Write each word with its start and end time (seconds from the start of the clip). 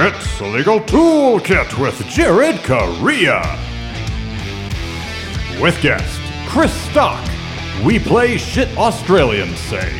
It's 0.00 0.38
the 0.38 0.46
Legal 0.46 0.78
Toolkit 0.78 1.76
with 1.76 1.98
Jared 2.06 2.62
Correa. 2.62 3.42
With 5.60 5.82
guest 5.82 6.20
Chris 6.46 6.72
Stock. 6.72 7.28
We 7.84 7.98
play 7.98 8.36
shit 8.36 8.68
Australians 8.78 9.58
say. 9.58 9.90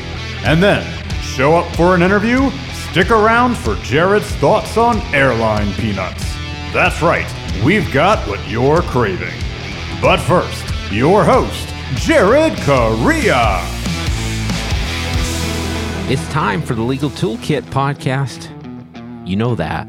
And 0.45 0.63
then 0.63 0.87
show 1.21 1.57
up 1.57 1.75
for 1.75 1.97
an 1.97 2.03
interview, 2.03 2.49
stick 2.91 3.11
around 3.11 3.57
for 3.57 3.75
Jared's 3.83 4.31
thoughts 4.37 4.77
on 4.77 5.01
airline 5.13 5.73
peanuts. 5.73 6.33
That's 6.73 7.03
right, 7.03 7.27
we've 7.65 7.93
got 7.93 8.25
what 8.29 8.49
you're 8.49 8.83
craving. 8.83 9.35
But 10.01 10.19
first, 10.19 10.65
your 10.93 11.25
host, 11.25 11.69
Jared 11.97 12.57
Correa. 12.59 13.59
It's 16.09 16.27
time 16.29 16.63
for 16.63 16.77
the 16.77 16.83
Legal 16.83 17.11
Toolkit 17.11 17.63
podcast. 17.63 18.58
You 19.29 19.37
know 19.37 19.55
that 19.57 19.87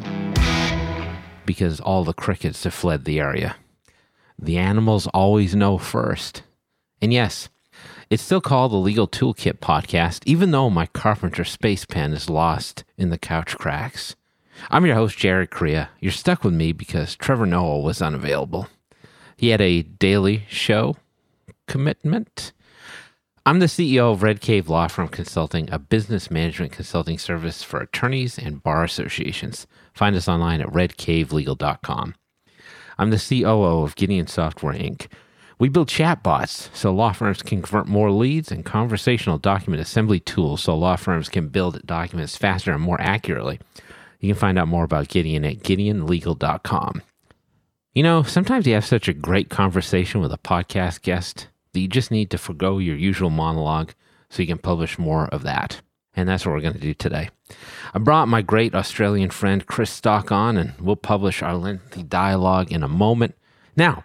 because 1.45 1.79
all 1.79 2.03
the 2.03 2.11
crickets 2.11 2.65
have 2.65 2.73
fled 2.73 3.05
the 3.05 3.21
area. 3.21 3.55
The 4.37 4.57
animals 4.57 5.07
always 5.13 5.55
know 5.55 5.77
first. 5.77 6.43
And 7.01 7.13
yes, 7.13 7.47
it's 8.09 8.21
still 8.21 8.41
called 8.41 8.73
the 8.73 8.75
Legal 8.75 9.07
Toolkit 9.07 9.59
podcast, 9.59 10.23
even 10.25 10.51
though 10.51 10.69
my 10.69 10.87
Carpenter 10.87 11.45
space 11.45 11.85
pen 11.85 12.11
is 12.11 12.29
lost 12.29 12.83
in 12.97 13.11
the 13.11 13.17
couch 13.17 13.57
cracks. 13.57 14.17
I'm 14.69 14.85
your 14.85 14.95
host, 14.95 15.17
Jared 15.17 15.51
Correa. 15.51 15.89
You're 16.01 16.11
stuck 16.11 16.43
with 16.43 16.53
me 16.53 16.73
because 16.73 17.15
Trevor 17.15 17.45
Noah 17.45 17.79
was 17.79 18.01
unavailable. 18.01 18.67
He 19.37 19.47
had 19.49 19.61
a 19.61 19.83
daily 19.83 20.43
show 20.49 20.97
commitment. 21.65 22.51
I'm 23.49 23.57
the 23.57 23.65
CEO 23.65 24.11
of 24.13 24.21
Red 24.21 24.41
Cave 24.41 24.69
Law 24.69 24.87
Firm 24.87 25.07
Consulting, 25.07 25.71
a 25.71 25.79
business 25.79 26.29
management 26.29 26.71
consulting 26.71 27.17
service 27.17 27.63
for 27.63 27.81
attorneys 27.81 28.37
and 28.37 28.61
bar 28.61 28.83
associations. 28.83 29.65
Find 29.91 30.15
us 30.15 30.27
online 30.27 30.61
at 30.61 30.67
redcavelegal.com. 30.67 32.13
I'm 32.99 33.09
the 33.09 33.17
COO 33.17 33.81
of 33.81 33.95
Gideon 33.95 34.27
Software 34.27 34.75
Inc. 34.75 35.07
We 35.57 35.67
build 35.67 35.89
chatbots 35.89 36.69
so 36.75 36.93
law 36.93 37.11
firms 37.11 37.41
can 37.41 37.63
convert 37.63 37.87
more 37.87 38.11
leads 38.11 38.51
and 38.51 38.63
conversational 38.63 39.39
document 39.39 39.81
assembly 39.81 40.19
tools 40.19 40.61
so 40.61 40.77
law 40.77 40.95
firms 40.95 41.27
can 41.27 41.47
build 41.47 41.83
documents 41.87 42.37
faster 42.37 42.71
and 42.71 42.83
more 42.83 43.01
accurately. 43.01 43.59
You 44.19 44.31
can 44.31 44.39
find 44.39 44.59
out 44.59 44.67
more 44.67 44.83
about 44.83 45.07
Gideon 45.07 45.43
at 45.43 45.63
gideonlegal.com. 45.63 47.01
You 47.95 48.03
know, 48.03 48.21
sometimes 48.21 48.67
you 48.67 48.75
have 48.75 48.85
such 48.85 49.07
a 49.07 49.13
great 49.13 49.49
conversation 49.49 50.21
with 50.21 50.31
a 50.31 50.37
podcast 50.37 51.01
guest 51.01 51.47
you 51.79 51.87
just 51.87 52.11
need 52.11 52.29
to 52.31 52.37
forego 52.37 52.77
your 52.77 52.95
usual 52.95 53.29
monologue 53.29 53.93
so 54.29 54.41
you 54.41 54.47
can 54.47 54.57
publish 54.57 54.99
more 54.99 55.27
of 55.27 55.43
that. 55.43 55.81
And 56.15 56.27
that's 56.27 56.45
what 56.45 56.53
we're 56.53 56.61
going 56.61 56.73
to 56.73 56.79
do 56.79 56.93
today. 56.93 57.29
I 57.93 57.99
brought 57.99 58.27
my 58.27 58.41
great 58.41 58.75
Australian 58.75 59.29
friend 59.29 59.65
Chris 59.65 59.89
Stock 59.89 60.31
on, 60.31 60.57
and 60.57 60.73
we'll 60.79 60.95
publish 60.95 61.41
our 61.41 61.55
lengthy 61.55 62.03
dialogue 62.03 62.71
in 62.71 62.83
a 62.83 62.87
moment. 62.87 63.35
Now, 63.75 64.03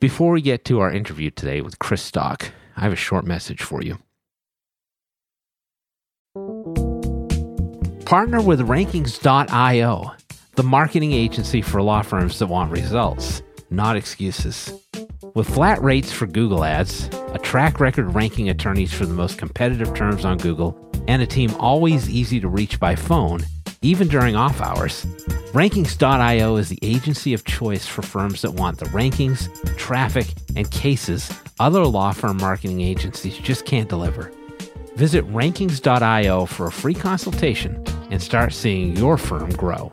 before 0.00 0.32
we 0.32 0.42
get 0.42 0.64
to 0.66 0.80
our 0.80 0.92
interview 0.92 1.30
today 1.30 1.60
with 1.60 1.78
Chris 1.78 2.02
Stock, 2.02 2.52
I 2.76 2.82
have 2.82 2.92
a 2.92 2.96
short 2.96 3.24
message 3.24 3.62
for 3.62 3.82
you. 3.82 3.98
Partner 8.04 8.40
with 8.40 8.60
Rankings.io, 8.60 10.12
the 10.54 10.62
marketing 10.62 11.12
agency 11.12 11.62
for 11.62 11.82
law 11.82 12.02
firms 12.02 12.38
that 12.38 12.46
want 12.46 12.72
results, 12.72 13.42
not 13.70 13.96
excuses. 13.96 14.72
With 15.34 15.48
flat 15.48 15.82
rates 15.82 16.12
for 16.12 16.26
Google 16.26 16.64
ads, 16.64 17.08
a 17.32 17.38
track 17.38 17.80
record 17.80 18.14
ranking 18.14 18.48
attorneys 18.48 18.92
for 18.92 19.06
the 19.06 19.14
most 19.14 19.38
competitive 19.38 19.94
terms 19.94 20.24
on 20.24 20.38
Google, 20.38 20.76
and 21.06 21.22
a 21.22 21.26
team 21.26 21.54
always 21.58 22.08
easy 22.10 22.40
to 22.40 22.48
reach 22.48 22.80
by 22.80 22.94
phone, 22.94 23.40
even 23.82 24.08
during 24.08 24.36
off 24.36 24.60
hours, 24.60 25.04
Rankings.io 25.52 26.56
is 26.56 26.68
the 26.68 26.78
agency 26.82 27.32
of 27.32 27.44
choice 27.44 27.86
for 27.86 28.02
firms 28.02 28.42
that 28.42 28.52
want 28.52 28.78
the 28.78 28.86
rankings, 28.86 29.48
traffic, 29.78 30.26
and 30.56 30.70
cases 30.70 31.32
other 31.60 31.84
law 31.84 32.12
firm 32.12 32.36
marketing 32.36 32.80
agencies 32.80 33.36
just 33.38 33.64
can't 33.64 33.88
deliver. 33.88 34.32
Visit 34.96 35.26
Rankings.io 35.28 36.46
for 36.46 36.66
a 36.66 36.72
free 36.72 36.94
consultation 36.94 37.82
and 38.10 38.22
start 38.22 38.52
seeing 38.52 38.96
your 38.96 39.16
firm 39.16 39.50
grow. 39.50 39.92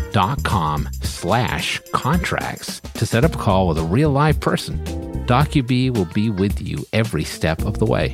get.docubee.com 0.11 0.89
slash 1.01 1.81
contracts 1.91 2.79
to 2.79 3.05
set 3.05 3.23
up 3.23 3.35
a 3.35 3.37
call 3.37 3.67
with 3.67 3.77
a 3.77 3.83
real 3.83 4.09
live 4.09 4.39
person. 4.39 4.83
DocuBee 5.25 5.95
will 5.95 6.05
be 6.05 6.29
with 6.29 6.61
you 6.61 6.85
every 6.93 7.23
step 7.23 7.61
of 7.63 7.79
the 7.79 7.85
way. 7.85 8.11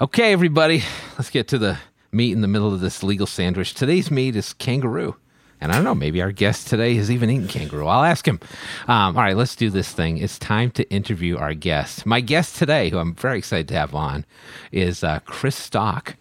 Okay, 0.00 0.32
everybody, 0.32 0.82
let's 1.16 1.30
get 1.30 1.48
to 1.48 1.58
the 1.58 1.78
meat 2.10 2.32
in 2.32 2.40
the 2.40 2.48
middle 2.48 2.72
of 2.74 2.80
this 2.80 3.02
legal 3.02 3.26
sandwich. 3.26 3.74
Today's 3.74 4.10
meat 4.10 4.34
is 4.34 4.52
kangaroo. 4.52 5.16
And 5.60 5.70
I 5.70 5.76
don't 5.76 5.84
know, 5.84 5.94
maybe 5.94 6.20
our 6.20 6.32
guest 6.32 6.66
today 6.66 6.96
has 6.96 7.08
even 7.08 7.30
eaten 7.30 7.46
kangaroo. 7.46 7.86
I'll 7.86 8.02
ask 8.02 8.26
him. 8.26 8.40
Um, 8.88 9.16
all 9.16 9.22
right, 9.22 9.36
let's 9.36 9.54
do 9.54 9.70
this 9.70 9.92
thing. 9.92 10.18
It's 10.18 10.36
time 10.36 10.72
to 10.72 10.90
interview 10.90 11.36
our 11.36 11.54
guest. 11.54 12.04
My 12.04 12.20
guest 12.20 12.56
today, 12.56 12.90
who 12.90 12.98
I'm 12.98 13.14
very 13.14 13.38
excited 13.38 13.68
to 13.68 13.74
have 13.74 13.94
on, 13.94 14.24
is 14.72 15.04
uh, 15.04 15.20
Chris 15.24 15.54
Stock, 15.54 16.16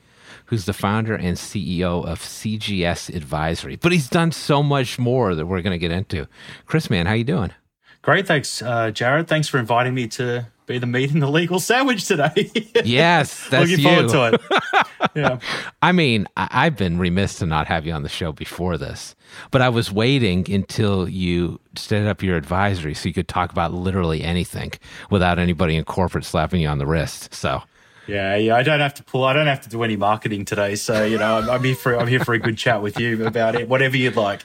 who's 0.51 0.66
the 0.66 0.73
founder 0.73 1.16
and 1.16 1.38
CEO 1.38 2.06
of 2.06 2.19
CGS 2.19 3.16
Advisory. 3.16 3.78
But 3.78 3.94
he's 3.94 4.09
done 4.09 4.34
so 4.34 4.62
much 4.62 5.00
more 5.00 5.34
that 5.34 5.45
we're 5.45 5.62
going 5.62 5.72
to 5.72 5.78
get 5.79 5.91
into. 5.91 6.28
Chris, 6.66 6.89
man, 6.89 7.06
how 7.06 7.13
you 7.13 7.23
doing? 7.23 7.53
Great, 8.01 8.28
thanks, 8.28 8.62
uh, 8.62 8.91
Jared. 8.91 9.29
Thanks 9.29 9.47
for 9.47 9.59
inviting 9.59 9.94
me 9.94 10.07
to 10.09 10.45
be 10.66 10.78
the 10.78 10.88
meat 10.88 11.12
in 11.12 11.19
the 11.22 11.29
legal 11.29 11.62
sandwich 11.62 12.06
today. 12.06 12.51
yes, 12.84 13.47
that's 13.47 13.69
looking 13.69 13.85
you. 13.85 14.09
forward 14.09 14.09
to 14.09 14.34
it. 14.73 14.88
yeah, 15.16 15.39
I 15.81 15.94
mean, 15.94 16.28
I- 16.35 16.50
I've 16.51 16.75
been 16.75 16.97
remiss 16.97 17.35
to 17.35 17.45
not 17.45 17.68
have 17.68 17.85
you 17.85 17.94
on 17.94 18.03
the 18.03 18.09
show 18.09 18.33
before 18.33 18.78
this, 18.78 19.16
but 19.51 19.62
I 19.62 19.69
was 19.69 19.89
waiting 19.89 20.51
until 20.51 21.07
you 21.07 21.62
set 21.78 22.06
up 22.06 22.22
your 22.22 22.35
advisory 22.35 22.94
so 22.94 23.07
you 23.07 23.13
could 23.13 23.29
talk 23.29 23.53
about 23.53 23.73
literally 23.73 24.22
anything 24.22 24.73
without 25.09 25.39
anybody 25.39 25.78
in 25.78 25.85
corporate 25.85 26.25
slapping 26.25 26.59
you 26.59 26.68
on 26.68 26.78
the 26.78 26.85
wrist. 26.85 27.33
So. 27.33 27.63
Yeah, 28.12 28.36
yeah. 28.36 28.56
I 28.56 28.64
don't 28.64 28.80
have 28.80 28.94
to 28.96 29.04
pull. 29.04 29.24
I 29.24 29.34
don't 29.34 29.48
have 29.48 29.62
to 29.62 29.70
do 29.70 29.84
any 29.84 29.96
marketing 29.96 30.46
today. 30.46 30.76
So 30.76 31.06
you 31.06 31.18
know, 31.18 31.38
I'm, 31.38 31.50
I'm 31.50 31.64
here 31.64 31.76
for 31.76 31.98
I'm 31.98 32.08
here 32.08 32.24
for 32.24 32.34
a 32.34 32.40
good 32.40 32.58
chat 32.58 32.82
with 32.82 33.00
you 33.00 33.26
about 33.26 33.56
it. 33.56 33.70
Whatever 33.70 33.98
you'd 33.98 34.16
like. 34.16 34.42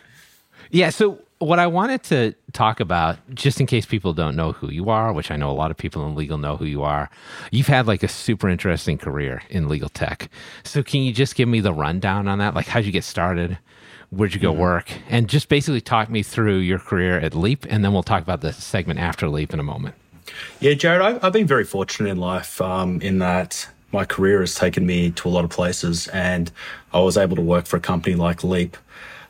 Yeah. 0.71 0.91
So, 0.91 1.21
what 1.39 1.59
I 1.59 1.67
wanted 1.67 2.03
to 2.05 2.35
talk 2.53 2.81
about, 2.81 3.19
just 3.35 3.61
in 3.61 3.67
case 3.67 3.85
people 3.85 4.15
don't 4.15 4.37
know 4.37 4.53
who 4.53 4.71
you 4.71 4.89
are, 4.89 5.13
which 5.13 5.31
I 5.31 5.37
know 5.37 5.51
a 5.51 5.53
lot 5.53 5.71
of 5.71 5.77
people 5.77 6.07
in 6.07 6.15
legal 6.15 6.39
know 6.39 6.57
who 6.57 6.65
you 6.65 6.83
are, 6.83 7.11
you've 7.51 7.67
had 7.67 7.87
like 7.87 8.03
a 8.03 8.09
super 8.09 8.49
interesting 8.49 8.97
career 8.97 9.43
in 9.51 9.69
legal 9.69 9.89
tech. 9.89 10.31
So, 10.65 10.83
can 10.83 11.03
you 11.03 11.13
just 11.13 11.35
give 11.35 11.49
me 11.49 11.61
the 11.61 11.73
rundown 11.73 12.29
on 12.29 12.39
that? 12.39 12.55
Like, 12.55 12.67
how'd 12.67 12.85
you 12.85 12.93
get 12.93 13.05
started? 13.05 13.59
Where'd 14.11 14.35
you 14.35 14.41
go 14.41 14.53
mm-hmm. 14.53 14.61
work? 14.61 14.93
And 15.09 15.29
just 15.29 15.49
basically 15.49 15.81
talk 15.81 16.09
me 16.09 16.23
through 16.23 16.59
your 16.59 16.79
career 16.79 17.19
at 17.19 17.35
Leap, 17.35 17.67
and 17.69 17.85
then 17.85 17.93
we'll 17.93 18.03
talk 18.03 18.23
about 18.23 18.41
the 18.41 18.53
segment 18.53 19.01
after 19.01 19.29
Leap 19.29 19.53
in 19.53 19.61
a 19.61 19.65
moment. 19.65 19.97
Yeah, 20.61 20.75
Jared, 20.75 21.03
I've, 21.03 21.25
I've 21.25 21.33
been 21.33 21.47
very 21.47 21.65
fortunate 21.65 22.11
in 22.11 22.19
life 22.19 22.61
um, 22.61 23.01
in 23.01 23.19
that 23.19 23.69
my 23.93 24.05
career 24.05 24.41
has 24.41 24.55
taken 24.55 24.85
me 24.87 25.11
to 25.13 25.29
a 25.29 25.31
lot 25.31 25.45
of 25.45 25.51
places, 25.51 26.09
and 26.09 26.51
I 26.93 27.01
was 27.01 27.17
able 27.17 27.37
to 27.37 27.43
work 27.43 27.67
for 27.67 27.77
a 27.77 27.81
company 27.81 28.17
like 28.17 28.43
Leap 28.45 28.77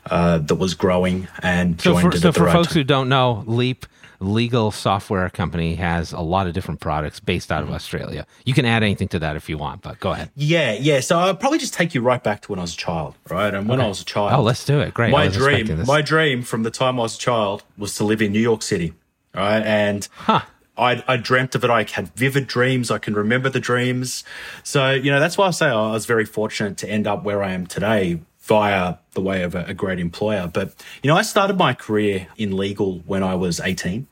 uh, 0.09 0.37
that 0.39 0.55
was 0.55 0.73
growing 0.73 1.27
and 1.43 1.79
So, 1.81 1.93
joined 1.93 2.11
for, 2.13 2.17
so 2.17 2.31
the 2.31 2.33
for 2.39 2.45
right 2.45 2.53
folks 2.53 2.69
time. 2.69 2.75
who 2.75 2.83
don't 2.83 3.09
know, 3.09 3.43
Leap 3.45 3.85
legal 4.19 4.71
software 4.71 5.29
company 5.29 5.75
has 5.75 6.11
a 6.11 6.19
lot 6.19 6.47
of 6.47 6.53
different 6.53 6.79
products 6.79 7.19
based 7.19 7.51
out 7.51 7.61
of 7.61 7.69
Australia. 7.71 8.25
You 8.45 8.53
can 8.55 8.65
add 8.65 8.81
anything 8.81 9.07
to 9.09 9.19
that 9.19 9.35
if 9.35 9.47
you 9.47 9.59
want, 9.59 9.83
but 9.83 9.99
go 9.99 10.11
ahead. 10.11 10.31
Yeah, 10.35 10.71
yeah. 10.73 11.01
So 11.01 11.19
I'll 11.19 11.35
probably 11.35 11.59
just 11.59 11.75
take 11.75 11.93
you 11.93 12.01
right 12.01 12.23
back 12.23 12.41
to 12.41 12.51
when 12.51 12.57
I 12.57 12.63
was 12.63 12.73
a 12.73 12.77
child, 12.77 13.13
right? 13.29 13.53
And 13.53 13.69
when 13.69 13.79
I 13.79 13.87
was 13.87 14.01
a 14.01 14.05
child, 14.05 14.33
Oh, 14.33 14.41
let's 14.41 14.65
do 14.65 14.79
it. 14.79 14.93
Great. 14.95 15.11
My 15.11 15.27
dream, 15.27 15.85
my 15.85 16.01
dream 16.01 16.41
from 16.41 16.63
the 16.63 16.71
time 16.71 16.99
I 16.99 17.03
was 17.03 17.15
a 17.15 17.19
child 17.19 17.63
was 17.77 17.93
to 17.97 18.03
live 18.03 18.21
in 18.21 18.31
New 18.31 18.39
York 18.39 18.63
City, 18.63 18.93
right? 19.35 19.61
And 19.63 20.07
Huh. 20.15 20.41
I, 20.77 21.03
I 21.07 21.17
dreamt 21.17 21.55
of 21.55 21.63
it. 21.63 21.69
I 21.69 21.83
had 21.91 22.09
vivid 22.15 22.47
dreams. 22.47 22.91
I 22.91 22.97
can 22.99 23.13
remember 23.13 23.49
the 23.49 23.59
dreams. 23.59 24.23
So, 24.63 24.91
you 24.91 25.09
know, 25.11 25.19
that's 25.19 25.37
why 25.37 25.47
I 25.47 25.51
say 25.51 25.67
I 25.67 25.91
was 25.91 26.05
very 26.05 26.25
fortunate 26.25 26.77
to 26.77 26.89
end 26.89 27.07
up 27.07 27.23
where 27.23 27.43
I 27.43 27.51
am 27.53 27.65
today 27.67 28.19
via 28.41 28.95
the 29.11 29.21
way 29.21 29.43
of 29.43 29.55
a, 29.55 29.65
a 29.65 29.73
great 29.73 29.99
employer. 29.99 30.49
But, 30.53 30.73
you 31.03 31.09
know, 31.09 31.17
I 31.17 31.21
started 31.23 31.57
my 31.57 31.73
career 31.73 32.27
in 32.37 32.55
legal 32.55 32.99
when 33.05 33.23
I 33.23 33.35
was 33.35 33.59
18. 33.59 34.07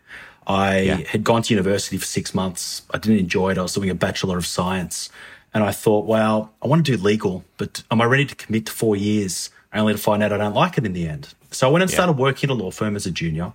I 0.47 0.79
Yeah. 0.79 0.95
had 1.07 1.23
gone 1.23 1.41
to 1.43 1.53
university 1.53 1.97
for 1.97 2.05
six 2.05 2.33
months. 2.35 2.81
I 2.91 2.97
didn't 2.97 3.19
enjoy 3.19 3.51
it. 3.51 3.57
I 3.57 3.61
was 3.61 3.73
doing 3.73 3.89
a 3.89 3.95
Bachelor 3.95 4.37
of 4.37 4.45
Science. 4.45 5.09
And 5.53 5.63
I 5.63 5.71
thought, 5.71 6.05
well, 6.05 6.51
I 6.61 6.67
want 6.67 6.85
to 6.85 6.97
do 6.97 7.01
legal, 7.01 7.45
but 7.57 7.81
am 7.89 8.01
I 8.01 8.05
ready 8.05 8.25
to 8.25 8.35
commit 8.35 8.65
to 8.65 8.71
four 8.73 8.95
years 8.97 9.49
only 9.73 9.93
to 9.93 9.99
find 9.99 10.21
out 10.21 10.33
I 10.33 10.37
don't 10.37 10.53
like 10.53 10.77
it 10.77 10.85
in 10.85 10.91
the 10.93 11.07
end? 11.07 11.33
So 11.51 11.69
I 11.69 11.71
went 11.71 11.83
and 11.83 11.89
started 11.89 12.17
working 12.17 12.49
at 12.49 12.53
a 12.53 12.57
law 12.61 12.71
firm 12.71 12.95
as 12.97 13.05
a 13.05 13.11
junior. 13.11 13.53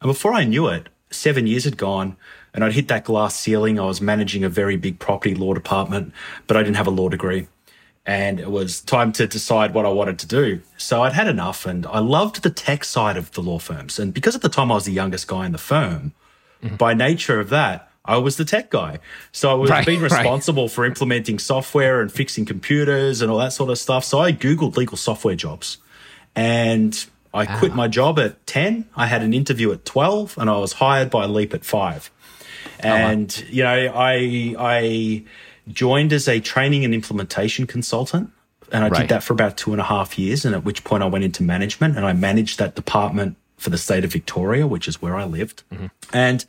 And 0.00 0.08
before 0.10 0.34
I 0.34 0.42
knew 0.44 0.66
it, 0.66 0.88
seven 1.10 1.46
years 1.46 1.64
had 1.64 1.76
gone 1.76 2.16
and 2.54 2.64
I'd 2.64 2.72
hit 2.72 2.88
that 2.88 3.04
glass 3.04 3.36
ceiling. 3.36 3.78
I 3.78 3.84
was 3.84 4.00
managing 4.00 4.42
a 4.42 4.48
very 4.48 4.76
big 4.76 4.98
property 4.98 5.34
law 5.34 5.54
department, 5.54 6.12
but 6.46 6.56
I 6.56 6.62
didn't 6.62 6.76
have 6.76 6.86
a 6.86 6.90
law 6.90 7.08
degree. 7.08 7.48
And 8.06 8.38
it 8.38 8.50
was 8.50 8.80
time 8.80 9.12
to 9.12 9.26
decide 9.26 9.74
what 9.74 9.84
I 9.84 9.88
wanted 9.88 10.18
to 10.20 10.26
do. 10.26 10.60
So 10.76 11.02
I'd 11.02 11.12
had 11.12 11.26
enough 11.26 11.66
and 11.66 11.84
I 11.86 11.98
loved 11.98 12.42
the 12.42 12.50
tech 12.50 12.84
side 12.84 13.16
of 13.16 13.32
the 13.32 13.42
law 13.42 13.58
firms. 13.58 13.98
And 13.98 14.14
because 14.14 14.36
at 14.36 14.42
the 14.42 14.48
time 14.48 14.70
I 14.70 14.76
was 14.76 14.84
the 14.84 14.92
youngest 14.92 15.26
guy 15.26 15.44
in 15.44 15.52
the 15.52 15.58
firm, 15.58 16.12
mm-hmm. 16.62 16.76
by 16.76 16.94
nature 16.94 17.40
of 17.40 17.50
that, 17.50 17.90
I 18.04 18.18
was 18.18 18.36
the 18.36 18.44
tech 18.44 18.70
guy. 18.70 19.00
So 19.32 19.50
I 19.50 19.54
was 19.54 19.70
Right, 19.70 19.84
being 19.84 20.00
right. 20.00 20.10
responsible 20.10 20.68
for 20.68 20.84
implementing 20.84 21.40
software 21.40 22.00
and 22.00 22.10
fixing 22.10 22.44
computers 22.44 23.20
and 23.20 23.30
all 23.30 23.38
that 23.38 23.52
sort 23.52 23.70
of 23.70 23.78
stuff. 23.78 24.04
So 24.04 24.20
I 24.20 24.32
Googled 24.32 24.76
legal 24.76 24.96
software 24.96 25.34
jobs 25.34 25.78
and 26.36 27.04
I 27.36 27.46
quit 27.58 27.74
my 27.74 27.88
job 27.88 28.18
at 28.18 28.46
10. 28.46 28.86
I 28.96 29.06
had 29.06 29.22
an 29.22 29.32
interview 29.34 29.70
at 29.72 29.84
12 29.84 30.38
and 30.38 30.48
I 30.50 30.56
was 30.58 30.74
hired 30.74 31.10
by 31.10 31.26
Leap 31.26 31.54
at 31.54 31.64
5. 31.64 32.10
And, 32.80 33.44
you 33.50 33.62
know, 33.62 33.92
I, 33.94 34.54
I 34.58 35.24
joined 35.72 36.12
as 36.12 36.28
a 36.28 36.40
training 36.40 36.84
and 36.84 36.94
implementation 36.94 37.66
consultant. 37.66 38.30
And 38.72 38.84
I 38.84 38.88
Right. 38.88 39.00
did 39.02 39.08
that 39.10 39.22
for 39.22 39.32
about 39.32 39.56
two 39.56 39.72
and 39.72 39.80
a 39.80 39.84
half 39.84 40.18
years. 40.18 40.44
And 40.44 40.54
at 40.54 40.64
which 40.64 40.82
point 40.84 41.02
I 41.02 41.06
went 41.06 41.24
into 41.24 41.42
management 41.42 41.96
and 41.96 42.04
I 42.04 42.12
managed 42.12 42.58
that 42.58 42.74
department 42.74 43.36
for 43.56 43.70
the 43.70 43.78
state 43.78 44.04
of 44.04 44.12
Victoria, 44.12 44.66
which 44.66 44.88
is 44.88 45.00
where 45.00 45.16
I 45.16 45.24
lived. 45.24 45.62
And 46.12 46.44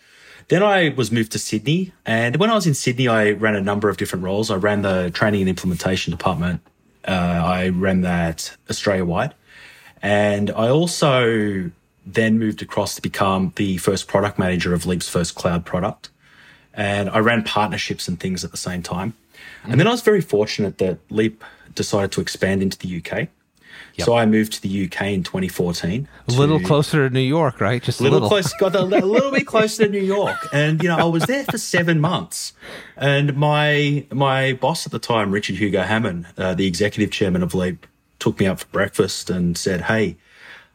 then 0.50 0.64
I 0.64 0.90
was 0.90 1.12
moved 1.12 1.32
to 1.34 1.40
Sydney. 1.40 1.94
And 2.06 2.38
when 2.38 2.50
I 2.50 2.56
was 2.56 2.66
in 2.66 2.74
Sydney, 2.74 3.08
I 3.08 3.32
ran 3.32 3.56
a 3.56 3.62
number 3.62 3.88
of 3.90 3.98
different 3.98 4.26
roles. 4.26 4.50
I 4.50 4.56
ran 4.56 4.82
the 4.82 5.12
training 5.14 5.42
and 5.42 5.50
implementation 5.50 6.12
department. 6.12 6.62
Uh, 7.08 7.12
I 7.12 7.70
ran 7.70 8.02
that 8.02 8.56
Australia 8.70 9.06
wide. 9.06 9.34
And 10.02 10.52
I 10.52 10.70
also 10.70 11.72
then 12.06 12.40
moved 12.40 12.62
across 12.62 12.96
to 12.96 13.02
become 13.02 13.54
the 13.56 13.78
first 13.78 14.08
product 14.08 14.40
manager 14.40 14.74
of 14.74 14.86
Leap's 14.86 15.10
first 15.10 15.36
cloud 15.36 15.66
product. 15.66 16.10
And 16.74 17.10
I 17.10 17.20
ran 17.20 17.44
partnerships 17.44 18.08
and 18.08 18.20
things 18.20 18.44
at 18.46 18.52
the 18.52 18.58
same 18.58 18.84
time. 18.84 19.14
And 19.64 19.80
then 19.80 19.88
I 19.88 19.92
was 19.92 20.02
very 20.02 20.22
fortunate 20.22 20.78
that 20.78 21.00
Leap 21.10 21.44
decided 21.74 22.12
to 22.14 22.22
expand 22.22 22.62
into 22.62 22.78
the 22.78 23.02
UK. 23.02 23.30
So 24.00 24.16
I 24.16 24.26
moved 24.26 24.54
to 24.54 24.62
the 24.62 24.86
UK 24.86 25.08
in 25.08 25.24
2014. 25.24 26.08
A 26.28 26.32
little 26.32 26.60
closer 26.60 27.08
to 27.08 27.14
New 27.14 27.20
York, 27.20 27.60
right? 27.60 27.82
Just 27.82 28.00
a 28.00 28.04
little, 28.04 28.20
little. 28.20 28.30
close, 28.30 28.54
got 28.54 28.76
a, 28.76 28.82
a 28.82 28.84
little 29.06 29.32
bit 29.32 29.48
closer 29.48 29.86
to 29.86 29.90
New 29.90 30.04
York, 30.04 30.38
and 30.54 30.82
you 30.84 30.90
know 30.90 30.98
I 30.98 31.06
was 31.06 31.24
there 31.24 31.44
for 31.46 31.58
seven 31.58 32.00
months, 32.00 32.54
and 32.96 33.36
my 33.36 34.06
my 34.12 34.54
boss 34.54 34.86
at 34.86 34.92
the 34.92 35.00
time, 35.00 35.32
Richard 35.32 35.56
Hugo 35.56 35.82
Hammond, 35.82 36.28
uh, 36.38 36.54
the 36.54 36.68
executive 36.68 37.12
chairman 37.12 37.42
of 37.42 37.56
Leap, 37.56 37.88
took 38.20 38.40
me 38.40 38.48
out 38.48 38.60
for 38.60 38.68
breakfast 38.68 39.30
and 39.30 39.58
said, 39.58 39.82
"Hey, 39.82 40.18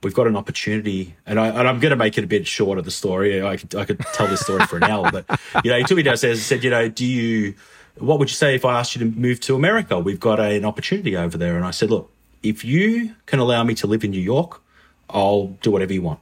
we've 0.02 0.14
got 0.14 0.26
an 0.26 0.36
opportunity," 0.36 1.14
and 1.26 1.38
I 1.38 1.48
I'm 1.48 1.80
going 1.80 1.90
to 1.90 1.96
make 1.96 2.18
it 2.18 2.24
a 2.24 2.26
bit 2.26 2.46
shorter. 2.46 2.82
The 2.82 2.90
story 2.90 3.42
I 3.42 3.56
could 3.56 3.74
I 3.74 3.84
could 3.84 4.00
tell 4.14 4.26
this 4.26 4.40
story 4.40 4.64
for 4.66 4.76
an 4.76 4.84
hour, 4.84 5.10
but 5.10 5.24
you 5.64 5.70
know 5.70 5.78
he 5.78 5.84
took 5.84 5.96
me 5.96 6.02
downstairs 6.02 6.38
and 6.38 6.44
said, 6.44 6.64
"You 6.64 6.70
know, 6.70 6.88
do 6.88 7.04
you?" 7.04 7.54
What 7.98 8.18
would 8.18 8.30
you 8.30 8.34
say 8.34 8.54
if 8.54 8.64
I 8.64 8.78
asked 8.78 8.96
you 8.96 9.00
to 9.00 9.18
move 9.18 9.38
to 9.40 9.54
America? 9.54 9.98
We've 9.98 10.18
got 10.18 10.40
a, 10.40 10.56
an 10.56 10.64
opportunity 10.64 11.14
over 11.14 11.36
there. 11.36 11.56
And 11.56 11.64
I 11.64 11.72
said, 11.72 11.90
look, 11.90 12.10
if 12.42 12.64
you 12.64 13.14
can 13.26 13.38
allow 13.38 13.64
me 13.64 13.74
to 13.74 13.86
live 13.86 14.02
in 14.02 14.10
New 14.10 14.20
York, 14.20 14.62
I'll 15.10 15.48
do 15.60 15.70
whatever 15.70 15.92
you 15.92 16.00
want. 16.00 16.20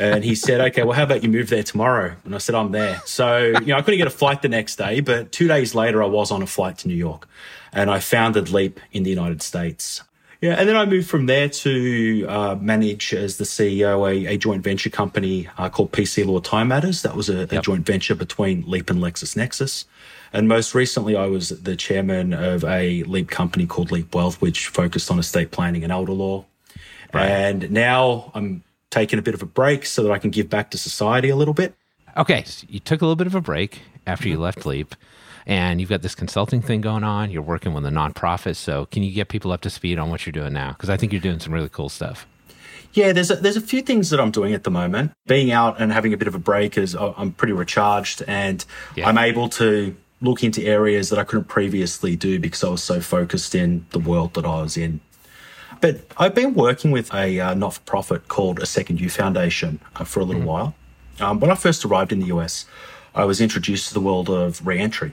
And 0.00 0.24
he 0.24 0.34
said, 0.34 0.60
okay, 0.60 0.82
well, 0.82 0.92
how 0.92 1.04
about 1.04 1.22
you 1.22 1.28
move 1.28 1.48
there 1.48 1.62
tomorrow? 1.62 2.14
And 2.24 2.34
I 2.34 2.38
said, 2.38 2.54
I'm 2.54 2.72
there. 2.72 3.00
So, 3.04 3.38
you 3.46 3.66
know, 3.66 3.76
I 3.76 3.82
couldn't 3.82 3.98
get 3.98 4.06
a 4.06 4.10
flight 4.10 4.42
the 4.42 4.48
next 4.48 4.76
day, 4.76 5.00
but 5.00 5.32
two 5.32 5.48
days 5.48 5.74
later, 5.74 6.02
I 6.02 6.06
was 6.06 6.30
on 6.30 6.42
a 6.42 6.46
flight 6.46 6.78
to 6.78 6.88
New 6.88 6.94
York 6.94 7.28
and 7.72 7.90
I 7.90 8.00
founded 8.00 8.50
Leap 8.50 8.80
in 8.92 9.02
the 9.02 9.10
United 9.10 9.42
States. 9.42 10.02
Yeah. 10.40 10.54
And 10.54 10.68
then 10.68 10.76
I 10.76 10.84
moved 10.86 11.08
from 11.08 11.26
there 11.26 11.48
to 11.48 12.26
uh, 12.28 12.56
manage 12.60 13.12
as 13.12 13.38
the 13.38 13.44
CEO 13.44 14.08
a, 14.08 14.34
a 14.34 14.38
joint 14.38 14.62
venture 14.62 14.90
company 14.90 15.48
uh, 15.58 15.68
called 15.68 15.90
PC 15.90 16.24
Law 16.24 16.38
Time 16.38 16.68
Matters. 16.68 17.02
That 17.02 17.16
was 17.16 17.28
a, 17.28 17.42
a 17.50 17.60
joint 17.60 17.84
venture 17.84 18.14
between 18.14 18.64
Leap 18.66 18.88
and 18.88 19.00
LexisNexis. 19.00 19.84
And 20.32 20.46
most 20.46 20.74
recently, 20.74 21.16
I 21.16 21.26
was 21.26 21.48
the 21.48 21.74
chairman 21.74 22.32
of 22.34 22.62
a 22.64 23.02
Leap 23.04 23.30
company 23.30 23.66
called 23.66 23.90
Leap 23.90 24.14
Wealth, 24.14 24.40
which 24.40 24.68
focused 24.68 25.10
on 25.10 25.18
estate 25.18 25.50
planning 25.50 25.82
and 25.82 25.92
elder 25.92 26.12
law. 26.12 26.44
Right. 27.12 27.28
And 27.28 27.70
now 27.70 28.30
I'm 28.34 28.62
taking 28.90 29.18
a 29.18 29.22
bit 29.22 29.34
of 29.34 29.42
a 29.42 29.46
break 29.46 29.86
so 29.86 30.02
that 30.02 30.12
I 30.12 30.18
can 30.18 30.30
give 30.30 30.48
back 30.48 30.70
to 30.70 30.78
society 30.78 31.30
a 31.30 31.36
little 31.36 31.54
bit. 31.54 31.74
Okay, 32.16 32.44
so 32.44 32.66
you 32.68 32.80
took 32.80 33.00
a 33.00 33.04
little 33.04 33.16
bit 33.16 33.26
of 33.26 33.34
a 33.34 33.40
break 33.40 33.82
after 34.06 34.28
you 34.28 34.38
left 34.38 34.66
Leap, 34.66 34.94
and 35.48 35.80
you've 35.80 35.90
got 35.90 36.02
this 36.02 36.14
consulting 36.14 36.60
thing 36.60 36.82
going 36.82 37.02
on. 37.02 37.30
You're 37.30 37.42
working 37.42 37.72
with 37.74 37.84
a 37.86 37.90
nonprofit. 37.90 38.54
So, 38.54 38.86
can 38.86 39.02
you 39.02 39.10
get 39.10 39.28
people 39.28 39.50
up 39.50 39.62
to 39.62 39.70
speed 39.70 39.98
on 39.98 40.10
what 40.10 40.24
you're 40.26 40.32
doing 40.32 40.52
now? 40.52 40.72
Because 40.72 40.90
I 40.90 40.96
think 40.96 41.12
you're 41.12 41.22
doing 41.22 41.40
some 41.40 41.52
really 41.52 41.70
cool 41.70 41.88
stuff. 41.88 42.26
Yeah, 42.92 43.12
there's 43.12 43.30
a, 43.30 43.36
there's 43.36 43.56
a 43.56 43.60
few 43.60 43.82
things 43.82 44.10
that 44.10 44.20
I'm 44.20 44.30
doing 44.30 44.54
at 44.54 44.64
the 44.64 44.70
moment. 44.70 45.12
Being 45.26 45.50
out 45.50 45.80
and 45.80 45.92
having 45.92 46.12
a 46.12 46.16
bit 46.16 46.28
of 46.28 46.34
a 46.34 46.38
break 46.38 46.78
is 46.78 46.94
I'm 46.94 47.32
pretty 47.32 47.52
recharged 47.52 48.22
and 48.28 48.64
Yeah. 48.94 49.08
I'm 49.08 49.18
able 49.18 49.48
to 49.50 49.96
look 50.20 50.42
into 50.42 50.62
areas 50.64 51.10
that 51.10 51.18
I 51.18 51.24
couldn't 51.24 51.48
previously 51.48 52.16
do 52.16 52.38
because 52.40 52.64
I 52.64 52.68
was 52.68 52.82
so 52.82 53.00
focused 53.00 53.54
in 53.54 53.86
the 53.90 53.98
world 53.98 54.34
that 54.34 54.44
I 54.44 54.62
was 54.62 54.76
in. 54.76 55.00
But 55.80 56.00
I've 56.16 56.34
been 56.34 56.54
working 56.54 56.90
with 56.90 57.12
a 57.14 57.38
uh, 57.38 57.54
not 57.54 57.74
for 57.74 57.80
profit 57.80 58.28
called 58.28 58.58
a 58.58 58.66
Second 58.66 59.00
U 59.00 59.08
Foundation 59.08 59.80
uh, 59.96 60.04
for 60.04 60.20
a 60.20 60.24
little 60.24 60.42
while. 60.42 60.74
Um, 61.20 61.40
when 61.40 61.50
I 61.50 61.54
first 61.54 61.84
arrived 61.84 62.10
in 62.10 62.20
the 62.20 62.26
US, 62.26 62.64
I 63.14 63.24
was 63.24 63.40
introduced 63.40 63.88
to 63.88 63.94
the 63.94 64.00
world 64.00 64.28
of 64.28 64.66
reentry 64.66 65.12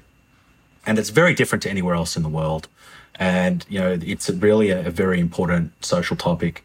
and 0.86 1.00
it's 1.00 1.10
very 1.10 1.34
different 1.34 1.64
to 1.64 1.70
anywhere 1.70 1.96
else 1.96 2.16
in 2.16 2.24
the 2.24 2.30
world. 2.30 2.68
And 3.16 3.66
you 3.70 3.80
know, 3.80 3.98
it's 4.02 4.30
really 4.30 4.70
a, 4.72 4.88
a 4.88 4.92
very 4.92 5.20
important 5.20 5.72
social 5.86 6.18
topic. 6.18 6.64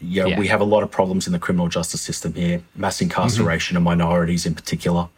You 0.00 0.22
know, 0.22 0.28
Yeah. 0.28 0.38
we 0.38 0.48
have 0.48 0.60
a 0.60 0.64
lot 0.64 0.82
of 0.82 0.90
problems 0.90 1.26
in 1.26 1.32
the 1.32 1.38
criminal 1.38 1.68
justice 1.68 2.00
system 2.00 2.34
here, 2.34 2.62
mass 2.74 2.96
mm-hmm. 2.96 3.04
incarceration 3.04 3.76
of 3.76 3.82
minorities 3.82 4.46
in 4.46 4.54
particular, 4.54 5.08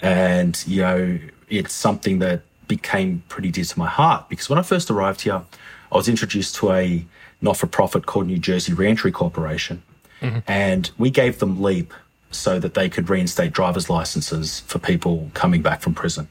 and 0.00 0.62
you 0.66 0.80
know, 0.82 1.18
it's 1.48 1.74
something 1.74 2.18
that 2.20 2.40
became 2.68 3.22
pretty 3.28 3.50
dear 3.50 3.64
to 3.64 3.78
my 3.78 3.88
heart 3.88 4.28
because 4.30 4.48
when 4.48 4.58
I 4.58 4.62
first 4.62 4.90
arrived 4.90 5.20
here, 5.22 5.42
I 5.90 5.96
was 5.96 6.08
introduced 6.08 6.54
to 6.56 6.72
a 6.72 7.04
not-for-profit 7.42 8.06
called 8.06 8.26
New 8.28 8.38
Jersey 8.38 8.72
Reentry 8.72 9.12
Corporation, 9.12 9.82
mm-hmm. 10.22 10.38
and 10.46 10.90
we 10.96 11.10
gave 11.10 11.38
them 11.38 11.60
Leap 11.60 11.92
so 12.30 12.58
that 12.58 12.72
they 12.72 12.88
could 12.88 13.10
reinstate 13.10 13.52
driver's 13.52 13.90
licenses 13.90 14.60
for 14.60 14.78
people 14.78 15.30
coming 15.34 15.60
back 15.60 15.82
from 15.82 15.92
prison. 15.92 16.28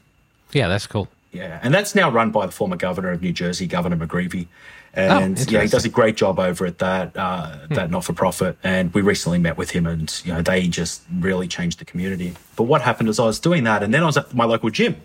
Yeah, 0.52 0.66
that's 0.66 0.88
cool. 0.88 1.06
Yeah, 1.32 1.58
and 1.62 1.72
that's 1.72 1.94
now 1.94 2.10
run 2.10 2.30
by 2.30 2.44
the 2.44 2.52
former 2.52 2.76
governor 2.76 3.10
of 3.10 3.22
New 3.22 3.32
Jersey, 3.32 3.66
Governor 3.66 3.96
McGreevy, 3.96 4.48
and 4.94 5.50
yeah, 5.50 5.62
he 5.62 5.68
does 5.68 5.86
a 5.86 5.88
great 5.88 6.16
job 6.16 6.38
over 6.38 6.66
at 6.66 6.78
that 6.78 7.16
uh, 7.16 7.56
that 7.70 7.90
not 7.90 8.04
for 8.04 8.12
profit. 8.12 8.58
And 8.62 8.92
we 8.92 9.00
recently 9.00 9.38
met 9.38 9.56
with 9.56 9.70
him, 9.70 9.86
and 9.86 10.20
you 10.24 10.32
know 10.34 10.42
they 10.42 10.68
just 10.68 11.02
really 11.10 11.48
changed 11.48 11.78
the 11.78 11.86
community. 11.86 12.34
But 12.56 12.64
what 12.64 12.82
happened 12.82 13.08
is 13.08 13.18
I 13.18 13.24
was 13.24 13.40
doing 13.40 13.64
that, 13.64 13.82
and 13.82 13.94
then 13.94 14.02
I 14.02 14.06
was 14.06 14.18
at 14.18 14.34
my 14.34 14.44
local 14.44 14.68
gym, 14.68 14.96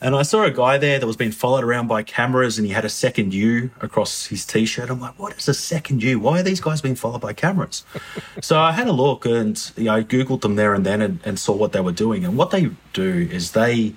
and 0.00 0.16
I 0.16 0.22
saw 0.22 0.44
a 0.44 0.50
guy 0.50 0.78
there 0.78 0.98
that 0.98 1.06
was 1.06 1.16
being 1.16 1.32
followed 1.32 1.62
around 1.62 1.88
by 1.88 2.02
cameras, 2.02 2.56
and 2.56 2.66
he 2.66 2.72
had 2.72 2.86
a 2.86 2.88
second 2.88 3.34
U 3.34 3.70
across 3.82 4.26
his 4.26 4.46
t-shirt. 4.46 4.88
I'm 4.88 5.00
like, 5.00 5.18
what 5.18 5.36
is 5.36 5.46
a 5.46 5.54
second 5.54 6.02
U? 6.02 6.18
Why 6.18 6.40
are 6.40 6.42
these 6.42 6.60
guys 6.60 6.80
being 6.80 6.94
followed 6.94 7.20
by 7.20 7.34
cameras? 7.34 7.84
so 8.40 8.58
I 8.58 8.72
had 8.72 8.88
a 8.88 8.92
look, 8.92 9.26
and 9.26 9.70
you 9.76 9.84
know, 9.84 9.96
I 9.96 10.02
googled 10.02 10.40
them 10.40 10.56
there 10.56 10.72
and 10.72 10.86
then, 10.86 11.02
and, 11.02 11.20
and 11.26 11.38
saw 11.38 11.54
what 11.54 11.72
they 11.72 11.80
were 11.80 11.92
doing. 11.92 12.24
And 12.24 12.38
what 12.38 12.50
they 12.50 12.70
do 12.94 13.28
is 13.30 13.52
they 13.52 13.92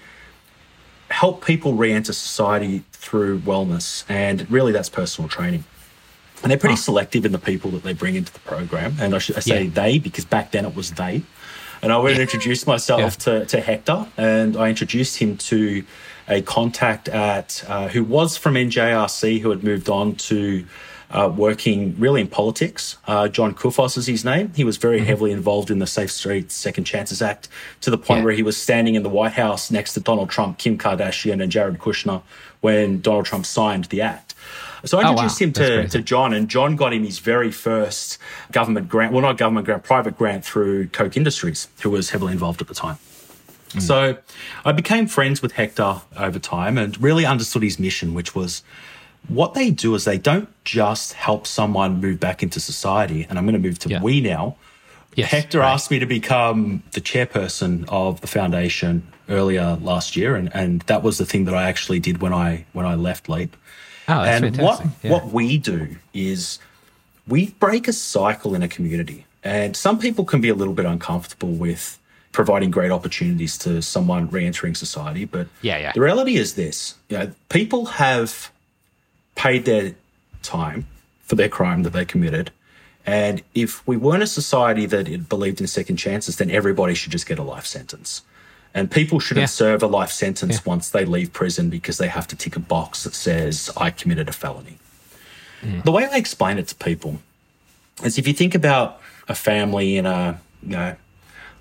help 1.21 1.45
people 1.45 1.73
re-enter 1.73 2.13
society 2.13 2.83
through 2.91 3.39
wellness 3.51 4.03
and 4.09 4.49
really 4.49 4.71
that's 4.71 4.89
personal 4.89 5.29
training 5.29 5.63
and 6.41 6.49
they're 6.49 6.57
pretty 6.65 6.75
selective 6.75 7.23
in 7.23 7.31
the 7.31 7.39
people 7.51 7.69
that 7.71 7.83
they 7.83 7.93
bring 7.93 8.15
into 8.15 8.33
the 8.33 8.39
program 8.53 8.95
and 8.99 9.13
i 9.13 9.19
should 9.19 9.37
I 9.37 9.41
say 9.41 9.63
Yeah. 9.65 9.69
they 9.81 9.99
because 9.99 10.25
back 10.25 10.51
then 10.51 10.65
it 10.65 10.75
was 10.75 10.91
they 10.91 11.21
and 11.83 11.91
i 11.93 11.97
went 11.97 12.13
and 12.13 12.21
introduced 12.27 12.65
myself 12.67 12.99
Yeah. 13.01 13.09
to, 13.25 13.45
to 13.45 13.61
hector 13.61 13.99
and 14.17 14.57
i 14.57 14.69
introduced 14.69 15.17
him 15.17 15.37
to 15.51 15.83
a 16.27 16.41
contact 16.41 17.09
at 17.09 17.63
uh, 17.67 17.87
who 17.89 18.03
was 18.03 18.35
from 18.37 18.53
njrc 18.55 19.39
who 19.41 19.49
had 19.51 19.63
moved 19.63 19.89
on 19.89 20.15
to 20.15 20.65
uh, 21.11 21.31
working 21.35 21.95
really 21.99 22.21
in 22.21 22.27
politics. 22.27 22.97
Uh, 23.07 23.27
John 23.27 23.53
Koufos 23.53 23.97
is 23.97 24.07
his 24.07 24.25
name. 24.25 24.51
He 24.55 24.63
was 24.63 24.77
very 24.77 24.99
heavily 25.05 25.31
involved 25.31 25.69
in 25.69 25.79
the 25.79 25.87
Safe 25.87 26.11
Streets 26.11 26.55
Second 26.55 26.85
Chances 26.85 27.21
Act 27.21 27.47
to 27.81 27.89
the 27.91 27.97
point 27.97 28.19
Yeah. 28.19 28.25
where 28.25 28.33
he 28.33 28.43
was 28.43 28.57
standing 28.57 28.95
in 28.95 29.03
the 29.03 29.09
White 29.09 29.33
House 29.33 29.69
next 29.71 29.93
to 29.93 29.99
Donald 29.99 30.29
Trump, 30.29 30.57
Kim 30.57 30.77
Kardashian, 30.77 31.41
and 31.41 31.51
Jared 31.51 31.77
Kushner 31.79 32.21
when 32.61 33.01
Donald 33.01 33.25
Trump 33.25 33.45
signed 33.45 33.85
the 33.85 34.01
act. 34.01 34.33
So 34.85 34.97
I 34.97 35.01
Oh, 35.01 35.03
wow. 35.05 35.11
introduced 35.11 35.41
him 35.41 35.53
to, 35.53 35.87
to 35.89 36.01
John, 36.01 36.33
and 36.33 36.49
John 36.49 36.75
got 36.75 36.93
him 36.93 37.03
his 37.05 37.19
very 37.19 37.51
first 37.51 38.17
government 38.51 38.89
grant. 38.89 39.13
Well, 39.13 39.21
not 39.21 39.37
government 39.37 39.65
grant, 39.65 39.83
private 39.83 40.17
grant 40.17 40.43
through 40.43 40.87
Koch 40.87 41.15
Industries, 41.15 41.69
who 41.81 41.89
was 41.89 42.09
heavily 42.09 42.33
involved 42.33 42.59
at 42.61 42.67
the 42.67 42.73
time. 42.73 42.97
So 43.79 44.17
I 44.65 44.71
became 44.71 45.07
friends 45.07 45.41
with 45.41 45.53
Hector 45.53 46.01
over 46.15 46.37
time 46.37 46.77
and 46.77 47.01
really 47.01 47.25
understood 47.25 47.63
his 47.63 47.79
mission, 47.79 48.13
which 48.13 48.35
was 48.35 48.61
what 49.27 49.53
they 49.53 49.71
do 49.71 49.95
is 49.95 50.03
they 50.05 50.17
don't 50.17 50.49
just 50.65 51.13
help 51.13 51.47
someone 51.47 52.01
move 52.01 52.19
back 52.19 52.43
into 52.43 52.59
society. 52.59 53.25
And 53.29 53.37
I'm 53.39 53.45
going 53.45 53.53
to 53.61 53.67
move 53.67 53.79
to 53.79 53.89
Yeah. 53.89 54.01
we 54.01 54.21
now. 54.21 54.55
Yes, 55.15 55.29
Hector 55.29 55.59
right. 55.59 55.71
asked 55.71 55.91
me 55.91 55.99
to 55.99 56.07
become 56.07 56.81
the 56.93 57.01
chairperson 57.01 57.85
of 57.87 58.21
the 58.21 58.27
foundation 58.27 59.03
earlier 59.29 59.77
last 59.81 60.15
year, 60.15 60.35
and, 60.35 60.49
and 60.55 60.81
that 60.83 61.03
was 61.03 61.19
the 61.19 61.25
thing 61.25 61.45
that 61.45 61.53
I 61.53 61.63
actually 61.69 61.99
did 61.99 62.19
when 62.19 62.33
I 62.33 62.65
when 62.73 62.85
I 62.87 62.95
left 62.95 63.29
Leap. 63.29 63.55
Oh, 64.07 64.23
that's 64.23 64.41
and 64.43 64.55
fantastic. 64.55 64.85
what 64.87 64.93
Yeah. 65.03 65.11
what 65.11 65.31
we 65.31 65.57
do 65.59 65.97
is 66.15 66.57
we 67.27 67.51
break 67.59 67.87
a 67.87 67.93
cycle 67.93 68.55
in 68.55 68.63
a 68.63 68.67
community, 68.67 69.25
and 69.43 69.77
some 69.77 69.99
people 69.99 70.25
can 70.25 70.41
be 70.41 70.49
a 70.49 70.55
little 70.55 70.73
bit 70.73 70.85
uncomfortable 70.87 71.49
with 71.51 71.99
providing 72.31 72.71
great 72.71 72.89
opportunities 72.91 73.55
to 73.59 73.81
someone 73.83 74.27
re-entering 74.31 74.73
society. 74.73 75.25
But 75.25 75.47
Yeah, 75.61 75.77
yeah. 75.77 75.91
the 75.93 76.01
reality 76.01 76.37
is 76.37 76.55
this: 76.55 76.95
you 77.09 77.19
know, 77.19 77.31
people 77.49 77.85
have 77.85 78.49
paid 79.35 79.65
their 79.65 79.95
time 80.41 80.85
for 81.23 81.35
their 81.35 81.49
crime 81.49 81.83
that 81.83 81.91
they 81.93 82.05
committed. 82.05 82.51
And 83.05 83.41
if 83.53 83.85
we 83.87 83.97
weren't 83.97 84.23
a 84.23 84.27
society 84.27 84.85
that 84.87 85.07
it 85.09 85.27
believed 85.27 85.59
in 85.59 85.67
second 85.67 85.97
chances, 85.97 86.37
then 86.37 86.49
everybody 86.49 86.93
should 86.93 87.11
just 87.11 87.27
get 87.27 87.37
a 87.39 87.43
life 87.43 87.65
sentence. 87.65 88.21
And 88.73 88.89
people 88.89 89.19
shouldn't 89.19 89.43
Yeah. 89.43 89.47
serve 89.47 89.83
a 89.83 89.87
life 89.87 90.11
sentence 90.11 90.55
Yeah. 90.55 90.61
once 90.65 90.89
they 90.89 91.05
leave 91.05 91.33
prison 91.33 91.69
because 91.69 91.97
they 91.97 92.07
have 92.07 92.27
to 92.27 92.35
tick 92.35 92.55
a 92.55 92.59
box 92.59 93.03
that 93.03 93.13
says, 93.13 93.69
I 93.77 93.91
committed 93.91 94.29
a 94.29 94.31
felony. 94.31 94.77
Mm. 95.61 95.83
The 95.83 95.91
way 95.91 96.05
I 96.05 96.17
explain 96.17 96.57
it 96.57 96.67
to 96.69 96.75
people 96.75 97.19
is 98.03 98.17
if 98.17 98.27
you 98.27 98.33
think 98.33 98.55
about 98.55 98.99
a 99.27 99.35
family 99.35 99.97
in 99.97 100.05
a, 100.05 100.39
you 100.63 100.69
know, 100.75 100.95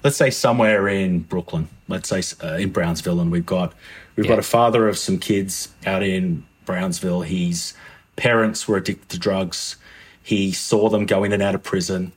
let's 0.03 0.17
say 0.17 0.31
somewhere 0.31 0.89
in 0.89 1.21
Brooklyn, 1.21 1.69
let's 1.89 2.09
say 2.09 2.23
uh, 2.43 2.55
in 2.55 2.71
Brownsville, 2.71 3.21
and 3.21 3.31
we've 3.31 3.47
got 3.47 3.73
we've 4.17 4.27
Yeah. 4.27 4.31
got 4.33 4.39
a 4.39 4.43
father 4.43 4.89
of 4.89 4.97
some 4.99 5.19
kids 5.19 5.69
out 5.87 6.03
in 6.03 6.45
Brownsville. 6.65 7.23
His 7.23 7.75
parents 8.17 8.67
were 8.69 8.77
addicted 8.77 9.09
to 9.11 9.19
drugs. 9.19 9.77
He 10.23 10.53
saw 10.53 10.89
them 10.89 11.07
go 11.07 11.25
in 11.25 11.33
and 11.33 11.43
out 11.43 11.55
of 11.55 11.63
prison. 11.63 12.13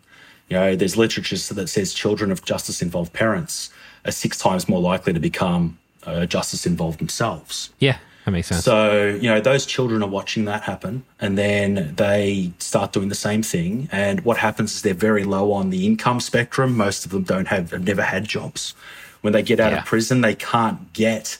You 0.50 0.58
know, 0.58 0.75
there's 0.75 0.96
literature 0.96 1.38
that 1.56 1.68
says 1.70 1.94
children 1.94 2.32
of 2.32 2.46
justice 2.46 2.82
involved 2.82 3.14
parents 3.14 3.72
are 4.06 4.12
six 4.12 4.38
times 4.38 4.70
more 4.70 4.80
likely 4.82 5.14
to 5.14 5.20
become 5.20 5.80
uh, 6.06 6.25
justice 6.28 6.68
involved 6.68 7.00
themselves. 7.00 7.72
Yeah, 7.80 7.98
that 8.25 8.32
makes 8.32 8.48
sense. 8.50 8.64
So, 8.64 9.08
you 9.20 9.28
know, 9.28 9.42
those 9.42 9.66
children 9.66 10.04
are 10.04 10.10
watching 10.10 10.46
that 10.46 10.62
happen 10.64 11.04
and 11.20 11.36
then 11.36 11.96
they 11.96 12.52
start 12.60 12.94
doing 12.94 13.10
the 13.10 13.16
same 13.16 13.42
thing. 13.42 13.90
And 13.92 14.22
what 14.22 14.38
happens 14.38 14.75
is 14.75 14.82
they're 14.84 14.94
very 14.94 15.24
low 15.24 15.52
on 15.52 15.72
the 15.72 15.88
income 15.88 16.20
spectrum. 16.20 16.78
Most 16.78 17.06
of 17.06 17.12
them 17.12 17.24
don't 17.24 17.48
have, 17.48 17.72
have 17.72 17.84
never 17.84 18.04
had 18.04 18.25
jobs. 18.25 18.75
When 19.22 19.34
they 19.34 19.42
get 19.42 19.60
out 19.60 19.72
Yeah. 19.72 19.80
of 19.80 19.86
prison, 19.86 20.22
they 20.22 20.36
can't 20.36 20.94
get 20.94 21.40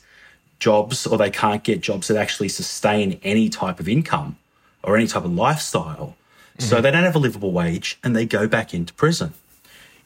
jobs 0.60 1.06
or 1.06 1.18
they 1.18 1.30
can't 1.30 1.64
get 1.64 1.82
jobs 1.82 2.08
that 2.08 2.18
actually 2.18 2.50
sustain 2.50 3.20
any 3.24 3.50
type 3.50 3.80
of 3.80 3.88
income 3.90 4.38
or 4.84 4.96
any 4.96 5.08
type 5.08 5.26
of 5.26 5.34
lifestyle. 5.34 6.16
So 6.58 6.76
mm-hmm. 6.76 6.84
they 6.84 6.92
don't 6.92 7.04
have 7.04 7.16
a 7.16 7.20
livable 7.20 7.52
wage 7.52 7.98
and 8.04 8.16
they 8.16 8.26
go 8.26 8.48
back 8.48 8.74
into 8.74 8.94
prison. 8.94 9.34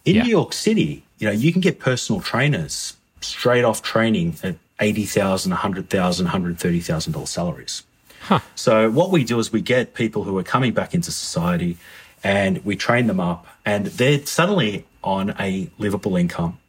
In 0.06 0.16
Yeah. 0.16 0.24
New 0.24 0.30
York 0.30 0.54
City, 0.54 1.04
you 1.20 1.28
know, 1.28 1.34
you 1.34 1.52
can 1.52 1.62
get 1.62 1.80
personal 1.80 2.22
trainers 2.22 2.96
straight 3.22 3.64
off 3.64 3.82
training 3.82 4.38
at 4.44 4.56
$80,000, 4.80 5.54
$100,000, 5.56 6.28
$130,000 6.28 7.28
salaries. 7.28 7.84
So 8.56 8.92
what 8.92 9.12
we 9.12 9.24
do 9.24 9.40
is 9.40 9.52
we 9.52 9.62
get 9.62 9.94
people 9.94 10.24
who 10.24 10.38
are 10.38 10.44
coming 10.44 10.72
back 10.74 10.94
into 10.94 11.12
society 11.12 11.78
and 12.24 12.64
we 12.64 12.76
train 12.76 13.08
them 13.08 13.20
up 13.20 13.48
and 13.66 13.88
they're 13.88 14.26
suddenly 14.26 14.86
on 15.04 15.34
a 15.40 15.70
livable 15.78 16.16
income 16.16 16.60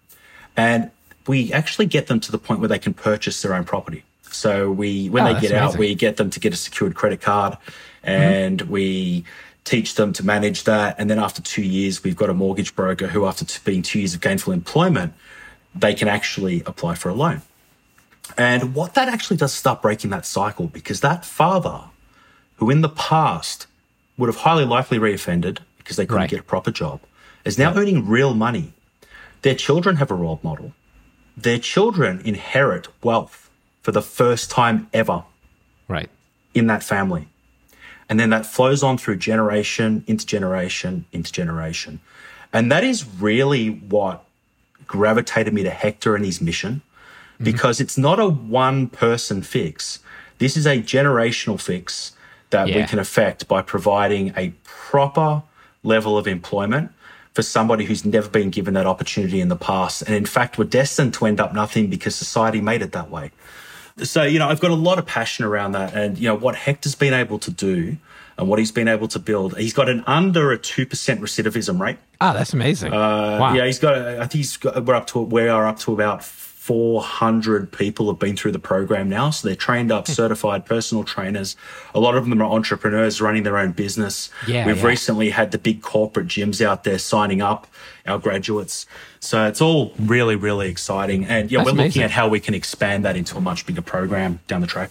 and 0.56 0.90
we 1.30 1.52
actually 1.60 1.86
get 1.86 2.04
them 2.08 2.18
to 2.20 2.30
the 2.32 2.38
point 2.46 2.58
where 2.60 2.68
they 2.74 2.78
can 2.86 2.94
purchase 2.94 3.36
their 3.42 3.54
own 3.54 3.64
property. 3.64 4.02
So 4.42 4.70
we, 4.82 5.08
when 5.14 5.22
Oh, 5.26 5.32
they 5.34 5.40
get 5.40 5.52
out, 5.52 5.62
amazing. 5.74 5.80
we 5.80 5.94
get 6.06 6.16
them 6.16 6.30
to 6.30 6.40
get 6.44 6.52
a 6.52 6.56
secured 6.56 6.94
credit 7.00 7.20
card 7.20 7.52
mm-hmm. 7.54 8.08
and 8.10 8.56
we 8.62 9.24
teach 9.64 9.94
them 9.94 10.12
to 10.18 10.22
manage 10.24 10.64
that. 10.64 10.96
And 10.98 11.08
then 11.10 11.18
after 11.18 11.40
two 11.42 11.62
years, 11.78 12.02
we've 12.04 12.16
got 12.22 12.30
a 12.30 12.34
mortgage 12.34 12.74
broker 12.80 13.06
who, 13.08 13.26
after 13.26 13.44
being 13.64 13.82
two 13.82 13.98
years 14.02 14.14
of 14.14 14.20
gainful 14.20 14.52
employment, 14.52 15.12
they 15.74 15.94
can 15.94 16.08
actually 16.08 16.62
apply 16.66 16.94
for 16.94 17.08
a 17.08 17.14
loan. 17.14 17.42
And 18.38 18.74
what 18.74 18.94
that 18.94 19.08
actually 19.08 19.36
does 19.36 19.52
start 19.52 19.82
breaking 19.82 20.10
that 20.10 20.24
cycle 20.24 20.66
because 20.68 21.00
that 21.00 21.24
father, 21.24 21.78
who 22.56 22.70
in 22.70 22.80
the 22.80 22.88
past 23.10 23.66
would 24.16 24.28
have 24.28 24.36
highly 24.46 24.64
likely 24.64 24.98
reoffended 24.98 25.58
because 25.78 25.96
they 25.96 26.06
couldn't 26.06 26.22
Right. 26.22 26.30
get 26.30 26.40
a 26.40 26.50
proper 26.54 26.70
job, 26.70 27.00
is 27.44 27.58
now 27.58 27.74
earning 27.74 28.06
real 28.06 28.34
money. 28.34 28.72
Their 29.42 29.54
children 29.66 29.96
have 29.96 30.10
a 30.10 30.14
role 30.14 30.38
model. 30.42 30.72
Their 31.42 31.58
children 31.58 32.20
inherit 32.24 32.88
wealth 33.02 33.50
for 33.82 33.92
the 33.92 34.02
first 34.02 34.50
time 34.50 34.88
ever 34.92 35.24
right. 35.88 36.10
in 36.54 36.66
that 36.66 36.82
family. 36.82 37.28
And 38.08 38.18
then 38.18 38.30
that 38.30 38.44
flows 38.44 38.82
on 38.82 38.98
through 38.98 39.16
generation 39.16 40.04
into 40.06 40.26
generation 40.26 41.06
into 41.12 41.32
generation. 41.32 42.00
And 42.52 42.70
that 42.72 42.84
is 42.84 43.06
really 43.06 43.68
what 43.68 44.24
gravitated 44.86 45.54
me 45.54 45.62
to 45.62 45.70
Hector 45.70 46.16
and 46.16 46.24
his 46.24 46.40
mission 46.40 46.82
mm-hmm. 47.34 47.44
because 47.44 47.80
it's 47.80 47.96
not 47.96 48.18
a 48.18 48.28
one 48.28 48.88
person 48.88 49.42
fix. 49.42 50.00
This 50.38 50.56
is 50.56 50.66
a 50.66 50.78
generational 50.78 51.60
fix 51.60 52.12
that 52.50 52.66
we 52.66 52.82
can 52.84 52.98
affect 52.98 53.46
by 53.46 53.62
providing 53.62 54.32
a 54.36 54.52
proper 54.64 55.42
level 55.84 56.18
of 56.18 56.26
employment 56.26 56.90
for 57.40 57.44
somebody 57.44 57.86
who's 57.86 58.04
never 58.04 58.28
been 58.28 58.50
given 58.50 58.74
that 58.74 58.84
opportunity 58.84 59.40
in 59.40 59.48
the 59.48 59.56
past. 59.56 60.02
And 60.02 60.14
in 60.14 60.26
fact, 60.26 60.58
were 60.58 60.64
destined 60.64 61.14
to 61.14 61.24
end 61.24 61.40
up 61.40 61.54
nothing 61.54 61.88
because 61.88 62.14
society 62.14 62.60
made 62.60 62.82
it 62.82 62.92
that 62.92 63.10
way. 63.10 63.30
So, 64.02 64.24
you 64.24 64.38
know, 64.38 64.46
I've 64.46 64.60
got 64.60 64.70
a 64.70 64.74
lot 64.74 64.98
of 64.98 65.06
passion 65.06 65.46
around 65.46 65.72
that. 65.72 65.94
And, 65.94 66.18
you 66.18 66.28
know, 66.28 66.34
what 66.34 66.54
Hector's 66.54 66.94
been 66.94 67.14
able 67.14 67.38
to 67.38 67.50
do 67.50 67.96
and 68.36 68.46
what 68.46 68.58
he's 68.58 68.72
been 68.72 68.88
able 68.88 69.08
to 69.08 69.18
build, 69.18 69.56
he's 69.56 69.72
got 69.72 69.88
an 69.88 70.04
under 70.06 70.52
a 70.52 70.58
2% 70.58 70.86
recidivism 70.86 71.80
rate. 71.80 71.96
Oh, 72.20 72.34
that's 72.34 72.52
amazing. 72.52 72.92
Uh, 72.92 73.38
wow. 73.40 73.54
Yeah, 73.54 73.64
he's 73.64 73.78
got, 73.78 73.96
I 73.96 74.18
think 74.26 74.32
he's 74.32 74.58
got, 74.58 74.84
we're 74.84 74.94
up 74.94 75.06
to, 75.08 75.20
we 75.20 75.48
are 75.48 75.66
up 75.66 75.78
to 75.78 75.94
about 75.94 76.22
400 76.70 77.72
people 77.72 78.06
have 78.06 78.20
been 78.20 78.36
through 78.36 78.52
the 78.52 78.60
program 78.60 79.08
now. 79.08 79.30
So 79.30 79.48
they're 79.48 79.56
trained 79.56 79.90
Hmm. 79.90 79.96
up, 79.98 80.06
certified 80.06 80.64
personal 80.66 81.02
trainers. 81.02 81.56
A 81.96 81.98
lot 81.98 82.16
of 82.16 82.28
them 82.28 82.40
are 82.40 82.44
entrepreneurs 82.44 83.20
running 83.20 83.42
their 83.42 83.58
own 83.58 83.72
business. 83.72 84.30
Yeah, 84.46 84.64
We've 84.66 84.76
yeah. 84.78 84.86
recently 84.86 85.30
had 85.30 85.50
the 85.50 85.58
big 85.58 85.82
corporate 85.82 86.28
gyms 86.28 86.64
out 86.64 86.84
there 86.84 86.98
signing 87.00 87.42
up 87.42 87.66
our 88.06 88.18
graduates. 88.18 88.86
So 89.18 89.46
it's 89.48 89.60
all 89.60 89.92
really, 89.98 90.36
really 90.36 90.68
exciting. 90.68 91.24
And 91.24 91.50
yeah, 91.50 91.58
That's 91.64 91.72
we're 91.76 91.84
looking 91.86 92.02
at 92.02 92.12
how 92.12 92.28
we 92.28 92.38
can 92.38 92.54
expand 92.54 93.04
that 93.04 93.16
into 93.16 93.36
a 93.36 93.40
much 93.40 93.66
bigger 93.66 93.82
program 93.82 94.38
down 94.46 94.60
the 94.60 94.68
track. 94.68 94.90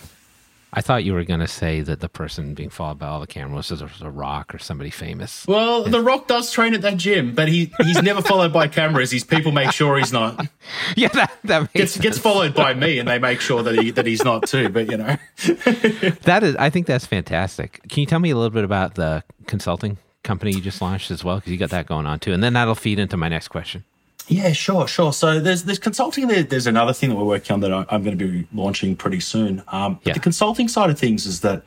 I 0.72 0.82
thought 0.82 1.04
you 1.04 1.14
were 1.14 1.24
going 1.24 1.40
to 1.40 1.48
say 1.48 1.82
that 1.82 2.00
the 2.00 2.10
person 2.10 2.54
being 2.54 2.70
followed 2.70 3.00
by 3.00 3.08
all 3.08 3.20
the 3.20 3.28
cameras 3.28 3.72
was 3.72 3.82
a, 3.82 4.10
rock 4.10 4.54
or 4.54 4.60
somebody 4.60 4.92
famous. 4.92 5.48
Well, 5.48 5.84
The 5.84 6.02
Rock 6.02 6.28
does 6.28 6.52
train 6.52 6.76
at 6.76 6.82
that 6.84 6.98
gym, 6.98 7.34
but 7.34 7.48
he, 7.48 7.72
he's 7.80 8.02
never 8.04 8.22
followed 8.22 8.54
by 8.54 8.68
cameras. 8.68 9.10
His 9.10 9.24
people 9.24 9.52
make 9.52 9.72
sure 9.72 9.98
he's 9.98 10.14
not. 10.14 10.48
yeah, 10.96 11.08
that, 11.10 11.32
that 11.46 11.62
makes 11.62 11.74
Gets, 11.74 11.98
gets 11.98 12.18
followed 12.20 12.54
by 12.54 12.76
me, 12.76 13.00
and 13.00 13.08
they 13.08 13.18
make 13.18 13.42
sure 13.42 13.64
that 13.64 13.80
he 13.80 13.90
that 13.92 14.06
he's 14.06 14.24
not 14.24 14.48
too. 14.48 14.70
But 14.70 14.92
you 14.92 14.98
know, 14.98 15.18
That 16.24 16.42
is, 16.44 16.56
I 16.58 16.70
think 16.70 16.86
that's 16.86 17.06
fantastic. 17.06 17.82
Can 17.90 18.02
you 18.02 18.06
tell 18.06 18.20
me 18.20 18.30
a 18.30 18.36
little 18.36 18.50
bit 18.52 18.64
about 18.64 18.96
the 18.96 19.24
consulting 19.48 19.98
company 20.24 20.52
you 20.52 20.62
just 20.62 20.82
launched 20.82 21.10
as 21.10 21.24
well? 21.24 21.38
Because 21.38 21.52
you 21.52 21.58
got 21.58 21.72
that 21.72 21.88
going 21.88 22.06
on 22.06 22.20
too, 22.20 22.34
and 22.34 22.44
then 22.44 22.54
that'll 22.54 22.76
feed 22.76 23.00
into 23.00 23.18
my 23.18 23.28
next 23.28 23.48
question. 23.48 23.84
Yeah, 24.32 24.52
sure, 24.54 24.88
sure. 24.88 25.12
So 25.12 25.40
there's 25.40 25.64
there's 25.64 25.80
consulting. 25.80 26.28
There, 26.28 26.44
there's 26.44 26.68
another 26.68 26.94
thing 26.94 27.10
that 27.10 27.16
we're 27.16 27.24
working 27.26 27.54
on 27.56 27.60
that 27.62 27.74
I'm 27.74 28.04
going 28.04 28.18
to 28.18 28.28
be 28.28 28.48
launching 28.54 28.96
pretty 28.96 29.20
soon. 29.20 29.64
Um, 29.70 29.96
but 29.96 30.08
Yeah. 30.08 30.14
the 30.14 30.20
consulting 30.20 30.68
side 30.68 30.90
of 30.92 31.00
things 31.00 31.26
is 31.26 31.42
that 31.42 31.64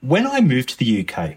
when 0.00 0.26
I 0.26 0.40
moved 0.40 0.70
to 0.70 0.78
the 0.78 1.06
UK, 1.08 1.36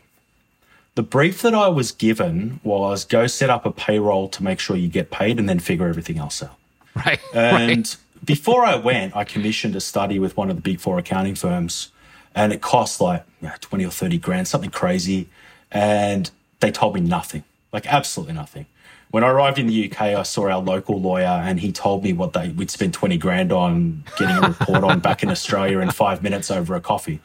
the 0.96 1.03
brief 1.03 1.41
that 1.44 1.53
I 1.53 1.67
was 1.67 1.91
given 1.91 2.60
was 2.63 3.05
go 3.05 3.27
set 3.27 3.50
up 3.51 3.65
a 3.65 3.72
payroll 3.72 4.27
to 4.29 4.44
make 4.44 4.60
sure 4.60 4.75
you 4.75 4.88
get 4.88 5.12
paid, 5.12 5.38
and 5.39 5.48
then 5.48 5.60
figure 5.60 5.88
everything 5.88 6.17
else 6.17 6.41
out. 6.41 6.58
Right. 6.96 7.20
And 7.36 7.70
right. 7.88 7.98
before 8.24 8.65
I 8.65 8.75
went, 8.77 9.15
I 9.15 9.24
commissioned 9.25 9.75
a 9.75 9.82
study 9.82 10.17
with 10.17 10.36
one 10.38 10.50
of 10.50 10.55
the 10.55 10.62
big 10.62 10.79
four 10.79 10.98
accounting 10.98 11.36
firms, 11.36 11.91
and 12.34 12.51
it 12.51 12.62
cost 12.62 13.00
like 13.00 13.24
you 13.41 13.50
know, 13.50 13.53
20 13.62 13.86
or 13.86 13.91
30 13.91 14.17
grand, 14.17 14.48
something 14.48 14.72
crazy. 14.72 15.27
And 15.72 16.32
they 16.62 16.72
told 16.72 16.96
me 16.96 17.01
nothing, 17.01 17.44
like 17.72 17.86
absolutely 17.86 18.34
nothing. 18.34 18.65
When 19.12 19.24
I 19.24 19.30
arrived 19.30 19.60
in 19.60 19.68
the 19.68 19.90
UK, 19.90 20.02
I 20.02 20.24
saw 20.24 20.50
our 20.50 20.60
local 20.60 21.00
lawyer, 21.00 21.26
and 21.26 21.60
he 21.60 21.72
told 21.72 22.04
me 22.04 22.14
what 22.14 22.34
they 22.34 22.50
we'd 22.50 22.72
spend 22.72 22.94
20 22.94 23.18
grand 23.18 23.52
on 23.52 24.04
getting 24.18 24.36
a 24.44 24.48
report 24.50 24.84
on 24.84 25.00
back 25.00 25.24
in 25.24 25.30
Australia 25.30 25.80
in 25.80 25.90
five 25.92 26.22
minutes 26.22 26.52
over 26.52 26.76
a 26.76 26.82
coffee. 26.82 27.22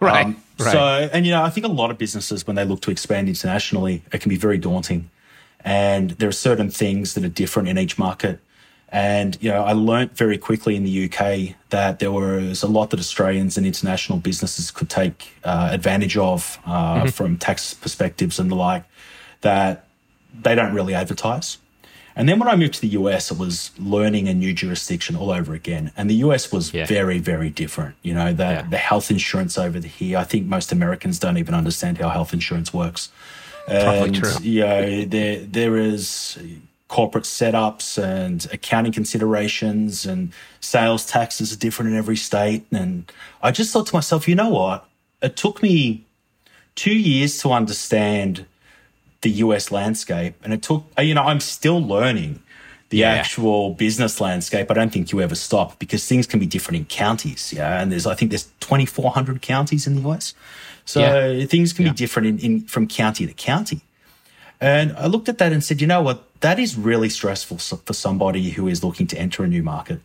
Right. 0.00 0.26
Um, 0.26 0.42
right. 0.58 0.72
So, 0.72 1.10
and 1.12 1.26
you 1.26 1.32
know, 1.32 1.42
I 1.42 1.50
think 1.50 1.66
a 1.66 1.70
lot 1.70 1.90
of 1.90 1.98
businesses, 1.98 2.46
when 2.46 2.56
they 2.56 2.64
look 2.64 2.80
to 2.82 2.90
expand 2.90 3.28
internationally, 3.28 4.02
it 4.12 4.20
can 4.20 4.28
be 4.28 4.36
very 4.36 4.58
daunting. 4.58 5.10
And 5.60 6.10
there 6.12 6.28
are 6.28 6.32
certain 6.32 6.70
things 6.70 7.14
that 7.14 7.24
are 7.24 7.28
different 7.28 7.68
in 7.68 7.76
each 7.78 7.98
market. 7.98 8.40
And, 8.88 9.36
you 9.40 9.50
know, 9.50 9.64
I 9.64 9.72
learnt 9.72 10.16
very 10.16 10.38
quickly 10.38 10.76
in 10.76 10.84
the 10.84 11.10
UK 11.10 11.56
that 11.70 11.98
there 11.98 12.12
was 12.12 12.62
a 12.62 12.68
lot 12.68 12.90
that 12.90 13.00
Australians 13.00 13.56
and 13.56 13.66
international 13.66 14.18
businesses 14.18 14.70
could 14.70 14.88
take 14.88 15.34
uh, 15.42 15.70
advantage 15.72 16.16
of 16.16 16.58
uh, 16.66 17.10
from 17.10 17.36
tax 17.36 17.74
perspectives 17.74 18.38
and 18.38 18.50
the 18.50 18.54
like 18.54 18.84
that 19.40 19.85
they 20.42 20.54
don't 20.54 20.74
really 20.74 20.94
advertise. 20.94 21.58
And 22.18 22.26
then 22.28 22.38
when 22.38 22.48
I 22.48 22.56
moved 22.56 22.74
to 22.74 22.80
the 22.80 22.88
US, 22.88 23.30
it 23.30 23.36
was 23.38 23.72
learning 23.78 24.26
a 24.26 24.32
new 24.32 24.54
jurisdiction 24.54 25.16
all 25.16 25.30
over 25.30 25.52
again. 25.52 25.92
And 25.98 26.08
the 26.08 26.14
US 26.26 26.50
was 26.50 26.72
Yeah. 26.72 26.86
very, 26.86 27.18
very 27.18 27.50
different. 27.50 27.94
You 28.02 28.14
know, 28.14 28.32
the, 28.32 28.42
Yeah. 28.44 28.62
the 28.62 28.78
health 28.78 29.10
insurance 29.10 29.58
over 29.58 29.78
here, 29.80 30.16
I 30.18 30.24
think 30.24 30.46
most 30.46 30.72
Americans 30.72 31.18
don't 31.18 31.36
even 31.36 31.54
understand 31.54 31.98
how 31.98 32.08
health 32.08 32.32
insurance 32.32 32.72
works. 32.72 33.10
And, 33.68 34.14
true. 34.14 34.32
You 34.40 34.60
know, 34.60 35.04
there, 35.04 35.40
there 35.40 35.76
is 35.76 36.38
corporate 36.88 37.24
setups 37.24 38.02
and 38.02 38.46
accounting 38.52 38.92
considerations 38.92 40.06
and 40.06 40.32
sales 40.60 41.04
taxes 41.04 41.52
are 41.52 41.56
different 41.58 41.90
in 41.90 41.96
every 41.98 42.16
state. 42.16 42.64
And 42.72 43.10
I 43.42 43.50
just 43.50 43.72
thought 43.72 43.88
to 43.88 43.94
myself, 43.94 44.26
you 44.28 44.36
know 44.36 44.48
what? 44.50 44.88
It 45.20 45.36
took 45.36 45.62
me 45.62 46.04
two 46.76 46.94
years 46.96 47.38
to 47.38 47.52
understand 47.52 48.46
the 49.26 49.32
US 49.46 49.64
landscape. 49.78 50.34
And 50.42 50.50
it 50.56 50.62
took, 50.68 50.80
you 51.08 51.14
know, 51.16 51.24
I'm 51.30 51.40
still 51.56 51.80
learning 51.94 52.32
the 52.90 52.98
Yeah. 52.98 53.20
actual 53.20 53.62
business 53.84 54.14
landscape. 54.26 54.66
I 54.70 54.74
don't 54.78 54.92
think 54.94 55.10
you 55.12 55.18
ever 55.20 55.34
stop 55.48 55.68
because 55.82 56.02
things 56.06 56.24
can 56.30 56.38
be 56.44 56.46
different 56.54 56.76
in 56.80 56.84
counties. 57.04 57.42
Yeah. 57.58 57.80
And 57.80 57.86
there's, 57.90 58.06
I 58.06 58.14
think 58.18 58.30
there's 58.30 58.48
2,400 58.60 59.42
counties 59.42 59.86
in 59.88 59.92
the 59.96 60.02
US. 60.08 60.24
So 60.92 61.00
Yeah. 61.00 61.44
things 61.46 61.72
can 61.72 61.84
Yeah. 61.86 61.92
be 61.92 61.96
different 62.04 62.26
in, 62.28 62.36
in, 62.46 62.52
from 62.74 62.86
county 62.86 63.26
to 63.26 63.32
county. 63.52 63.80
And 64.60 64.86
I 65.04 65.06
looked 65.14 65.28
at 65.28 65.38
that 65.38 65.50
and 65.52 65.62
said, 65.68 65.80
you 65.82 65.88
know 65.92 66.00
what? 66.08 66.18
That 66.40 66.58
is 66.58 66.76
really 66.90 67.10
stressful 67.18 67.58
for 67.86 67.92
somebody 68.06 68.50
who 68.56 68.68
is 68.68 68.78
looking 68.86 69.06
to 69.12 69.16
enter 69.24 69.42
a 69.44 69.48
new 69.48 69.62
market. 69.74 69.98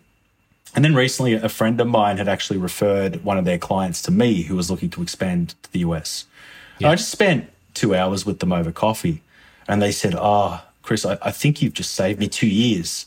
And 0.76 0.84
then 0.84 0.96
recently, 0.96 1.34
a 1.34 1.50
friend 1.50 1.80
of 1.84 1.88
mine 1.88 2.18
had 2.18 2.28
actually 2.36 2.60
referred 2.70 3.24
one 3.30 3.38
of 3.38 3.46
their 3.46 3.58
clients 3.58 4.02
to 4.04 4.12
me 4.12 4.30
who 4.48 4.56
was 4.56 4.68
looking 4.72 4.90
to 4.96 5.02
expand 5.02 5.44
to 5.64 5.72
the 5.72 5.80
US. 5.90 6.26
I 6.84 6.96
just 6.96 7.12
spent 7.12 7.42
two 7.74 7.96
hours 7.96 8.26
with 8.26 8.40
them 8.40 8.52
over 8.54 8.72
coffee. 8.72 9.22
And 9.68 9.82
they 9.82 9.92
said, 9.92 10.16
Ah, 10.16 10.66
Chris, 10.82 11.06
I, 11.06 11.18
I 11.22 11.32
think 11.32 11.62
you've 11.62 11.74
just 11.74 11.94
saved 11.94 12.20
me 12.20 12.28
two 12.28 12.48
years 12.48 13.06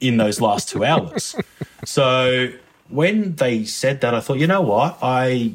in 0.00 0.16
those 0.16 0.40
last 0.40 0.68
two 0.68 0.84
hours. 0.84 1.36
so 1.84 2.48
when 2.88 3.36
they 3.36 3.64
said 3.64 4.00
that, 4.00 4.14
I 4.14 4.20
thought, 4.20 4.38
you 4.38 4.46
know 4.46 4.62
what? 4.62 4.98
I 5.02 5.54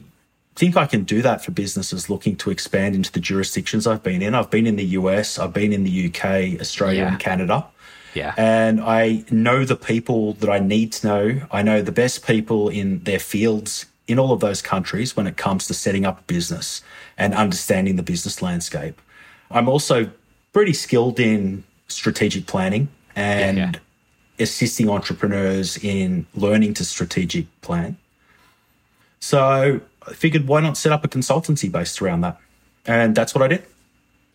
think 0.56 0.76
I 0.76 0.86
can 0.86 1.04
do 1.04 1.22
that 1.22 1.44
for 1.44 1.52
businesses 1.52 2.10
looking 2.10 2.36
to 2.38 2.50
expand 2.50 2.96
into 2.96 3.12
the 3.12 3.20
jurisdictions 3.20 3.86
I've 3.86 4.02
been 4.04 4.22
in. 4.22 4.34
I've 4.34 4.50
been 4.50 4.66
in 4.66 4.76
the 4.76 4.86
US, 4.86 5.38
I've 5.38 5.54
been 5.54 5.72
in 5.74 5.84
the 5.84 6.08
UK, 6.08 6.60
Australia, 6.60 7.02
Yeah. 7.02 7.08
and 7.10 7.20
Canada. 7.20 7.66
Yeah. 8.14 8.34
And 8.38 8.82
I 8.82 9.24
know 9.30 9.64
the 9.66 9.76
people 9.76 10.34
that 10.34 10.50
I 10.50 10.58
need 10.60 10.92
to 10.94 11.08
know. 11.08 11.42
I 11.52 11.62
know 11.62 11.82
the 11.84 11.92
best 11.92 12.26
people 12.26 12.70
in 12.70 13.04
their 13.04 13.20
fields 13.20 13.86
in 14.08 14.18
all 14.18 14.32
of 14.32 14.40
those 14.40 14.62
countries 14.62 15.16
when 15.16 15.28
it 15.28 15.38
comes 15.38 15.68
to 15.68 15.74
setting 15.76 16.06
up 16.06 16.20
a 16.22 16.24
business 16.24 16.82
and 17.18 17.34
understanding 17.34 17.96
the 17.96 18.04
business 18.04 18.42
landscape. 18.42 19.02
I'm 19.50 19.68
also 19.68 20.10
pretty 20.54 20.74
skilled 20.74 21.20
in 21.20 21.64
strategic 21.88 22.48
planning 22.48 22.90
and 23.16 23.58
Yeah, 23.58 23.72
assisting 24.40 24.90
entrepreneurs 24.90 25.78
in 25.78 26.26
learning 26.36 26.74
to 26.76 26.86
strategic 26.86 27.46
plan. 27.62 27.98
So 29.20 29.82
I 30.08 30.14
figured 30.14 30.48
why 30.48 30.62
not 30.62 30.78
set 30.78 30.92
up 30.92 31.04
a 31.04 31.08
consultancy 31.08 31.72
based 31.72 32.02
around 32.02 32.22
that? 32.22 32.40
And 32.86 33.16
that's 33.16 33.34
what 33.34 33.44
I 33.44 33.48
did. 33.48 33.66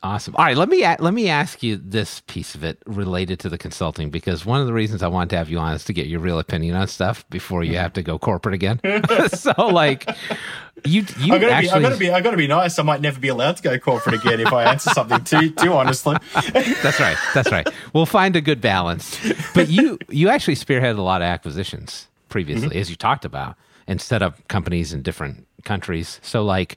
Awesome. 0.04 0.34
All 0.36 0.44
right, 0.44 0.56
let 0.56 0.68
me 0.68 0.84
let 0.98 1.14
me 1.14 1.28
ask 1.28 1.62
you 1.62 1.76
this 1.76 2.22
piece 2.26 2.56
of 2.56 2.64
it 2.64 2.82
related 2.86 3.38
to 3.40 3.48
the 3.48 3.56
consulting 3.56 4.10
because 4.10 4.44
one 4.44 4.60
of 4.60 4.66
the 4.66 4.72
reasons 4.72 5.00
I 5.00 5.06
wanted 5.06 5.30
to 5.30 5.36
have 5.36 5.48
you 5.48 5.58
on 5.58 5.74
is 5.74 5.84
to 5.84 5.92
get 5.92 6.08
your 6.08 6.18
real 6.18 6.40
opinion 6.40 6.74
on 6.74 6.88
stuff 6.88 7.28
before 7.30 7.62
you 7.62 7.76
have 7.76 7.92
to 7.92 8.02
go 8.02 8.18
corporate 8.18 8.54
again. 8.54 8.80
so, 9.28 9.52
like, 9.68 10.08
you 10.84 11.04
you 11.18 11.34
I 11.34 11.38
gotta, 11.38 11.52
actually 11.52 11.80
be, 11.80 11.86
I 11.86 11.88
gotta 11.88 11.96
be, 11.96 12.10
I 12.10 12.20
gotta 12.20 12.36
be 12.36 12.46
nice. 12.48 12.80
I 12.80 12.82
might 12.82 13.00
never 13.00 13.20
be 13.20 13.28
allowed 13.28 13.58
to 13.58 13.62
go 13.62 13.78
corporate 13.78 14.16
again 14.16 14.40
if 14.40 14.52
I 14.52 14.64
answer 14.64 14.90
something 14.90 15.22
too, 15.22 15.50
too 15.50 15.72
honestly. 15.72 16.16
that's 16.52 16.98
right. 16.98 17.16
That's 17.32 17.52
right. 17.52 17.68
We'll 17.92 18.04
find 18.06 18.34
a 18.34 18.40
good 18.40 18.60
balance. 18.60 19.16
But 19.54 19.68
you 19.68 19.98
you 20.08 20.28
actually 20.30 20.56
spearheaded 20.56 20.98
a 20.98 21.02
lot 21.02 21.22
of 21.22 21.26
acquisitions 21.26 22.08
previously, 22.28 22.70
Mm-hmm. 22.70 22.78
as 22.78 22.90
you 22.90 22.96
talked 22.96 23.24
about, 23.24 23.54
and 23.86 24.00
set 24.00 24.20
up 24.20 24.48
companies 24.48 24.92
in 24.92 25.02
different 25.02 25.46
countries. 25.64 26.18
So, 26.22 26.42
like, 26.42 26.76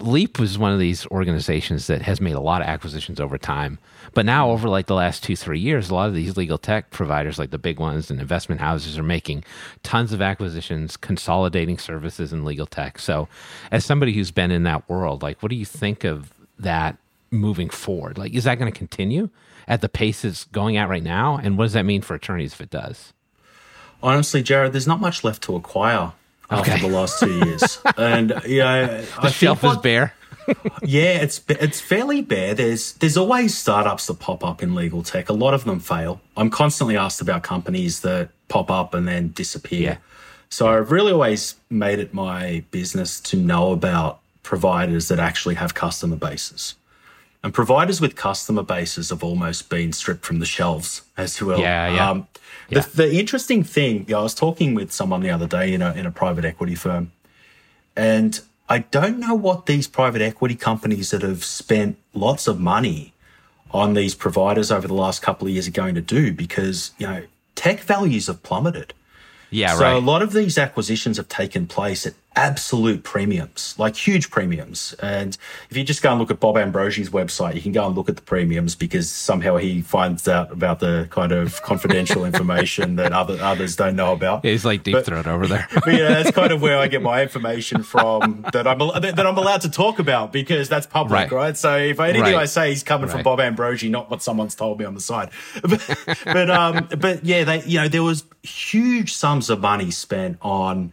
Leap 0.00 0.38
was 0.38 0.58
one 0.58 0.72
of 0.72 0.78
these 0.78 1.06
organizations 1.08 1.86
that 1.86 2.02
has 2.02 2.20
made 2.20 2.34
a 2.34 2.40
lot 2.40 2.62
of 2.62 2.68
acquisitions 2.68 3.20
over 3.20 3.38
time. 3.38 3.78
But 4.14 4.26
now, 4.26 4.50
over 4.50 4.68
like 4.68 4.86
the 4.86 4.94
last 4.94 5.22
two, 5.22 5.36
three 5.36 5.58
years, 5.58 5.90
a 5.90 5.94
lot 5.94 6.08
of 6.08 6.14
these 6.14 6.36
legal 6.36 6.58
tech 6.58 6.90
providers, 6.90 7.38
like 7.38 7.50
the 7.50 7.58
big 7.58 7.78
ones 7.78 8.10
and 8.10 8.20
investment 8.20 8.60
houses, 8.60 8.98
are 8.98 9.02
making 9.02 9.44
tons 9.82 10.12
of 10.12 10.22
acquisitions, 10.22 10.96
consolidating 10.96 11.78
services 11.78 12.32
in 12.32 12.44
legal 12.44 12.66
tech. 12.66 12.98
So, 12.98 13.28
as 13.70 13.84
somebody 13.84 14.12
who's 14.12 14.30
been 14.30 14.50
in 14.50 14.62
that 14.64 14.88
world, 14.88 15.22
like, 15.22 15.42
what 15.42 15.50
do 15.50 15.56
you 15.56 15.66
think 15.66 16.04
of 16.04 16.32
that 16.58 16.96
moving 17.30 17.68
forward? 17.68 18.18
Like, 18.18 18.32
is 18.32 18.44
that 18.44 18.58
going 18.58 18.72
to 18.72 18.78
continue 18.78 19.28
at 19.68 19.80
the 19.80 19.88
pace 19.88 20.24
it's 20.24 20.44
going 20.44 20.76
at 20.76 20.88
right 20.88 21.02
now? 21.02 21.38
And 21.42 21.58
what 21.58 21.64
does 21.64 21.72
that 21.74 21.84
mean 21.84 22.02
for 22.02 22.14
attorneys 22.14 22.52
if 22.52 22.60
it 22.60 22.70
does? 22.70 23.12
Honestly, 24.02 24.42
Jared, 24.42 24.72
there's 24.72 24.86
not 24.86 25.00
much 25.00 25.24
left 25.24 25.42
to 25.44 25.56
acquire 25.56 26.12
after 26.50 26.78
the 26.78 26.88
last 26.88 27.20
two 27.20 27.34
years, 27.44 27.78
and 27.96 28.40
yeah, 28.46 29.00
The 29.00 29.06
I 29.18 29.30
shelf 29.30 29.64
is 29.64 29.76
bare. 29.78 30.14
Yeah, 30.82 31.18
it's 31.22 31.40
it's 31.48 31.80
fairly 31.80 32.22
bare. 32.22 32.54
There's 32.54 32.92
there's 32.94 33.16
always 33.16 33.56
startups 33.56 34.06
that 34.06 34.20
pop 34.20 34.44
up 34.44 34.62
in 34.62 34.74
legal 34.74 35.02
tech. 35.02 35.28
A 35.28 35.32
lot 35.32 35.54
of 35.54 35.64
them 35.64 35.80
fail. 35.80 36.20
I'm 36.36 36.50
constantly 36.50 36.96
asked 36.96 37.20
about 37.20 37.42
companies 37.42 38.00
that 38.02 38.30
pop 38.48 38.70
up 38.70 38.94
and 38.94 39.08
then 39.08 39.32
disappear. 39.32 39.80
Yeah. 39.80 39.96
So 40.48 40.68
I've 40.68 40.92
really 40.92 41.12
always 41.12 41.56
made 41.68 41.98
it 41.98 42.14
my 42.14 42.64
business 42.70 43.20
to 43.22 43.36
know 43.36 43.72
about 43.72 44.20
providers 44.44 45.08
that 45.08 45.18
actually 45.18 45.56
have 45.56 45.74
customer 45.74 46.16
bases. 46.16 46.76
And 47.42 47.52
providers 47.52 48.00
with 48.00 48.16
customer 48.16 48.62
bases 48.62 49.10
have 49.10 49.22
almost 49.22 49.68
been 49.68 49.92
stripped 49.92 50.24
from 50.24 50.38
the 50.38 50.46
shelves, 50.46 51.02
as 51.16 51.40
will. 51.40 51.58
Yeah, 51.58 51.94
yeah. 51.94 52.10
Um, 52.10 52.28
Yeah. 52.68 52.80
The, 52.80 52.96
the 52.96 53.18
interesting 53.18 53.62
thing, 53.62 54.12
I 54.12 54.20
was 54.20 54.34
talking 54.34 54.74
with 54.74 54.92
someone 54.92 55.20
the 55.20 55.30
other 55.30 55.46
day 55.46 55.72
in 55.72 55.82
a, 55.82 55.92
in 55.92 56.06
a 56.06 56.10
private 56.10 56.44
equity 56.44 56.74
firm, 56.74 57.12
and 57.96 58.40
I 58.68 58.78
don't 58.78 59.18
know 59.18 59.34
what 59.34 59.66
these 59.66 59.86
private 59.86 60.22
equity 60.22 60.56
companies 60.56 61.10
that 61.10 61.22
have 61.22 61.44
spent 61.44 61.98
lots 62.14 62.48
of 62.48 62.58
money 62.58 63.12
on 63.70 63.94
these 63.94 64.14
providers 64.14 64.72
over 64.72 64.88
the 64.88 64.94
last 64.94 65.22
couple 65.22 65.46
of 65.46 65.52
years 65.52 65.68
are 65.68 65.72
going 65.72 65.94
to 65.94 66.00
do 66.00 66.32
because, 66.32 66.92
you 66.98 67.06
know, 67.06 67.22
tech 67.54 67.80
values 67.80 68.26
have 68.26 68.42
plummeted. 68.42 68.92
Yeah, 69.50 69.76
so 69.76 69.96
a 69.96 70.00
lot 70.00 70.22
of 70.22 70.32
these 70.32 70.58
acquisitions 70.58 71.18
have 71.18 71.28
taken 71.28 71.66
place 71.66 72.04
at 72.06 72.14
absolute 72.36 73.02
premiums, 73.02 73.74
like 73.78 73.96
huge 73.96 74.30
premiums. 74.30 74.94
And 75.02 75.36
if 75.70 75.76
you 75.76 75.82
just 75.84 76.02
go 76.02 76.10
and 76.10 76.20
look 76.20 76.30
at 76.30 76.38
Bob 76.38 76.56
Ambrogi's 76.56 77.08
website, 77.10 77.54
you 77.54 77.62
can 77.62 77.72
go 77.72 77.86
and 77.86 77.96
look 77.96 78.08
at 78.10 78.16
the 78.16 78.22
premiums 78.22 78.74
because 78.74 79.10
somehow 79.10 79.56
he 79.56 79.80
finds 79.80 80.28
out 80.28 80.52
about 80.52 80.80
the 80.80 81.08
kind 81.10 81.32
of 81.32 81.60
confidential 81.62 82.24
information 82.30 82.96
that 82.96 83.12
other 83.12 83.38
others 83.40 83.74
don't 83.74 83.96
know 83.96 84.12
about. 84.12 84.44
He's 84.44 84.64
like 84.64 84.82
deep 84.82 85.02
throat 85.04 85.26
over 85.26 85.46
there. 85.46 85.66
But 85.86 85.94
yeah, 85.94 86.08
that's 86.08 86.30
kind 86.32 86.52
of 86.52 86.60
where 86.60 86.78
I 86.78 86.88
get 86.88 87.00
my 87.02 87.22
information 87.28 87.82
from 87.82 88.44
that 88.52 88.66
I'm 88.66 88.78
that 88.78 89.26
I'm 89.26 89.38
allowed 89.38 89.62
to 89.62 89.70
talk 89.70 89.98
about 89.98 90.32
because 90.32 90.68
that's 90.68 90.86
public, 90.86 91.16
Right. 91.16 91.32
right? 91.32 91.56
So 91.56 91.76
if 91.78 91.98
anything 92.00 92.22
Right. 92.22 92.34
I 92.36 92.44
say 92.46 92.72
is 92.72 92.82
coming 92.82 93.08
from 93.08 93.22
Bob 93.22 93.38
Ambrogi, 93.40 93.88
not 93.88 94.10
what 94.10 94.22
someone's 94.22 94.54
told 94.54 94.78
me 94.78 94.84
on 94.84 94.94
the 94.94 95.00
side. 95.00 95.30
But, 95.62 95.98
but 96.24 96.50
um, 96.50 96.88
but 96.98 97.24
yeah, 97.24 97.44
they 97.44 97.62
you 97.64 97.78
know 97.80 97.88
there 97.88 98.02
was 98.02 98.24
huge 98.42 99.14
sums 99.14 99.48
of 99.48 99.60
money 99.60 99.90
spent 99.90 100.38
on 100.42 100.92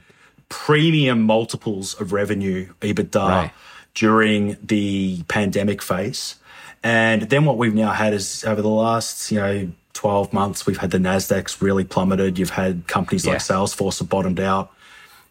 premium 0.54 1.24
multiples 1.24 2.00
of 2.00 2.14
revenue 2.14 2.68
EBITDA 2.82 3.28
Right. 3.28 3.52
during 3.96 4.56
the 4.64 5.24
pandemic 5.28 5.82
phase. 5.82 6.36
And 6.84 7.24
then 7.24 7.46
what 7.46 7.58
we've 7.58 7.74
now 7.74 7.92
had 7.92 8.14
is 8.14 8.44
over 8.46 8.62
the 8.62 8.70
last, 8.70 9.32
you 9.32 9.40
know, 9.40 9.72
12 9.94 10.32
months, 10.32 10.68
we've 10.68 10.78
had 10.78 10.92
the 10.92 11.00
NASDAQs 11.00 11.60
really 11.60 11.84
plummeted. 11.84 12.38
You've 12.38 12.52
had 12.52 12.88
companies 12.88 13.26
like 13.26 13.38
Salesforce 13.40 13.98
have 14.00 14.10
bottomed 14.10 14.40
out. 14.40 14.72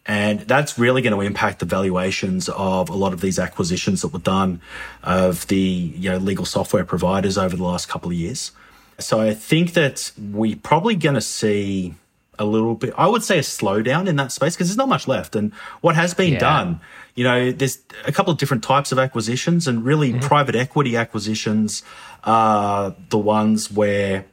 And 0.05 0.41
that's 0.41 0.77
really 0.77 1.01
going 1.01 1.13
to 1.15 1.21
impact 1.21 1.59
the 1.59 1.65
valuations 1.65 2.49
of 2.49 2.89
a 2.89 2.95
lot 2.95 3.13
of 3.13 3.21
these 3.21 3.39
acquisitions 3.39 4.01
that 4.01 4.09
were 4.09 4.19
done 4.19 4.59
of 5.03 5.47
the 5.47 5.55
you 5.57 6.09
know, 6.11 6.17
legal 6.17 6.45
software 6.45 6.83
providers 6.83 7.37
over 7.37 7.55
the 7.55 7.63
last 7.63 7.87
couple 7.87 8.09
of 8.09 8.15
years. 8.15 8.51
So 8.99 9.21
I 9.21 9.33
think 9.33 9.73
that 9.73 10.11
we're 10.17 10.57
probably 10.57 10.95
going 10.95 11.15
to 11.15 11.21
see 11.21 11.93
a 12.39 12.45
little 12.45 12.75
bit, 12.75 12.93
I 12.97 13.07
would 13.07 13.23
say 13.23 13.37
a 13.37 13.41
slowdown 13.41 14.07
in 14.07 14.15
that 14.17 14.31
space 14.31 14.55
because 14.55 14.67
there's 14.67 14.77
not 14.77 14.89
much 14.89 15.07
left. 15.07 15.35
And 15.35 15.53
what 15.81 15.95
has 15.95 16.13
been 16.13 16.33
Yeah. 16.33 16.39
done, 16.39 16.79
you 17.15 17.23
know, 17.23 17.51
there's 17.51 17.77
a 18.05 18.11
couple 18.11 18.31
of 18.33 18.39
different 18.39 18.63
types 18.63 18.91
of 18.91 18.97
acquisitions 18.99 19.67
and 19.67 19.85
really 19.85 20.13
private 20.19 20.55
equity 20.55 20.97
acquisitions 20.97 21.83
are 22.23 22.95
the 23.09 23.17
ones 23.17 23.71
where 23.71 24.25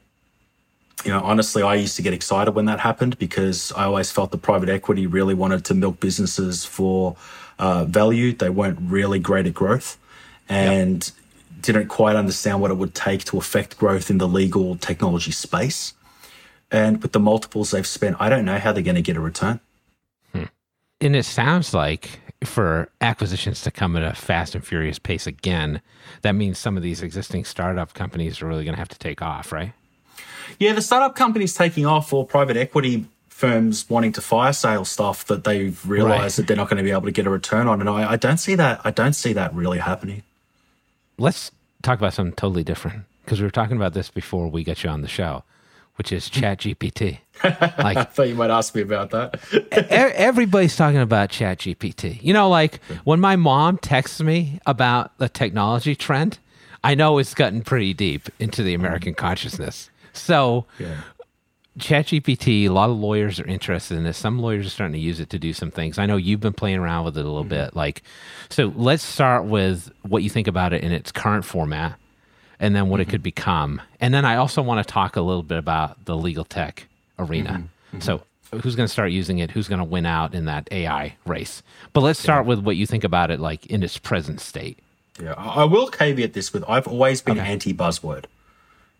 you 1.03 1.11
know, 1.11 1.19
honestly, 1.21 1.63
I 1.63 1.75
used 1.75 1.95
to 1.95 2.03
get 2.03 2.13
excited 2.13 2.51
when 2.51 2.65
that 2.65 2.79
happened 2.79 3.17
because 3.17 3.71
I 3.75 3.85
always 3.85 4.11
felt 4.11 4.29
the 4.29 4.37
private 4.37 4.69
equity 4.69 5.07
really 5.07 5.33
wanted 5.33 5.65
to 5.65 5.73
milk 5.73 5.99
businesses 5.99 6.63
for 6.63 7.15
uh, 7.57 7.85
value. 7.85 8.33
They 8.33 8.49
weren't 8.51 8.77
really 8.81 9.17
great 9.17 9.47
at 9.47 9.53
growth 9.55 9.97
and 10.47 11.11
didn't 11.59 11.87
quite 11.87 12.15
understand 12.15 12.61
what 12.61 12.69
it 12.69 12.75
would 12.75 12.93
take 12.93 13.23
to 13.25 13.37
affect 13.39 13.79
growth 13.79 14.11
in 14.11 14.19
the 14.19 14.27
legal 14.27 14.75
technology 14.75 15.31
space. 15.31 15.93
And 16.71 17.01
with 17.01 17.11
the 17.11 17.19
multiples 17.19 17.71
they've 17.71 17.85
spent, 17.85 18.17
I 18.19 18.29
don't 18.29 18.45
know 18.45 18.57
how 18.57 18.71
they're 18.71 18.83
going 18.83 18.95
to 18.95 19.01
get 19.01 19.17
a 19.17 19.21
return. 19.21 19.59
Hmm. 20.33 20.45
And 21.01 21.15
it 21.15 21.25
sounds 21.25 21.73
like 21.73 22.21
for 22.43 22.89
acquisitions 23.01 23.61
to 23.63 23.71
come 23.71 23.95
at 23.95 24.03
a 24.03 24.15
fast 24.15 24.55
and 24.55 24.65
furious 24.65 24.97
pace 24.97 25.27
again, 25.27 25.81
that 26.21 26.31
means 26.33 26.57
some 26.57 26.77
of 26.77 26.83
these 26.83 27.01
existing 27.01 27.45
startup 27.45 27.93
companies 27.93 28.41
are 28.41 28.47
really 28.47 28.63
going 28.63 28.73
to 28.73 28.79
have 28.79 28.89
to 28.89 28.97
take 28.99 29.21
off, 29.21 29.51
right? 29.51 29.73
Yeah, 30.59 30.73
the 30.73 30.81
startup 30.81 31.15
companies 31.15 31.53
taking 31.53 31.85
off 31.85 32.11
or 32.13 32.25
private 32.25 32.57
equity 32.57 33.05
firms 33.27 33.89
wanting 33.89 34.11
to 34.13 34.21
fire 34.21 34.53
sale 34.53 34.85
stuff 34.85 35.25
that 35.25 35.43
they've 35.43 35.79
realized 35.89 36.21
Right. 36.21 36.31
that 36.33 36.47
they're 36.47 36.57
not 36.57 36.69
going 36.69 36.77
to 36.77 36.83
be 36.83 36.91
able 36.91 37.03
to 37.03 37.11
get 37.11 37.25
a 37.25 37.29
return 37.29 37.67
on. 37.67 37.79
And 37.79 37.89
I, 37.89 38.11
I 38.11 38.15
don't 38.15 38.37
see 38.37 38.55
that. 38.55 38.81
I 38.83 38.91
don't 38.91 39.13
see 39.13 39.33
that 39.33 39.53
really 39.53 39.79
happening. 39.79 40.23
Let's 41.17 41.51
talk 41.81 41.97
about 41.99 42.13
something 42.13 42.35
totally 42.35 42.63
different 42.63 43.05
because 43.25 43.39
we 43.39 43.45
were 43.45 43.51
talking 43.51 43.77
about 43.77 43.93
this 43.93 44.09
before 44.09 44.47
we 44.47 44.63
got 44.63 44.83
you 44.83 44.89
on 44.89 45.01
the 45.01 45.07
show, 45.07 45.43
which 46.01 46.11
is 46.11 46.31
ChatGPT. 46.31 47.19
like 47.43 47.95
I 47.95 48.03
thought 48.05 48.27
you 48.27 48.33
might 48.33 48.49
ask 48.49 48.73
me 48.73 48.81
about 48.81 49.11
that. 49.11 49.39
everybody's 50.17 50.75
talking 50.75 50.99
about 50.99 51.29
ChatGPT. 51.29 52.17
You 52.23 52.33
know, 52.33 52.49
like 52.49 52.83
when 53.03 53.19
my 53.19 53.35
mom 53.35 53.77
texts 53.77 54.19
me 54.19 54.59
about 54.65 55.15
the 55.19 55.29
technology 55.29 55.93
trend, 55.93 56.39
I 56.83 56.95
know 56.95 57.19
it's 57.19 57.35
gotten 57.35 57.61
pretty 57.61 57.93
deep 57.93 58.29
into 58.39 58.63
the 58.63 58.73
American 58.73 59.13
mm-hmm. 59.13 59.23
consciousness. 59.27 59.91
So, 60.11 60.65
Yeah. 60.79 61.01
ChatGPT, 61.77 62.63
a 62.65 62.69
lot 62.69 62.89
of 62.89 62.97
lawyers 62.97 63.39
are 63.39 63.45
interested 63.45 63.95
in 63.95 64.03
this. 64.03 64.17
Some 64.17 64.39
lawyers 64.39 64.65
are 64.65 64.71
starting 64.71 64.93
to 64.93 64.99
use 64.99 65.19
it 65.19 65.29
to 65.29 65.37
do 65.37 65.53
some 65.53 65.69
things. 65.69 65.99
I 65.99 66.07
know 66.07 66.17
you've 66.17 66.39
been 66.39 66.51
playing 66.51 66.79
around 66.79 67.05
with 67.05 67.15
it 67.15 67.21
a 67.21 67.27
little 67.27 67.43
mm-hmm. 67.43 67.49
bit. 67.49 67.75
Like, 67.75 68.01
so 68.49 68.73
let's 68.75 69.03
start 69.03 69.45
with 69.45 69.91
what 70.01 70.23
you 70.23 70.31
think 70.31 70.47
about 70.47 70.73
it 70.73 70.83
in 70.83 70.91
its 70.91 71.11
current 71.11 71.45
format 71.45 71.99
and 72.61 72.75
then 72.75 72.87
what 72.87 73.01
it 73.01 73.03
mm-hmm. 73.05 73.11
could 73.11 73.23
become. 73.23 73.81
And 73.99 74.13
then 74.13 74.23
I 74.23 74.37
also 74.37 74.61
want 74.61 74.85
to 74.85 74.89
talk 74.89 75.17
a 75.17 75.21
little 75.21 75.43
bit 75.43 75.57
about 75.57 76.05
the 76.05 76.15
legal 76.15 76.45
tech 76.45 76.87
arena. 77.19 77.49
Mm-hmm. 77.49 77.97
Mm-hmm. 77.97 77.99
So, 77.99 78.21
who's 78.61 78.75
going 78.75 78.87
to 78.87 78.91
start 78.91 79.11
using 79.11 79.39
it? 79.39 79.51
Who's 79.51 79.67
going 79.67 79.79
to 79.79 79.85
win 79.85 80.05
out 80.05 80.33
in 80.33 80.45
that 80.45 80.69
AI 80.71 81.15
race? 81.25 81.63
But 81.91 82.01
let's 82.01 82.19
start 82.19 82.45
with 82.45 82.59
what 82.59 82.77
you 82.77 82.85
think 82.85 83.03
about 83.03 83.31
it 83.31 83.39
like 83.39 83.65
in 83.65 83.83
its 83.83 83.97
present 83.97 84.39
state. 84.39 84.77
Yeah, 85.21 85.33
I 85.33 85.65
will 85.65 85.87
caveat 85.87 86.33
this 86.33 86.53
with 86.53 86.63
I've 86.69 86.87
always 86.87 87.21
been 87.21 87.37
anti 87.37 87.73
buzzword, 87.73 88.25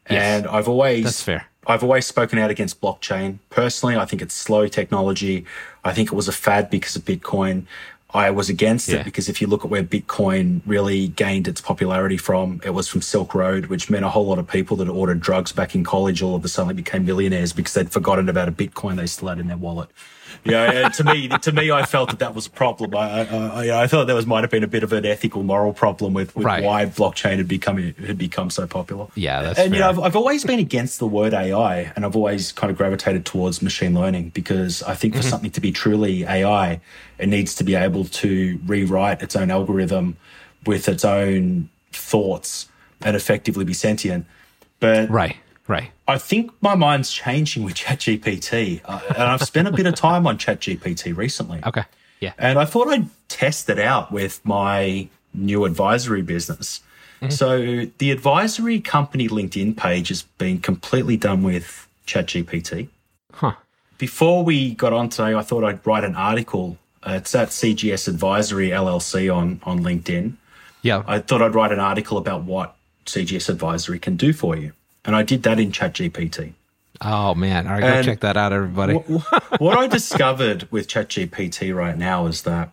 and 0.08 0.48
I've 0.48 0.68
always 0.68 1.06
That's 1.06 1.24
fair. 1.24 1.48
I've 1.68 1.84
always 1.84 2.08
spoken 2.08 2.40
out 2.40 2.50
against 2.50 2.82
blockchain. 2.82 3.38
Personally, 3.52 3.96
I 3.96 4.06
think 4.06 4.22
it's 4.22 4.34
slow 4.34 4.68
technology. 4.68 5.46
I 5.84 5.94
think 5.94 6.12
it 6.12 6.16
was 6.16 6.28
a 6.28 6.32
fad 6.32 6.72
because 6.72 6.96
of 6.96 7.06
Bitcoin. 7.06 7.66
I 8.14 8.30
was 8.30 8.50
against 8.50 8.90
Yeah. 8.90 8.98
it 8.98 9.06
because 9.06 9.30
if 9.30 9.42
you 9.42 9.48
look 9.48 9.64
at 9.64 9.72
where 9.72 9.84
Bitcoin 9.84 10.62
really 10.66 11.08
gained 11.08 11.48
its 11.48 11.62
popularity 11.62 12.18
from, 12.18 12.60
it 12.66 12.72
was 12.72 12.88
from 12.88 13.02
Silk 13.02 13.34
Road, 13.34 13.68
which 13.68 13.90
meant 13.90 14.04
a 14.04 14.10
whole 14.10 14.26
lot 14.26 14.38
of 14.40 14.48
people 14.48 14.76
that 14.78 14.90
ordered 14.90 15.22
drugs 15.22 15.52
back 15.52 15.76
in 15.76 15.84
college 15.84 16.22
all 16.22 16.36
of 16.36 16.44
a 16.44 16.50
sudden 16.50 16.76
became 16.76 17.06
millionaires 17.06 17.54
because 17.54 17.74
they'd 17.74 17.92
forgotten 17.92 18.28
about 18.28 18.50
a 18.50 18.52
Bitcoin 18.52 18.98
they 18.98 19.08
still 19.08 19.30
had 19.30 19.40
in 19.40 19.48
their 19.48 19.58
wallet. 19.58 19.90
Yeah, 20.44 20.90
to 20.90 21.04
me, 21.04 21.28
to 21.28 21.52
me, 21.52 21.72
I 21.72 21.86
felt 21.86 22.10
that 22.10 22.20
that 22.20 22.34
was 22.36 22.48
a 22.48 22.50
problem. 22.50 22.96
I, 22.96 23.28
I, 23.28 23.68
I, 23.68 23.84
I 23.84 23.88
thought 23.88 24.08
there 24.08 24.16
was 24.16 24.26
might 24.26 24.42
have 24.42 24.52
been 24.52 24.64
a 24.64 24.68
bit 24.68 24.84
of 24.84 24.94
an 24.94 25.06
ethical, 25.06 25.44
moral 25.44 25.74
problem 25.74 26.14
with, 26.14 26.36
with 26.36 26.46
Right. 26.46 26.64
why 26.64 26.86
blockchain 26.86 27.38
had 27.38 27.48
become 27.48 27.78
had 27.78 28.18
become 28.18 28.50
so 28.50 28.68
popular. 28.68 29.08
Yeah, 29.16 29.42
that's 29.42 29.60
and 29.60 29.74
you 29.74 29.80
know. 29.80 29.90
I've, 29.90 30.00
I've 30.00 30.16
always 30.16 30.44
been 30.44 30.60
against 30.60 31.00
the 31.00 31.08
word 31.08 31.34
AI, 31.34 31.92
and 31.96 32.06
I've 32.06 32.16
always 32.16 32.52
kind 32.52 32.72
of 32.72 32.78
gravitated 32.78 33.26
towards 33.26 33.62
machine 33.62 33.94
learning 33.94 34.30
because 34.30 34.84
I 34.84 34.96
think 34.96 35.14
for 35.14 35.22
mm-hmm. 35.22 35.30
something 35.30 35.52
to 35.52 35.62
be 35.62 35.72
truly 35.72 36.24
AI, 36.24 36.80
it 37.18 37.28
needs 37.28 37.56
to 37.56 37.64
be 37.64 37.76
able 37.76 38.06
to 38.06 38.60
rewrite 38.66 39.22
its 39.22 39.36
own 39.36 39.52
algorithm 39.52 40.18
with 40.66 40.88
its 40.88 41.06
own 41.06 41.70
thoughts 41.92 42.68
and 43.02 43.16
effectively 43.16 43.66
be 43.66 43.74
sentient. 43.74 44.26
But 44.80 45.10
Right, 45.10 45.38
right. 45.72 45.92
I 46.08 46.18
think 46.18 46.52
my 46.62 46.76
mind's 46.76 47.12
changing 47.12 47.64
with 47.64 47.74
ChatGPT, 47.82 48.82
uh, 48.86 49.00
and 49.10 49.24
I've 49.24 49.42
spent 49.42 49.68
a 49.68 49.72
bit 49.72 49.86
of 49.86 49.96
time 49.96 50.28
on 50.28 50.38
ChatGPT 50.38 51.16
recently. 51.16 51.62
Okay. 51.66 51.84
Yeah. 52.20 52.34
And 52.38 52.60
I 52.60 52.66
thought 52.66 52.88
I'd 52.88 53.08
test 53.30 53.70
it 53.70 53.80
out 53.80 54.12
with 54.12 54.42
my 54.46 55.08
new 55.34 55.66
advisory 55.66 56.22
business. 56.22 56.82
So 57.30 57.86
the 58.00 58.10
advisory 58.10 58.80
company 58.80 59.30
LinkedIn 59.30 59.78
page 59.78 60.08
has 60.08 60.24
been 60.24 60.60
completely 60.60 61.18
done 61.18 61.44
with 61.44 61.88
ChatGPT. 62.08 62.90
Huh. 63.34 63.54
Before 64.00 64.44
we 64.44 64.74
got 64.74 64.92
on 64.92 65.10
today, 65.10 65.36
I 65.36 65.44
thought 65.44 65.64
I'd 65.64 65.86
write 65.86 66.04
an 66.04 66.16
article. 66.16 66.80
Uh, 67.04 67.12
it's 67.18 67.36
at 67.36 67.50
CGS 67.50 68.08
Advisory 68.08 68.70
LLC 68.70 69.34
on, 69.34 69.62
on 69.64 69.84
LinkedIn. 69.84 70.34
Yeah. 70.82 71.04
I 71.06 71.20
thought 71.20 71.44
I'd 71.44 71.54
write 71.54 71.72
an 71.72 71.80
article 71.80 72.18
about 72.18 72.44
what 72.44 72.76
CGS 73.06 73.50
Advisory 73.50 74.00
can 74.00 74.16
do 74.16 74.34
for 74.34 74.58
you. 74.58 74.74
And 75.06 75.16
I 75.16 75.24
did 75.24 75.44
that 75.44 75.60
in 75.60 75.72
ChatGPT. 75.72 76.54
Oh 77.04 77.34
man! 77.34 77.66
All 77.66 77.74
right, 77.74 77.82
go 77.82 77.88
And- 77.88 78.06
check 78.06 78.20
that 78.20 78.38
out, 78.38 78.54
everybody. 78.54 78.94
what 79.58 79.78
I 79.78 79.88
discovered 79.88 80.68
with 80.72 80.88
ChatGPT 80.88 81.76
right 81.76 81.98
now 81.98 82.28
is 82.28 82.44
that 82.44 82.72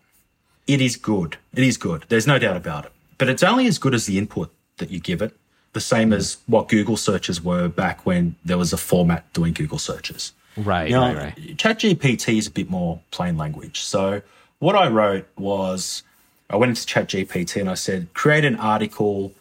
it 0.67 0.83
is 0.83 0.97
good. 0.97 1.38
It 1.55 1.64
is 1.64 1.79
good. 1.79 2.05
There's 2.09 2.27
no 2.27 2.38
doubt 2.38 2.57
about 2.57 2.85
it. 2.85 2.93
But 3.17 3.29
it's 3.31 3.43
only 3.43 3.67
as 3.67 3.79
good 3.79 3.95
as 3.95 4.05
the 4.07 4.19
input 4.19 4.53
that 4.77 4.91
you 4.91 5.01
give 5.01 5.23
it. 5.23 5.35
The 5.73 5.81
same 5.81 6.12
as 6.12 6.38
what 6.47 6.69
Google 6.69 6.97
searches 6.97 7.43
were 7.43 7.69
back 7.69 8.05
when 8.05 8.37
there 8.45 8.59
was 8.59 8.73
a 8.73 8.77
format 8.77 9.31
doing 9.33 9.55
Google 9.55 9.79
searches. 9.79 10.33
right, 10.57 10.91
Now, 10.91 11.14
right, 11.14 11.17
right. 11.17 11.57
ChatGPT 11.57 12.37
is 12.38 12.47
a 12.47 12.51
bit 12.51 12.69
more 12.71 13.01
plain 13.11 13.37
language. 13.38 13.81
So 13.81 14.21
what 14.59 14.75
I 14.77 14.88
wrote 14.88 15.27
was 15.37 16.03
I 16.51 16.57
went 16.57 16.71
into 16.71 16.83
ChatGPT 16.87 17.61
and 17.61 17.71
I 17.71 17.75
said, 17.75 18.12
create 18.14 18.45
an 18.45 18.57
article 18.57 19.33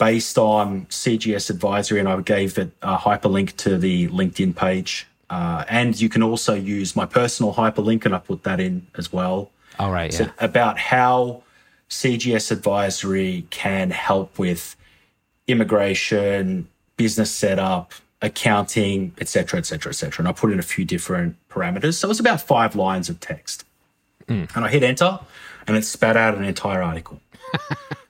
based 0.00 0.38
on 0.38 0.86
CGS 0.86 1.50
advisory, 1.50 2.00
and 2.00 2.08
I 2.08 2.18
gave 2.22 2.58
it 2.58 2.72
a 2.82 2.96
hyperlink 2.96 3.54
to 3.58 3.76
the 3.78 4.08
LinkedIn 4.08 4.56
page. 4.56 5.06
Uh, 5.28 5.62
and 5.68 6.00
you 6.00 6.08
can 6.08 6.22
also 6.22 6.54
use 6.54 6.96
my 6.96 7.04
personal 7.06 7.52
hyperlink, 7.54 8.06
and 8.06 8.14
I 8.14 8.18
put 8.18 8.42
that 8.44 8.58
in 8.58 8.86
as 8.96 9.12
well. 9.12 9.50
All 9.78 9.92
right. 9.92 10.12
So 10.12 10.24
Yeah. 10.24 10.30
about 10.40 10.78
how 10.78 11.42
CGS 11.90 12.50
advisory 12.50 13.46
can 13.50 13.90
help 13.90 14.38
with 14.38 14.74
immigration, 15.46 16.66
business 16.96 17.30
setup, 17.30 17.92
accounting, 18.22 19.12
et 19.18 19.28
cetera, 19.28 19.58
et 19.58 19.66
cetera, 19.66 19.90
et 19.90 19.94
cetera. 19.96 20.22
And 20.22 20.28
I 20.28 20.32
put 20.32 20.50
in 20.52 20.58
a 20.58 20.62
few 20.62 20.84
different 20.84 21.36
parameters. 21.50 21.94
So 21.94 22.06
it 22.08 22.10
was 22.10 22.20
about 22.20 22.40
five 22.40 22.74
lines 22.74 23.08
of 23.08 23.20
text. 23.20 23.64
And 24.28 24.48
I 24.54 24.68
hit 24.68 24.84
enter 24.84 25.18
and 25.66 25.76
it 25.76 25.84
spat 25.84 26.16
out 26.16 26.36
an 26.36 26.44
entire 26.44 26.82
article. 26.82 27.20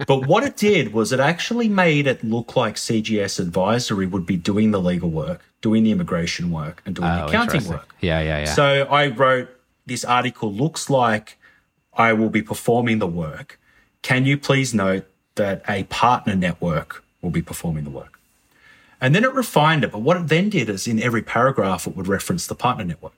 But 0.07 0.27
what 0.27 0.43
it 0.45 0.57
did 0.57 0.93
was 0.93 1.13
it 1.13 1.21
actually 1.21 1.69
made 1.69 2.07
it 2.07 2.25
look 2.25 2.57
like 2.57 2.77
CGS 2.77 3.39
advisory 3.41 4.07
would 4.07 4.27
be 4.27 4.37
doing 4.37 4.71
the 4.71 4.81
legal 4.81 5.11
work, 5.11 5.43
doing 5.61 5.85
the 5.85 5.91
immigration 5.93 6.51
work, 6.51 6.83
and 6.87 6.95
doing 6.95 7.09
the 7.09 7.25
Oh, 7.25 7.27
accounting 7.27 7.67
work. 7.69 7.95
Yeah, 8.01 8.21
yeah, 8.21 8.39
yeah. 8.41 8.55
So 8.55 8.87
I 8.91 9.09
wrote 9.09 9.49
this 9.87 10.05
article 10.05 10.53
looks 10.53 10.89
like 10.89 11.37
I 11.95 12.13
will 12.13 12.31
be 12.31 12.43
performing 12.43 12.99
the 12.99 13.07
work. 13.07 13.59
Can 14.03 14.25
you 14.25 14.39
please 14.39 14.73
note 14.73 15.05
that 15.35 15.63
a 15.69 15.85
partner 15.85 16.35
network 16.35 17.05
will 17.21 17.31
be 17.31 17.43
performing 17.43 17.85
the 17.85 17.91
work? 17.91 18.19
And 19.01 19.15
then 19.15 19.25
it 19.25 19.33
refined 19.33 19.85
it. 19.85 19.93
But 19.93 20.03
what 20.03 20.17
it 20.17 20.29
then 20.29 20.49
did 20.51 20.69
is 20.69 20.87
in 20.87 21.03
every 21.03 21.23
paragraph, 21.23 21.87
it 21.87 21.97
would 21.97 22.07
reference 22.07 22.47
the 22.47 22.55
partner 22.55 22.85
network. 22.85 23.15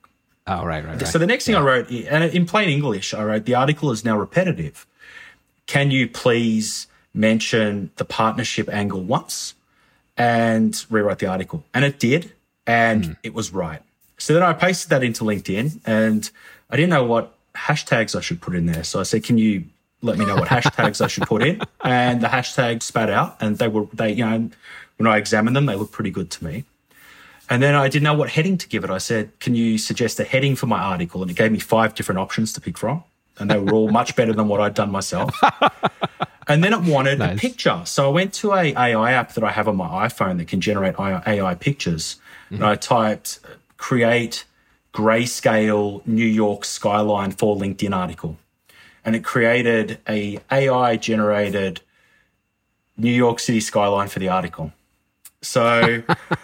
oh, 0.47 0.65
right, 0.65 0.83
right, 0.85 0.95
right. 0.95 1.07
So 1.07 1.19
the 1.19 1.27
next 1.27 1.45
thing 1.45 1.55
I 1.55 1.61
wrote, 1.61 1.89
and 1.89 2.23
in 2.23 2.45
plain 2.45 2.69
English, 2.69 3.13
I 3.13 3.23
wrote, 3.23 3.45
the 3.45 3.55
article 3.55 3.91
is 3.91 4.03
now 4.03 4.17
repetitive. 4.17 4.85
Can 5.67 5.91
you 5.91 6.07
please 6.07 6.87
mention 7.13 7.91
the 7.95 8.05
partnership 8.05 8.69
angle 8.69 9.01
once 9.01 9.53
and 10.17 10.85
rewrite 10.89 11.19
the 11.19 11.27
article? 11.27 11.63
And 11.73 11.85
it 11.85 11.99
did, 11.99 12.33
and 12.67 13.05
hmm. 13.05 13.11
it 13.23 13.33
was 13.33 13.51
right. 13.51 13.81
So 14.17 14.33
then 14.33 14.43
I 14.43 14.53
pasted 14.53 14.89
that 14.89 15.03
into 15.03 15.23
LinkedIn, 15.23 15.81
and 15.85 16.29
I 16.69 16.75
didn't 16.75 16.91
know 16.91 17.03
what 17.03 17.35
hashtags 17.55 18.15
I 18.15 18.21
should 18.21 18.41
put 18.41 18.55
in 18.55 18.65
there. 18.65 18.83
So 18.83 18.99
I 18.99 19.03
said, 19.03 19.23
can 19.23 19.37
you 19.37 19.65
let 20.01 20.17
me 20.17 20.25
know 20.25 20.35
what 20.35 20.47
hashtags 20.49 21.03
I 21.03 21.07
should 21.07 21.23
put 21.23 21.43
in? 21.43 21.61
And 21.83 22.21
the 22.21 22.27
hashtag 22.27 22.81
spat 22.83 23.09
out, 23.09 23.37
and 23.41 23.57
they 23.57 23.67
were, 23.67 23.85
they, 23.93 24.13
you 24.13 24.25
know, 24.25 24.49
when 24.97 25.07
I 25.07 25.17
examined 25.17 25.55
them, 25.55 25.65
they 25.65 25.75
looked 25.75 25.91
pretty 25.91 26.11
good 26.11 26.31
to 26.31 26.45
me. 26.45 26.65
And 27.49 27.61
then 27.61 27.75
I 27.75 27.89
didn't 27.89 28.03
know 28.03 28.13
what 28.13 28.29
heading 28.29 28.57
to 28.57 28.67
give 28.67 28.83
it. 28.83 28.89
I 28.89 28.97
said, 28.97 29.37
Can 29.39 29.55
you 29.55 29.77
suggest 29.77 30.19
a 30.19 30.23
heading 30.23 30.55
for 30.55 30.67
my 30.67 30.79
article? 30.79 31.21
And 31.21 31.29
it 31.29 31.37
gave 31.37 31.51
me 31.51 31.59
five 31.59 31.93
different 31.93 32.19
options 32.19 32.53
to 32.53 32.61
pick 32.61 32.77
from. 32.77 33.03
And 33.39 33.49
they 33.49 33.57
were 33.57 33.73
all 33.73 33.89
much 33.89 34.15
better 34.15 34.33
than 34.33 34.47
what 34.47 34.61
I'd 34.61 34.75
done 34.75 34.91
myself. 34.91 35.33
And 36.47 36.63
then 36.63 36.73
it 36.73 36.81
wanted 36.81 37.21
a 37.21 37.35
picture. 37.35 37.81
So 37.85 38.05
I 38.05 38.11
went 38.11 38.33
to 38.35 38.53
a 38.53 38.75
AI 38.75 39.13
app 39.13 39.33
that 39.33 39.43
I 39.43 39.51
have 39.51 39.67
on 39.67 39.77
my 39.77 40.07
iPhone 40.07 40.37
that 40.37 40.47
can 40.47 40.61
generate 40.61 40.95
AI 40.99 41.55
pictures. 41.55 42.17
And 42.49 42.59
mm-hmm. 42.59 42.67
I 42.67 42.75
typed 42.75 43.39
uh, 43.45 43.55
create 43.77 44.45
grayscale 44.93 46.05
New 46.05 46.25
York 46.25 46.65
skyline 46.65 47.31
for 47.31 47.55
LinkedIn 47.55 47.95
article. 47.95 48.37
And 49.05 49.15
it 49.15 49.23
created 49.23 49.99
a 50.07 50.39
AI 50.51 50.97
generated 50.97 51.81
New 52.97 53.11
York 53.11 53.39
City 53.39 53.59
skyline 53.59 54.07
for 54.07 54.19
the 54.19 54.29
article. 54.29 54.71
So 55.45 56.01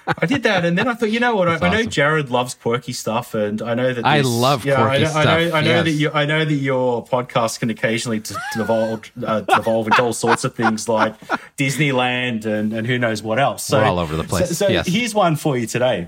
I 0.07 0.25
did 0.25 0.43
that, 0.43 0.65
and 0.65 0.77
then 0.77 0.87
I 0.87 0.93
thought, 0.93 1.09
you 1.11 1.19
know 1.19 1.35
what? 1.35 1.47
I, 1.47 1.55
I 1.65 1.69
know. 1.71 1.83
Jared 1.83 2.29
loves 2.29 2.53
quirky 2.53 2.91
stuff, 2.93 3.33
and 3.33 3.61
I 3.61 3.73
know 3.73 3.93
that 3.93 4.05
I 4.05 4.17
this- 4.19 4.27
love 4.27 4.65
yeah, 4.65 4.75
quirky 4.75 5.05
I 5.05 5.07
know, 5.07 5.19
I 5.19 5.23
know, 5.23 5.47
stuff, 5.47 5.53
I 5.55 5.61
know 5.61 5.83
that 5.83 5.91
you, 5.91 6.11
I 6.11 6.25
know 6.25 6.45
that 6.45 6.53
your 6.53 7.05
podcast 7.05 7.59
can 7.59 7.69
occasionally 7.69 8.21
devolve, 8.55 9.09
uh, 9.25 9.41
devolve 9.41 9.87
into 9.87 10.03
all 10.03 10.13
sorts 10.13 10.43
of 10.43 10.53
things 10.55 10.89
like 10.89 11.15
Disneyland 11.57 12.45
and, 12.45 12.73
and 12.73 12.85
who 12.87 12.97
knows 12.99 13.23
what 13.23 13.39
else. 13.39 13.63
So, 13.63 13.79
We're 13.79 13.85
all 13.85 13.99
over 13.99 14.15
the 14.15 14.23
place, 14.23 14.47
So, 14.49 14.53
so 14.53 14.67
yes. 14.67 14.87
here's 14.87 15.15
one 15.15 15.35
for 15.35 15.57
you 15.57 15.65
today. 15.67 16.07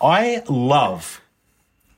I 0.00 0.42
love 0.48 1.20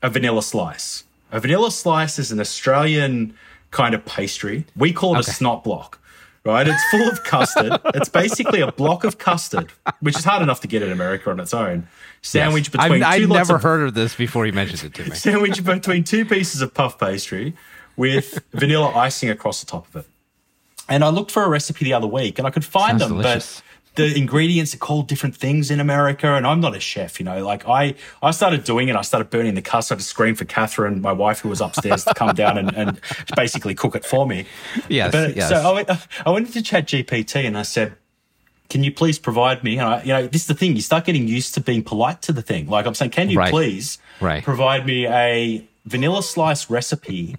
a 0.02 0.08
vanilla 0.10 0.42
slice. 0.42 1.04
A 1.30 1.38
vanilla 1.38 1.70
slice 1.70 2.18
is 2.18 2.32
an 2.32 2.40
Australian 2.40 3.34
kind 3.70 3.94
of 3.94 4.04
pastry. 4.04 4.64
We 4.74 4.92
call 4.92 5.14
it 5.16 5.20
a 5.20 5.30
snot 5.30 5.62
block, 5.62 5.99
right? 6.50 6.66
It's 6.68 6.84
full 6.90 7.08
of 7.08 7.22
custard. 7.24 7.72
It's 7.94 8.08
basically 8.08 8.60
a 8.60 8.70
block 8.72 9.04
of 9.04 9.18
custard, 9.18 9.72
which 10.00 10.18
is 10.18 10.24
hard 10.24 10.42
enough 10.42 10.60
to 10.60 10.68
get 10.68 10.82
in 10.82 10.92
America 10.92 11.30
on 11.30 11.40
its 11.40 11.54
own. 11.54 11.88
Sandwich 12.22 12.64
Yes. 12.66 12.84
between 12.84 13.02
I've, 13.02 13.16
two 13.18 13.22
I've 13.24 13.28
never 13.30 13.54
of 13.56 13.62
heard 13.62 13.82
of 13.88 13.94
this 13.94 14.14
before 14.14 14.46
you 14.46 14.52
mentioned 14.52 14.82
it 14.84 14.94
to 15.02 15.08
me. 15.10 15.14
sandwich 15.16 15.64
between 15.64 16.04
two 16.04 16.24
pieces 16.24 16.60
of 16.60 16.74
puff 16.74 16.98
pastry 16.98 17.54
with 17.96 18.42
vanilla 18.52 18.90
icing 18.94 19.30
across 19.30 19.60
the 19.60 19.66
top 19.66 19.86
of 19.88 19.96
it. 20.04 20.06
And 20.88 21.04
I 21.04 21.08
looked 21.08 21.30
for 21.30 21.44
a 21.44 21.48
recipe 21.48 21.84
the 21.84 21.92
other 21.94 22.06
week 22.06 22.38
and 22.38 22.46
I 22.46 22.50
could 22.50 22.64
find 22.64 22.98
Sounds 23.00 23.10
them, 23.10 23.18
delicious. 23.20 23.56
but 23.60 23.64
the 24.08 24.16
ingredients 24.18 24.74
are 24.74 24.78
called 24.78 25.08
different 25.08 25.36
things 25.36 25.70
in 25.70 25.80
America. 25.80 26.28
And 26.34 26.46
I'm 26.46 26.60
not 26.60 26.74
a 26.74 26.80
chef, 26.80 27.18
you 27.20 27.24
know, 27.24 27.44
like 27.44 27.68
I, 27.68 27.94
I 28.22 28.30
started 28.30 28.64
doing 28.64 28.88
it. 28.88 28.96
I 28.96 29.02
started 29.02 29.30
burning 29.30 29.54
the 29.54 29.62
custard. 29.62 29.94
I 29.94 29.96
had 29.96 30.00
to 30.00 30.04
scream 30.06 30.34
for 30.34 30.44
Catherine, 30.44 31.00
my 31.00 31.12
wife, 31.12 31.40
who 31.40 31.48
was 31.48 31.60
upstairs 31.60 32.04
to 32.04 32.14
come 32.14 32.34
down 32.34 32.58
and, 32.58 32.74
and 32.74 33.00
basically 33.36 33.74
cook 33.74 33.94
it 33.94 34.04
for 34.04 34.26
me. 34.26 34.46
Yes, 34.88 35.12
But 35.12 35.36
yes. 35.36 35.48
so 35.48 35.56
I 35.56 35.72
went, 35.72 35.90
I 36.26 36.30
went 36.30 36.46
into 36.46 36.62
Chat 36.62 36.86
GPT 36.88 37.44
and 37.46 37.56
I 37.58 37.62
said, 37.62 37.94
can 38.68 38.84
you 38.84 38.92
please 38.92 39.18
provide 39.18 39.64
me? 39.64 39.78
And 39.78 39.88
I, 39.88 40.02
you 40.02 40.08
know, 40.12 40.26
this 40.28 40.42
is 40.42 40.46
the 40.46 40.54
thing. 40.54 40.76
You 40.76 40.82
start 40.82 41.04
getting 41.04 41.26
used 41.26 41.54
to 41.54 41.60
being 41.60 41.82
polite 41.82 42.22
to 42.22 42.32
the 42.32 42.42
thing. 42.42 42.68
Like 42.68 42.86
I'm 42.86 42.94
saying, 42.94 43.10
can 43.10 43.28
you 43.30 43.38
Right. 43.38 43.50
please 43.50 43.98
Right. 44.20 44.44
provide 44.44 44.86
me 44.86 45.06
a 45.08 45.66
vanilla 45.86 46.22
slice 46.22 46.70
recipe 46.70 47.36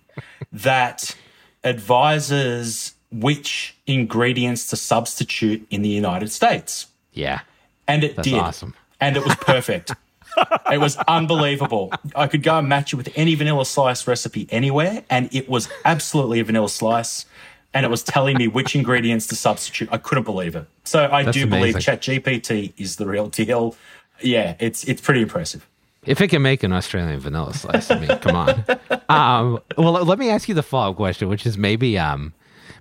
that 0.52 1.16
advises 1.64 2.96
which 3.12 3.76
ingredients 3.88 4.68
to 4.68 4.76
substitute 4.76 5.66
in 5.70 5.82
the 5.82 5.90
United 5.90 6.32
States? 6.32 6.88
Yeah. 7.14 7.42
And 7.88 8.04
it 8.04 8.16
That's 8.16 8.28
did. 8.28 8.40
awesome. 8.40 8.74
And 9.00 9.18
it 9.18 9.24
was 9.24 9.36
perfect. 9.36 9.92
it 10.72 10.80
was 10.80 10.98
unbelievable. 11.08 11.92
I 12.16 12.28
could 12.28 12.44
go 12.44 12.58
and 12.60 12.70
match 12.70 12.94
it 12.94 12.96
with 12.96 13.10
any 13.16 13.36
vanilla 13.36 13.66
slice 13.66 14.08
recipe 14.08 14.48
anywhere, 14.50 15.04
and 15.10 15.34
it 15.34 15.50
was 15.50 15.68
absolutely 15.84 16.40
a 16.40 16.44
vanilla 16.44 16.70
slice. 16.70 17.26
And 17.74 17.86
it 17.86 17.90
was 17.90 18.04
telling 18.04 18.38
me 18.38 18.48
which 18.50 18.76
ingredients 18.76 19.28
to 19.28 19.36
substitute. 19.36 19.88
I 19.92 19.98
couldn't 19.98 20.26
believe 20.26 20.58
it. 20.58 20.66
So 20.84 21.10
I 21.10 21.24
That's 21.24 21.38
do 21.38 21.48
believe 21.48 21.76
amazing. 21.76 21.98
ChatGPT 21.98 22.74
is 22.78 22.98
the 22.98 23.06
real 23.06 23.28
deal. 23.28 23.76
Yeah, 24.22 24.56
it's 24.60 24.84
it's 24.84 25.02
pretty 25.02 25.22
impressive. 25.22 25.66
If 26.06 26.20
it 26.20 26.30
can 26.30 26.42
make 26.42 26.64
an 26.64 26.74
Australian 26.74 27.20
vanilla 27.20 27.54
slice, 27.54 27.90
I 27.90 28.00
mean, 28.00 28.18
come 28.20 28.36
on. 28.36 28.66
Um, 29.10 29.60
well, 29.78 29.92
let 30.06 30.20
me 30.20 30.30
ask 30.30 30.48
you 30.48 30.56
the 30.56 30.64
follow-up 30.64 30.96
question, 30.96 31.28
which 31.28 31.46
is 31.46 31.58
maybe 31.58 31.98
um, 31.98 32.32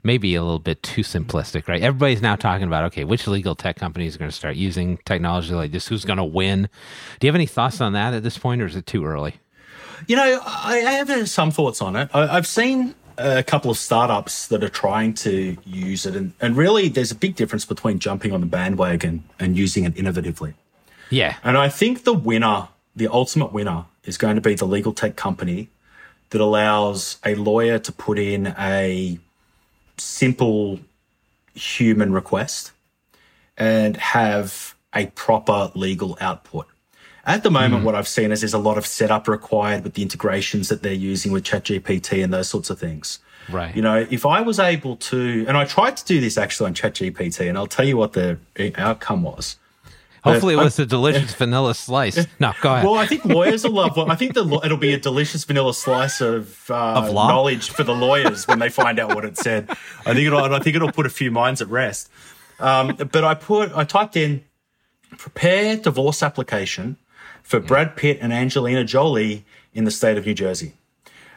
maybe 0.02 0.34
a 0.34 0.42
little 0.42 0.58
bit 0.58 0.82
too 0.82 1.02
simplistic, 1.02 1.68
right? 1.68 1.82
Everybody's 1.82 2.22
now 2.22 2.36
talking 2.36 2.66
about 2.66 2.84
okay, 2.84 3.04
which 3.04 3.26
legal 3.26 3.54
tech 3.54 3.76
companies 3.76 4.14
are 4.14 4.18
going 4.18 4.30
to 4.30 4.36
start 4.36 4.56
using 4.56 4.98
technology 5.04 5.54
like 5.54 5.72
this? 5.72 5.88
Who's 5.88 6.04
going 6.04 6.18
to 6.18 6.24
win? 6.24 6.68
Do 7.18 7.26
you 7.26 7.28
have 7.28 7.36
any 7.36 7.46
thoughts 7.46 7.80
on 7.80 7.92
that 7.92 8.14
at 8.14 8.22
this 8.22 8.38
point, 8.38 8.62
or 8.62 8.66
is 8.66 8.76
it 8.76 8.86
too 8.86 9.04
early? 9.04 9.34
You 10.06 10.16
know, 10.16 10.40
I 10.44 10.76
have 10.76 11.28
some 11.28 11.50
thoughts 11.50 11.82
on 11.82 11.96
it. 11.96 12.08
I've 12.14 12.46
seen 12.46 12.94
a 13.18 13.42
couple 13.42 13.70
of 13.70 13.76
startups 13.76 14.48
that 14.48 14.64
are 14.64 14.70
trying 14.70 15.14
to 15.14 15.56
use 15.64 16.06
it, 16.06 16.16
and, 16.16 16.32
and 16.40 16.56
really, 16.56 16.88
there's 16.88 17.10
a 17.10 17.16
big 17.16 17.36
difference 17.36 17.64
between 17.64 17.98
jumping 17.98 18.32
on 18.32 18.40
the 18.40 18.46
bandwagon 18.46 19.24
and 19.38 19.56
using 19.56 19.84
it 19.84 19.94
innovatively. 19.94 20.54
Yeah, 21.10 21.36
And 21.42 21.58
I 21.58 21.68
think 21.68 22.04
the 22.04 22.14
winner, 22.14 22.68
the 22.94 23.08
ultimate 23.08 23.52
winner, 23.52 23.86
is 24.04 24.16
going 24.16 24.36
to 24.36 24.40
be 24.40 24.54
the 24.54 24.64
legal 24.64 24.92
tech 24.92 25.16
company 25.16 25.68
that 26.30 26.40
allows 26.40 27.18
a 27.24 27.34
lawyer 27.34 27.78
to 27.80 27.92
put 27.92 28.18
in 28.18 28.54
a 28.58 29.18
simple 30.00 30.80
human 31.54 32.12
request 32.12 32.72
and 33.56 33.96
have 33.96 34.74
a 34.94 35.06
proper 35.06 35.70
legal 35.74 36.16
output. 36.20 36.66
At 37.26 37.42
the 37.42 37.50
moment, 37.50 37.80
hmm. 37.80 37.84
what 37.84 37.94
I've 37.94 38.08
seen 38.08 38.32
is 38.32 38.40
there's 38.40 38.54
a 38.54 38.58
lot 38.58 38.78
of 38.78 38.86
setup 38.86 39.28
required 39.28 39.84
with 39.84 39.94
the 39.94 40.02
integrations 40.02 40.68
that 40.68 40.82
they're 40.82 40.92
using 40.92 41.32
with 41.32 41.44
ChatGPT 41.44 42.24
and 42.24 42.32
those 42.32 42.48
sorts 42.48 42.70
of 42.70 42.78
things. 42.78 43.18
right. 43.50 43.74
You 43.76 43.82
know, 43.82 44.06
if 44.10 44.24
I 44.24 44.40
was 44.40 44.58
able 44.58 44.96
to, 44.96 45.44
and 45.46 45.56
I 45.56 45.64
tried 45.64 45.96
to 45.98 46.04
do 46.04 46.20
this 46.20 46.38
actually 46.38 46.68
on 46.68 46.74
ChatGPT, 46.74 47.48
and 47.48 47.58
I'll 47.58 47.66
tell 47.66 47.86
you 47.86 47.96
what 47.96 48.14
the 48.14 48.38
outcome 48.76 49.22
was. 49.22 49.56
Hopefully, 50.22 50.54
it 50.54 50.58
but- 50.58 50.64
was 50.64 50.78
a 50.78 50.86
delicious 50.86 51.34
vanilla 51.34 51.74
slice. 51.74 52.26
No, 52.38 52.52
go 52.60 52.72
ahead. 52.72 52.84
Well, 52.84 52.96
I 52.96 53.06
think 53.06 53.24
lawyers 53.24 53.64
will 53.64 53.72
love. 53.72 53.96
What 53.96 54.10
I 54.10 54.14
think 54.14 54.34
the, 54.34 54.44
it'll 54.64 54.76
be 54.76 54.92
a 54.92 54.98
delicious 54.98 55.44
vanilla 55.44 55.72
slice 55.74 56.20
of, 56.20 56.70
uh, 56.70 56.94
Of 56.94 57.14
knowledge 57.14 57.70
for 57.70 57.84
the 57.84 57.94
lawyers 57.94 58.46
when 58.46 58.58
they 58.58 58.68
find 58.68 58.98
out 58.98 59.14
what 59.14 59.24
it 59.24 59.36
said. 59.38 59.70
I 59.70 60.14
think 60.14 60.26
it'll. 60.26 60.40
I 60.40 60.58
think 60.60 60.76
it'll 60.76 60.92
put 60.92 61.06
a 61.06 61.10
few 61.10 61.30
minds 61.30 61.62
at 61.62 61.68
rest. 61.68 62.10
Um, 62.58 62.96
but 62.96 63.24
I 63.24 63.34
put. 63.34 63.72
I 63.74 63.84
typed 63.84 64.16
in 64.16 64.44
prepare 65.16 65.76
divorce 65.76 66.22
application 66.22 66.96
for 67.42 67.58
Brad 67.60 67.96
Pitt 67.96 68.18
and 68.20 68.32
Angelina 68.32 68.84
Jolie 68.84 69.44
in 69.74 69.84
the 69.84 69.90
state 69.90 70.16
of 70.18 70.26
New 70.26 70.34
Jersey. 70.34 70.74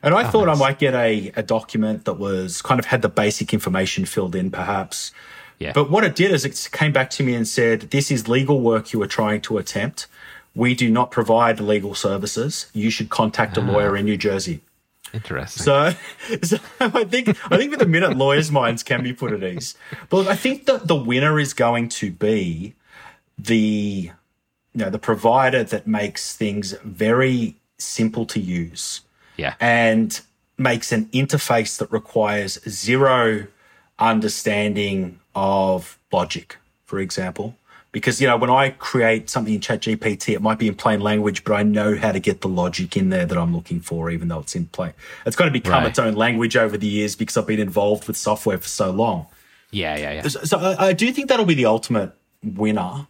And 0.04 0.14
I 0.14 0.30
thought 0.30 0.50
I 0.50 0.56
might 0.56 0.80
get 0.80 0.94
a, 0.94 1.32
a 1.38 1.42
document 1.42 2.04
that 2.04 2.16
was 2.16 2.62
kind 2.62 2.78
of 2.78 2.86
had 2.86 3.02
the 3.02 3.08
basic 3.10 3.54
information 3.54 4.04
filled 4.04 4.36
in, 4.36 4.52
perhaps. 4.52 5.14
Yeah, 5.60 5.72
But 5.74 5.90
what 5.90 6.04
it 6.04 6.16
did 6.16 6.32
is 6.32 6.46
it 6.46 6.70
came 6.72 6.92
back 6.92 7.10
to 7.12 7.24
me 7.24 7.34
and 7.34 7.48
said, 7.48 7.82
This 7.92 8.12
is 8.12 8.28
legal 8.28 8.60
work 8.62 8.94
you 8.94 9.02
are 9.02 9.08
trying 9.08 9.42
to 9.42 9.58
attempt. 9.58 10.08
We 10.56 10.76
do 10.76 10.90
not 10.90 11.12
provide 11.12 11.60
legal 11.60 11.96
services. 11.96 12.70
You 12.74 12.90
should 12.90 13.10
contact 13.10 13.58
a 13.58 13.62
ah. 13.62 13.66
lawyer 13.66 13.98
in 13.98 14.06
New 14.06 14.18
Jersey. 14.18 14.62
interesting. 15.14 15.64
So, 15.64 15.94
so 16.44 16.58
I 16.80 17.04
think 17.06 17.30
I 17.52 17.58
think 17.58 17.72
with 17.72 17.82
a 17.82 17.88
minute, 17.88 18.18
lawyers' 18.18 18.52
minds 18.52 18.84
can 18.84 19.04
be 19.04 19.14
put 19.14 19.32
at 19.32 19.44
ease. 19.44 19.76
But 20.10 20.18
look, 20.18 20.28
I 20.28 20.36
think 20.36 20.66
that 20.66 20.88
the 20.88 20.96
winner 20.96 21.40
is 21.40 21.54
going 21.54 21.90
to 21.90 22.12
be 22.12 22.76
the 23.38 24.12
you 24.74 24.80
know 24.80 24.90
the 24.90 25.00
provider 25.00 25.64
that 25.64 25.88
makes 25.88 26.36
things 26.36 26.74
very 26.84 27.56
simple 27.78 28.26
to 28.26 28.40
use 28.40 29.02
yeah, 29.38 29.56
and 29.60 30.22
makes 30.58 30.92
an 30.92 31.06
interface 31.08 31.78
that 31.78 31.92
requires 31.92 32.60
zero 32.70 33.48
understanding 34.10 35.20
of 35.36 35.98
logic, 36.12 36.58
for 36.86 37.00
example. 37.00 37.56
Because, 37.92 38.20
you 38.20 38.28
know, 38.28 38.38
when 38.38 38.50
I 38.50 38.72
create 38.72 39.30
something 39.30 39.54
in 39.54 39.60
ChatGPT, 39.60 40.34
it 40.34 40.42
might 40.42 40.58
be 40.58 40.68
in 40.68 40.74
plain 40.74 41.00
language, 41.00 41.44
but 41.44 41.54
I 41.54 41.62
know 41.62 41.96
how 41.96 42.12
to 42.12 42.20
get 42.20 42.42
the 42.42 42.48
logic 42.48 42.98
in 42.98 43.10
there 43.10 43.26
that 43.28 43.38
I'm 43.38 43.56
looking 43.56 43.80
for, 43.82 44.10
even 44.10 44.30
though 44.30 44.40
it's 44.40 44.56
in 44.56 44.66
plain. 44.66 44.94
It's 45.28 45.36
going 45.36 45.48
to 45.48 45.54
become 45.54 45.84
Right. 45.84 45.90
its 45.90 46.00
own 46.00 46.16
language 46.16 46.58
over 46.58 46.76
the 46.76 46.88
years 46.88 47.16
because 47.16 47.38
I've 47.38 47.46
been 47.46 47.60
involved 47.60 48.08
with 48.08 48.18
software 48.18 48.58
for 48.58 48.68
so 48.68 48.90
long. 48.90 49.28
yeah, 49.72 49.96
yeah, 49.96 50.12
yeah. 50.14 50.28
So, 50.28 50.44
so 50.44 50.58
I, 50.58 50.88
I 50.88 50.94
do 50.94 51.12
think 51.12 51.30
that'll 51.30 51.46
be 51.46 51.54
the 51.54 51.66
ultimate 51.68 52.14
winner. 52.44 53.06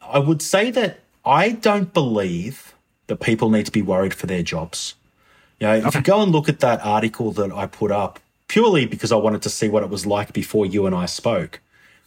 I 0.00 0.20
would 0.20 0.40
say 0.40 0.70
that 0.70 1.00
I 1.24 1.50
don't 1.50 1.92
believe 1.92 2.74
that 3.08 3.16
people 3.16 3.50
need 3.50 3.66
to 3.66 3.72
be 3.72 3.82
worried 3.82 4.14
for 4.14 4.26
their 4.28 4.42
jobs. 4.44 4.94
You 5.58 5.66
know, 5.66 5.74
if 5.74 5.94
you 5.96 6.00
go 6.00 6.22
and 6.22 6.30
look 6.30 6.48
at 6.48 6.60
that 6.60 6.80
article 6.84 7.32
that 7.32 7.50
I 7.50 7.66
put 7.66 7.90
up 7.90 8.20
purely 8.48 8.86
because 8.86 9.12
I 9.12 9.16
wanted 9.16 9.42
to 9.42 9.50
see 9.50 9.68
what 9.68 9.82
it 9.82 9.90
was 9.90 10.06
like 10.06 10.32
before 10.32 10.66
you 10.66 10.86
and 10.86 10.94
I 10.94 11.06
spoke, 11.06 11.60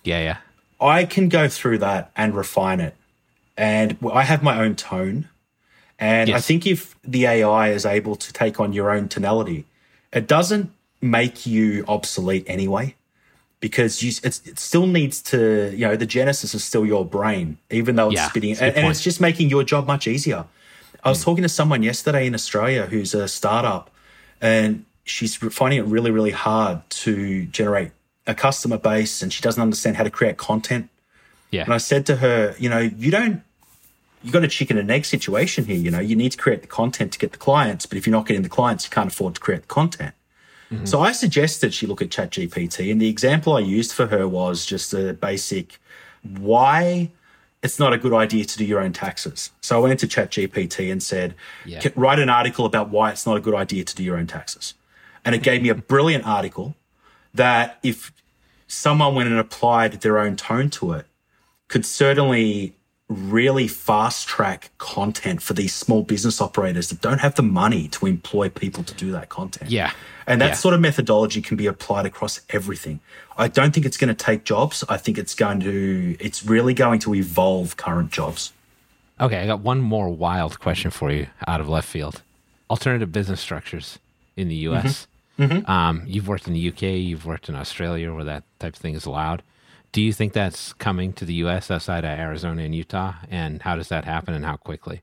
Yeah, 0.04 0.20
yeah. 0.20 0.38
I 0.80 1.06
can 1.06 1.30
go 1.30 1.48
through 1.48 1.80
that 1.80 2.12
and 2.16 2.34
refine 2.34 2.80
it. 2.80 2.96
And 3.58 3.98
I 4.14 4.24
have 4.24 4.42
my 4.42 4.62
own 4.62 4.76
tone. 4.76 5.28
And 6.00 6.30
I 6.30 6.40
think 6.40 6.66
if 6.66 6.96
the 7.04 7.26
AI 7.26 7.72
is 7.72 7.86
able 7.86 8.16
to 8.16 8.32
take 8.32 8.60
on 8.60 8.72
your 8.72 8.90
own 8.90 9.10
tonality, 9.10 9.66
it 10.14 10.28
doesn't 10.28 10.72
make 11.02 11.46
you 11.46 11.84
obsolete 11.88 12.46
anyway, 12.48 12.96
because 13.60 14.02
you, 14.02 14.14
it's, 14.24 14.42
it 14.48 14.58
still 14.58 14.88
needs 14.88 15.22
to, 15.24 15.72
you 15.76 15.86
know, 15.86 15.98
the 15.98 16.06
genesis 16.06 16.56
is 16.56 16.64
still 16.64 16.86
your 16.86 17.06
brain, 17.06 17.58
even 17.70 17.98
though 17.98 18.08
it's 18.08 18.16
Yeah, 18.16 18.30
spitting, 18.30 18.52
and, 18.52 18.76
and 18.78 18.88
it's 18.88 19.02
just 19.02 19.20
making 19.20 19.50
your 19.50 19.64
job 19.64 19.88
much 19.88 20.08
easier. 20.08 20.46
I 21.04 21.10
was 21.10 21.24
talking 21.24 21.44
to 21.44 21.50
someone 21.50 21.84
yesterday 21.84 22.26
in 22.26 22.34
Australia 22.34 22.86
who's 22.86 23.14
a 23.14 23.28
startup, 23.28 23.90
and 24.42 24.86
she's 25.10 25.36
finding 25.36 25.80
it 25.80 25.86
really, 25.86 26.12
really 26.12 26.32
hard 26.32 26.88
to 26.90 27.46
generate 27.48 27.92
a 28.28 28.36
customer 28.36 28.78
base, 28.78 29.22
and 29.22 29.34
she 29.34 29.42
doesn't 29.42 29.62
understand 29.62 29.98
how 29.98 30.04
to 30.04 30.12
create 30.12 30.38
content. 30.38 30.90
Yeah. 31.52 31.64
And 31.64 31.74
I 31.74 31.78
said 31.78 32.06
to 32.08 32.18
her, 32.18 32.56
you 32.60 32.70
know, 32.70 32.80
you 32.80 33.10
don't, 33.10 33.42
you 34.24 34.32
got 34.32 34.44
a 34.44 34.48
chicken 34.48 34.78
and 34.78 34.90
egg 34.92 35.06
situation 35.06 35.66
here. 35.66 35.78
You 35.78 35.90
know, 35.90 36.00
you 36.00 36.16
need 36.16 36.32
to 36.34 36.38
create 36.38 36.62
the 36.62 36.68
content 36.68 37.12
to 37.14 37.20
get 37.20 37.32
the 37.32 37.38
clients, 37.38 37.86
but 37.86 37.98
if 37.98 38.06
you're 38.06 38.16
not 38.16 38.28
getting 38.28 38.44
the 38.44 38.50
clients, 38.50 38.86
you 38.86 38.92
can't 38.92 39.12
afford 39.12 39.36
to 39.36 39.42
create 39.42 39.62
the 39.62 39.68
content. 39.68 40.14
Mm-hmm. 40.72 40.86
So 40.86 41.02
I 41.02 41.12
suggested 41.12 41.74
she 41.74 41.88
look 41.88 42.02
at 42.02 42.10
ChatGPT, 42.10 42.92
and 42.92 43.02
the 43.02 43.10
example 43.10 43.54
I 43.54 43.62
used 43.62 43.92
for 43.92 44.06
her 44.08 44.28
was 44.28 44.66
just 44.66 44.94
a 44.94 45.14
basic 45.14 45.80
why 46.38 47.10
it's 47.64 47.80
not 47.80 47.94
a 47.94 47.98
good 47.98 48.14
idea 48.14 48.46
to 48.46 48.58
do 48.58 48.66
your 48.66 48.80
own 48.80 48.94
taxes. 48.94 49.52
So 49.62 49.76
I 49.76 49.80
went 49.80 49.92
into 49.92 50.08
ChatGPT 50.08 50.92
and 50.92 51.02
said, 51.02 51.34
Yeah. 51.66 51.82
Write 51.96 52.20
an 52.20 52.30
article 52.30 52.66
about 52.66 52.90
why 52.90 53.12
it's 53.12 53.26
not 53.26 53.38
a 53.38 53.42
good 53.42 53.56
idea 53.56 53.84
to 53.84 53.96
do 53.96 54.04
your 54.04 54.18
own 54.18 54.28
taxes. 54.28 54.76
And 55.30 55.36
it 55.36 55.44
gave 55.44 55.62
me 55.62 55.70
a 55.70 55.76
brilliant 55.76 56.26
article 56.26 56.76
that 57.36 57.78
if 57.84 58.12
someone 58.66 59.14
went 59.14 59.30
and 59.30 59.38
applied 59.38 60.02
their 60.02 60.18
own 60.18 60.36
tone 60.36 60.72
to 60.72 60.94
it, 60.94 61.06
could 61.68 61.86
certainly 61.86 62.74
really 63.08 63.68
fast 63.68 64.28
track 64.28 64.72
content 64.80 65.40
for 65.44 65.54
these 65.54 65.72
small 65.72 66.02
business 66.02 66.42
operators 66.42 66.90
that 66.90 67.00
don't 67.02 67.20
have 67.20 67.36
the 67.36 67.44
money 67.44 67.88
to 67.90 68.08
employ 68.08 68.50
people 68.50 68.84
to 68.84 68.96
do 68.96 69.12
that 69.12 69.30
content. 69.30 69.70
Yeah. 69.70 69.92
And 70.26 70.42
that 70.42 70.48
Yeah. 70.48 70.54
sort 70.56 70.74
of 70.74 70.82
methodology 70.82 71.44
can 71.44 71.58
be 71.58 71.68
applied 71.68 72.08
across 72.08 72.42
everything. 72.50 73.00
I 73.38 73.48
don't 73.50 73.72
think 73.72 73.86
it's 73.86 73.98
going 73.98 74.08
to 74.08 74.16
take 74.26 74.46
jobs. 74.46 74.84
I 74.90 74.98
think 74.98 75.20
it's 75.20 75.36
going 75.36 75.60
to, 75.60 76.18
it's 76.20 76.44
really 76.44 76.74
going 76.74 76.98
to 77.02 77.14
evolve 77.14 77.78
current 77.78 78.12
jobs. 78.12 78.52
Okay, 79.22 79.38
I 79.38 79.46
got 79.46 79.60
one 79.60 79.80
more 79.80 80.10
wild 80.10 80.60
question 80.60 80.90
for 80.90 81.12
you 81.12 81.28
out 81.48 81.62
of 81.62 81.70
left 81.70 81.88
field. 81.88 82.24
Alternative 82.68 83.12
business 83.12 83.40
structures 83.40 84.00
in 84.36 84.48
the 84.48 84.56
U.S. 84.70 84.84
Mm-hmm. 84.86 85.09
Um, 85.40 86.04
you've 86.06 86.28
worked 86.28 86.48
in 86.48 86.54
the 86.54 86.68
UK, 86.70 86.82
you've 86.84 87.26
worked 87.26 87.50
in 87.50 87.56
Australia 87.56 88.14
where 88.14 88.24
that 88.26 88.44
type 88.60 88.74
of 88.76 88.80
thing 88.82 88.96
is 88.96 89.06
allowed. 89.06 89.42
Do 89.92 90.02
you 90.02 90.14
think 90.14 90.34
that's 90.34 90.74
coming 90.74 91.14
to 91.14 91.26
the 91.26 91.34
US 91.46 91.72
outside 91.72 92.04
of 92.04 92.12
Arizona 92.20 92.62
and 92.64 92.76
Utah? 92.76 93.14
And 93.32 93.62
how 93.62 93.76
does 93.76 93.88
that 93.90 94.06
happen 94.06 94.34
and 94.34 94.46
how 94.46 94.58
quickly? 94.58 95.02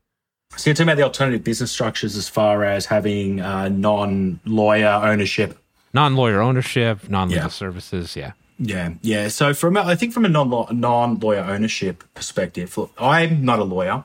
So 0.56 0.70
you're 0.70 0.74
talking 0.74 0.88
about 0.88 0.96
the 0.96 1.02
alternative 1.02 1.42
business 1.42 1.72
structures 1.72 2.16
as 2.16 2.28
far 2.28 2.62
as 2.64 2.86
having 2.86 3.40
uh, 3.40 3.68
non-lawyer 3.68 4.86
ownership. 5.02 5.58
Non-lawyer 5.92 6.40
ownership, 6.40 7.08
non-legal 7.08 7.44
Yeah. 7.44 7.48
services, 7.48 8.14
yeah. 8.16 8.32
Yeah, 8.58 8.94
yeah. 9.02 9.28
So 9.28 9.52
from 9.54 9.76
a- 9.76 9.82
I 9.82 9.96
think 9.96 10.12
from 10.12 10.24
a 10.24 10.28
non 10.28 10.48
non-lawyer 10.80 11.40
ownership 11.42 12.04
perspective, 12.14 12.76
look, 12.78 12.92
I'm 12.98 13.44
not 13.44 13.58
a 13.58 13.64
lawyer, 13.64 14.04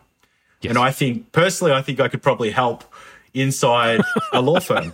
Yes. 0.61 0.71
and 0.71 0.77
I 0.79 0.91
think 0.91 1.31
personally, 1.31 1.73
I 1.73 1.81
think 1.81 1.99
I 1.99 2.07
could 2.07 2.21
probably 2.21 2.51
help 2.51 2.83
inside 3.33 4.01
a 4.33 4.41
law 4.41 4.59
firm. 4.69 4.93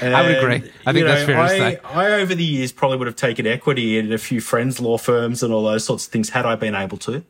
I 0.00 0.22
would 0.26 0.36
agree. 0.38 0.70
I 0.86 0.92
think 0.92 0.96
you 0.98 1.04
that's 1.04 1.24
fair 1.24 1.36
to 1.36 1.40
I, 1.42 1.48
say. 1.48 1.78
I 1.84 2.12
over 2.12 2.34
the 2.34 2.44
years 2.44 2.72
probably 2.72 2.96
would 2.98 3.06
have 3.06 3.16
taken 3.16 3.46
equity 3.46 3.98
in 3.98 4.12
a 4.12 4.18
few 4.18 4.40
friends' 4.40 4.80
law 4.80 4.98
firms 4.98 5.42
and 5.42 5.52
all 5.52 5.64
those 5.64 5.84
sorts 5.84 6.06
of 6.06 6.12
things 6.12 6.30
had 6.30 6.46
I 6.46 6.54
been 6.56 6.74
able 6.74 6.98
to. 6.98 7.22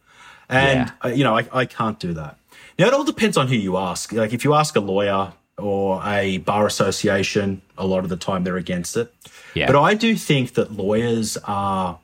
And 0.49 0.89
Yeah. 0.89 0.91
uh, 1.05 1.09
you 1.09 1.25
know, 1.25 1.37
I, 1.37 1.47
I 1.53 1.65
can't 1.67 1.99
do 1.99 2.13
that. 2.15 2.37
Now 2.79 2.87
it 2.89 2.95
all 2.95 3.05
depends 3.05 3.37
on 3.37 3.49
who 3.49 3.57
you 3.57 3.77
ask. 3.77 4.13
Like 4.13 4.33
if 4.33 4.45
you 4.45 4.55
ask 4.55 4.77
a 4.77 4.81
lawyer 4.81 5.33
or 5.59 6.01
a 6.05 6.39
bar 6.39 6.67
association, 6.67 7.63
a 7.79 7.87
lot 7.87 8.05
of 8.05 8.11
the 8.11 8.17
time 8.17 8.45
they're 8.45 8.57
against 8.57 8.97
it. 8.97 9.13
Yeah. 9.55 9.67
But 9.67 9.81
I 9.81 9.95
do 9.95 10.17
think 10.17 10.55
that 10.55 10.73
lawyers 10.73 11.37
are 11.45 11.99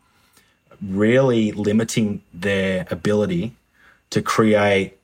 really 0.80 1.52
limiting 1.52 2.22
their 2.32 2.86
ability 2.90 3.54
to 4.10 4.22
create 4.22 4.96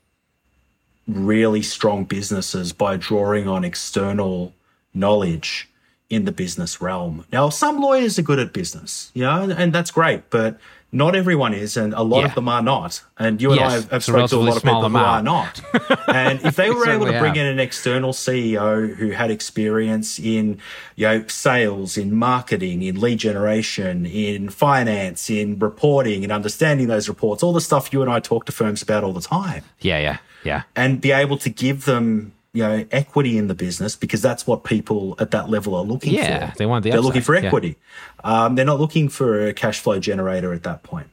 really 1.06 1.62
strong 1.62 2.04
businesses 2.04 2.72
by 2.72 2.96
drawing 2.96 3.48
on 3.48 3.64
external 3.64 4.54
knowledge 4.94 5.68
in 6.08 6.24
the 6.24 6.32
business 6.32 6.80
realm. 6.80 7.24
Now, 7.32 7.48
some 7.48 7.80
lawyers 7.80 8.18
are 8.18 8.22
good 8.22 8.38
at 8.38 8.52
business, 8.52 9.10
you 9.14 9.22
know, 9.22 9.50
and, 9.56 9.72
that's 9.72 9.90
great, 9.90 10.30
but 10.30 10.58
not 10.92 11.16
everyone 11.16 11.52
is, 11.52 11.76
and 11.76 11.92
a 11.94 12.02
lot 12.02 12.20
Yeah. 12.20 12.26
of 12.26 12.34
them 12.36 12.48
are 12.48 12.62
not. 12.62 13.02
And 13.18 13.42
you 13.42 13.50
and 13.50 13.58
Yes, 13.60 13.70
I 13.70 13.74
have, 13.74 13.90
have 13.90 14.04
spoken 14.04 14.28
to 14.28 14.36
a 14.36 14.38
lot 14.38 14.56
of 14.56 14.62
people 14.62 14.88
who 14.88 14.96
are 14.96 15.20
not. 15.22 15.60
and 16.06 16.40
if 16.44 16.54
they 16.54 16.70
were 16.76 16.88
able 16.88 17.06
to 17.06 17.18
bring 17.18 17.34
have. 17.34 17.36
in 17.38 17.46
an 17.46 17.58
external 17.58 18.12
CEO 18.12 18.94
who 18.94 19.10
had 19.10 19.32
experience 19.32 20.20
in, 20.20 20.58
you 20.94 21.06
know, 21.08 21.24
sales, 21.26 21.96
in 21.98 22.14
marketing, 22.14 22.82
in 22.82 23.00
lead 23.00 23.18
generation, 23.18 24.06
in 24.06 24.48
finance, 24.48 25.28
in 25.28 25.58
reporting, 25.58 26.22
and 26.22 26.32
understanding 26.32 26.86
those 26.86 27.08
reports, 27.08 27.42
all 27.42 27.52
the 27.52 27.60
stuff 27.60 27.92
you 27.92 28.00
and 28.00 28.10
I 28.10 28.20
talk 28.20 28.46
to 28.46 28.52
firms 28.52 28.80
about 28.80 29.02
all 29.02 29.12
the 29.12 29.20
time 29.20 29.64
Yeah, 29.80 29.98
yeah, 29.98 30.18
yeah. 30.46 30.62
and 30.74 31.00
be 31.00 31.10
able 31.12 31.36
to 31.38 31.50
give 31.50 31.84
them 31.84 32.32
you 32.52 32.62
know 32.62 32.86
equity 32.90 33.36
in 33.36 33.48
the 33.48 33.54
business 33.54 33.96
because 33.96 34.22
that's 34.22 34.46
what 34.46 34.64
people 34.64 35.14
at 35.18 35.30
that 35.32 35.50
level 35.50 35.74
are 35.74 35.84
looking 35.92 36.14
Yeah, 36.14 36.50
for. 36.52 36.56
they 36.58 36.66
want 36.66 36.84
the 36.84 36.90
They're 36.90 37.00
looking 37.08 37.18
upside, 37.20 37.26
for 37.26 37.42
yeah. 37.42 37.46
equity. 37.48 37.76
Um, 38.24 38.54
they're 38.54 38.64
not 38.72 38.80
looking 38.80 39.08
for 39.10 39.46
a 39.48 39.52
cash 39.52 39.78
flow 39.80 39.98
generator 40.00 40.50
at 40.54 40.62
that 40.62 40.82
point. 40.82 41.08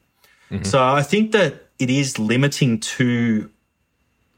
Mm-hmm. 0.52 0.64
So 0.64 0.78
I 0.82 1.04
think 1.04 1.32
that 1.34 1.52
it 1.80 1.90
is 1.90 2.18
limiting 2.18 2.80
to 2.98 3.50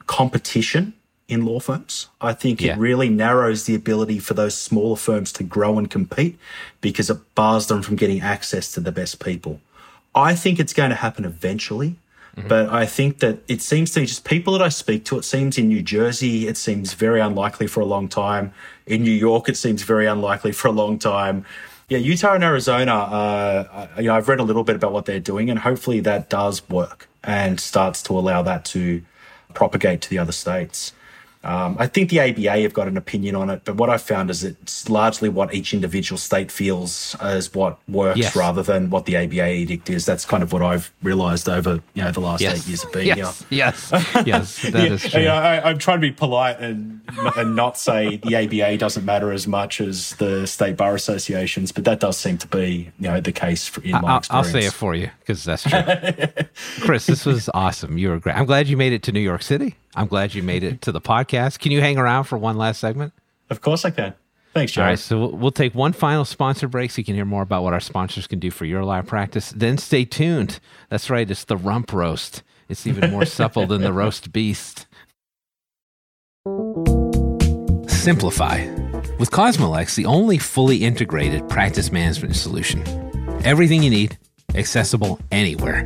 competition 0.08 0.93
in 1.27 1.45
law 1.45 1.60
firms. 1.60 2.08
I 2.21 2.34
think 2.34 2.62
Yeah. 2.62 2.73
it 2.73 2.77
really 2.79 3.10
narrows 3.10 3.65
the 3.65 3.75
ability 3.75 4.19
for 4.19 4.34
those 4.36 4.55
smaller 4.58 4.95
firms 4.95 5.31
to 5.34 5.43
grow 5.43 5.77
and 5.77 5.89
compete 5.89 6.38
because 6.81 7.10
it 7.10 7.17
bars 7.36 7.67
them 7.67 7.81
from 7.81 7.95
getting 7.95 8.21
access 8.21 8.71
to 8.73 8.79
the 8.79 8.91
best 8.91 9.23
people. 9.23 9.60
I 10.13 10.36
think 10.36 10.60
it's 10.60 10.73
going 10.73 10.91
to 10.91 10.95
happen 10.95 11.25
eventually. 11.25 11.95
But 12.38 12.69
I 12.69 12.86
think 12.86 13.19
that 13.19 13.39
it 13.48 13.62
seems 13.62 13.91
to 13.93 14.06
just 14.06 14.26
people 14.26 14.54
that 14.54 14.62
I 14.62 14.69
speak 14.69 15.06
to, 15.06 15.17
it 15.17 15.24
seems 15.24 15.58
in 15.58 15.69
New 15.69 15.82
Jersey, 15.82 16.48
it 16.48 16.58
seems 16.58 16.93
very 16.93 17.21
unlikely 17.21 17.67
for 17.67 17.80
a 17.80 17.86
long 17.86 18.10
time. 18.10 18.54
In 18.86 19.04
New 19.04 19.12
York, 19.12 19.48
it 19.48 19.56
seems 19.56 19.84
very 19.84 20.06
unlikely 20.06 20.52
for 20.52 20.67
a 20.67 20.71
long 20.71 21.00
time. 21.00 21.45
Yeah, 21.88 22.00
Utah 22.00 22.34
and 22.34 22.43
Arizona, 22.43 22.93
uh, 22.93 23.88
you 23.98 24.06
know, 24.06 24.15
I've 24.15 24.28
read 24.28 24.39
a 24.39 24.43
little 24.43 24.63
bit 24.63 24.76
about 24.76 24.91
what 24.91 25.06
they're 25.06 25.19
doing, 25.19 25.50
and 25.50 25.60
hopefully 25.60 26.00
that 26.02 26.30
does 26.30 26.67
work 26.67 27.08
and 27.24 27.60
starts 27.60 28.02
to 28.04 28.17
allow 28.17 28.41
that 28.41 28.65
to 28.65 29.02
propagate 29.54 30.02
to 30.02 30.10
the 30.10 30.17
other 30.17 30.32
states. 30.32 30.93
Um, 31.45 31.75
I 31.79 31.86
think 31.86 32.10
the 32.10 32.19
ABA 32.19 32.62
have 32.63 32.73
got 32.73 32.88
an 32.88 32.97
opinion 32.97 33.36
on 33.36 33.51
it, 33.51 33.62
but 33.65 33.75
what 33.75 33.89
I've 33.89 34.01
found 34.01 34.31
is 34.31 34.43
it's 34.43 34.89
largely 34.89 35.29
what 35.29 35.53
each 35.53 35.73
individual 35.75 36.17
state 36.17 36.51
feels 36.51 37.15
is 37.21 37.53
what 37.53 37.77
works 37.88 38.17
Yes. 38.17 38.36
rather 38.36 38.63
than 38.63 38.89
what 38.89 39.05
the 39.05 39.15
ABA 39.15 39.51
edict 39.51 39.89
is. 39.89 40.05
That's 40.05 40.25
kind 40.25 40.41
of 40.41 40.51
what 40.51 40.63
I've 40.63 40.91
realised 41.03 41.47
over 41.47 41.81
you 41.93 42.03
know 42.03 42.12
the 42.12 42.19
last 42.19 42.41
eight 42.41 42.65
years 42.67 42.84
of 42.84 42.91
being 42.91 43.05
here. 43.05 43.15
yes, 43.17 43.43
yes, 43.51 43.91
yes, 44.25 44.62
that 44.63 44.91
is 44.91 45.03
Yeah, 45.03 45.10
true. 45.12 45.21
yeah, 45.21 45.34
I, 45.36 45.69
I'm 45.69 45.77
trying 45.77 45.97
to 45.97 46.08
be 46.08 46.12
polite 46.12 46.60
and 46.60 46.99
and 47.38 47.55
not 47.55 47.77
say 47.77 48.17
the 48.17 48.36
ABA 48.36 48.77
doesn't 48.77 49.05
matter 49.05 49.31
as 49.31 49.45
much 49.47 49.79
as 49.81 50.15
the 50.15 50.47
state 50.47 50.77
bar 50.77 50.95
associations, 50.95 51.71
but 51.71 51.84
that 51.86 51.99
does 51.99 52.17
seem 52.17 52.39
to 52.39 52.47
be 52.47 52.91
you 52.99 53.08
know 53.08 53.21
the 53.21 53.31
case 53.31 53.67
for, 53.67 53.84
in 53.84 53.91
my 53.91 53.99
I'll, 53.99 54.21
I'll 54.31 54.43
say 54.43 54.65
it 54.65 54.73
for 54.73 54.95
you 54.95 55.12
because 55.19 55.43
that's 55.43 55.62
true. 55.63 55.79
Chris, 56.81 57.05
this 57.05 57.25
was 57.25 57.49
awesome. 57.53 57.97
You 57.99 58.10
were 58.10 58.19
great. 58.19 58.36
I'm 58.36 58.45
glad 58.45 58.67
you 58.67 58.77
made 58.77 58.93
it 58.93 59.03
to 59.03 59.12
New 59.12 59.19
York 59.19 59.43
City. 59.43 59.75
I'm 59.95 60.08
glad 60.08 60.34
you 60.34 60.43
made 60.43 60.63
it 60.63 60.81
to 60.81 60.91
the 60.91 61.01
podcast. 61.01 61.60
Can 61.60 61.71
you 61.71 61.81
hang 61.81 61.97
around 61.97 62.25
for 62.25 62.38
one 62.38 62.58
last 62.58 62.79
segment? 62.79 63.13
Of 63.49 63.62
course, 63.62 63.86
I 63.86 63.91
can. 63.91 64.13
Thanks, 64.53 64.71
Joe. 64.71 64.84
All 64.84 64.88
right, 64.88 64.99
so 64.99 65.19
we'll, 65.19 65.31
we'll 65.31 65.51
take 65.51 65.75
one 65.75 65.91
final 65.91 66.23
sponsor 66.23 66.67
break 66.67 66.91
so 66.91 66.99
you 66.99 67.03
can 67.03 67.15
hear 67.15 67.25
more 67.25 67.41
about 67.41 67.63
what 67.63 67.73
our 67.73 67.79
sponsors 67.81 68.25
can 68.25 68.39
do 68.39 68.51
for 68.51 68.65
your 68.65 68.84
live 68.86 69.05
practice. 69.05 69.51
Then 69.51 69.77
stay 69.77 70.05
tuned. 70.05 70.60
That's 70.89 71.10
right, 71.10 71.29
it's 71.29 71.43
the 71.43 71.58
rump 71.58 71.91
roast. 71.91 72.41
It's 72.69 72.88
even 72.88 73.12
more 73.12 73.25
supple 73.25 73.67
than 73.67 73.81
the 73.81 73.93
roast 73.93 74.31
beast. 74.31 74.88
Simplify. 77.88 78.65
With 79.19 79.31
Cosmolex, 79.31 79.95
the 79.95 80.05
only 80.05 80.38
fully 80.38 80.77
integrated 80.77 81.47
practice 81.49 81.91
management 81.91 82.36
solution. 82.36 82.84
Everything 83.43 83.84
you 83.84 83.89
need, 83.89 84.17
accessible 84.53 85.19
anywhere. 85.31 85.84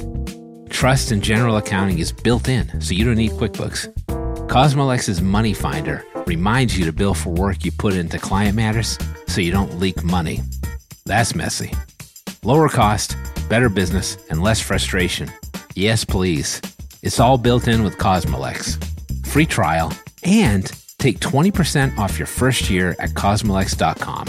Trust 0.79 1.11
and 1.11 1.21
general 1.21 1.57
accounting 1.57 1.99
is 1.99 2.13
built 2.13 2.47
in, 2.47 2.79
so 2.79 2.93
you 2.93 3.03
don't 3.03 3.17
need 3.17 3.31
QuickBooks. 3.31 3.89
Cosmolex's 4.47 5.21
Money 5.21 5.51
Finder 5.51 6.05
reminds 6.25 6.77
you 6.77 6.85
to 6.85 6.93
bill 6.93 7.13
for 7.13 7.31
work 7.31 7.65
you 7.65 7.71
put 7.73 7.95
into 7.95 8.17
client 8.17 8.55
matters 8.55 8.97
so 9.27 9.41
you 9.41 9.51
don't 9.51 9.77
leak 9.77 10.01
money. 10.05 10.39
That's 11.05 11.35
messy. 11.35 11.73
Lower 12.45 12.69
cost, 12.69 13.17
better 13.49 13.67
business, 13.67 14.17
and 14.29 14.41
less 14.41 14.61
frustration. 14.61 15.29
Yes, 15.75 16.05
please. 16.05 16.61
It's 17.03 17.19
all 17.19 17.37
built 17.37 17.67
in 17.67 17.83
with 17.83 17.97
Cosmolex. 17.97 18.81
Free 19.25 19.45
trial 19.45 19.91
and 20.23 20.71
take 20.97 21.19
20% 21.19 21.97
off 21.97 22.17
your 22.17 22.25
first 22.25 22.69
year 22.69 22.95
at 22.99 23.09
cosmolex.com. 23.09 24.27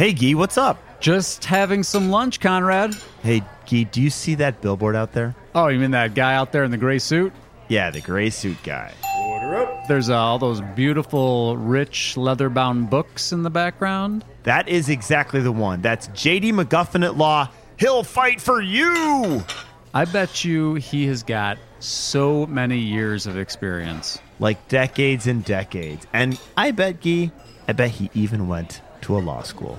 Hey, 0.00 0.14
Gee, 0.14 0.34
what's 0.34 0.56
up? 0.56 0.78
Just 1.00 1.44
having 1.44 1.82
some 1.82 2.08
lunch, 2.08 2.40
Conrad. 2.40 2.96
Hey, 3.22 3.42
Gee, 3.66 3.84
do 3.84 4.00
you 4.00 4.08
see 4.08 4.34
that 4.36 4.62
billboard 4.62 4.96
out 4.96 5.12
there? 5.12 5.34
Oh, 5.54 5.68
you 5.68 5.78
mean 5.78 5.90
that 5.90 6.14
guy 6.14 6.36
out 6.36 6.52
there 6.52 6.64
in 6.64 6.70
the 6.70 6.78
gray 6.78 6.98
suit? 6.98 7.34
Yeah, 7.68 7.90
the 7.90 8.00
gray 8.00 8.30
suit 8.30 8.56
guy. 8.62 8.94
Order 9.18 9.56
up. 9.56 9.88
There's 9.88 10.08
uh, 10.08 10.16
all 10.16 10.38
those 10.38 10.62
beautiful, 10.74 11.58
rich, 11.58 12.16
leather 12.16 12.48
bound 12.48 12.88
books 12.88 13.30
in 13.32 13.42
the 13.42 13.50
background. 13.50 14.24
That 14.44 14.70
is 14.70 14.88
exactly 14.88 15.42
the 15.42 15.52
one. 15.52 15.82
That's 15.82 16.08
JD 16.08 16.54
McGuffin 16.54 17.04
at 17.04 17.18
Law. 17.18 17.50
He'll 17.78 18.02
fight 18.02 18.40
for 18.40 18.62
you! 18.62 19.44
I 19.92 20.06
bet 20.06 20.46
you 20.46 20.76
he 20.76 21.08
has 21.08 21.22
got 21.22 21.58
so 21.78 22.46
many 22.46 22.78
years 22.78 23.26
of 23.26 23.36
experience. 23.36 24.18
Like 24.38 24.66
decades 24.68 25.26
and 25.26 25.44
decades. 25.44 26.06
And 26.14 26.40
I 26.56 26.70
bet, 26.70 27.02
Gee, 27.02 27.32
I 27.68 27.74
bet 27.74 27.90
he 27.90 28.08
even 28.14 28.48
went 28.48 28.80
to 29.02 29.16
a 29.16 29.20
law 29.20 29.42
school. 29.42 29.78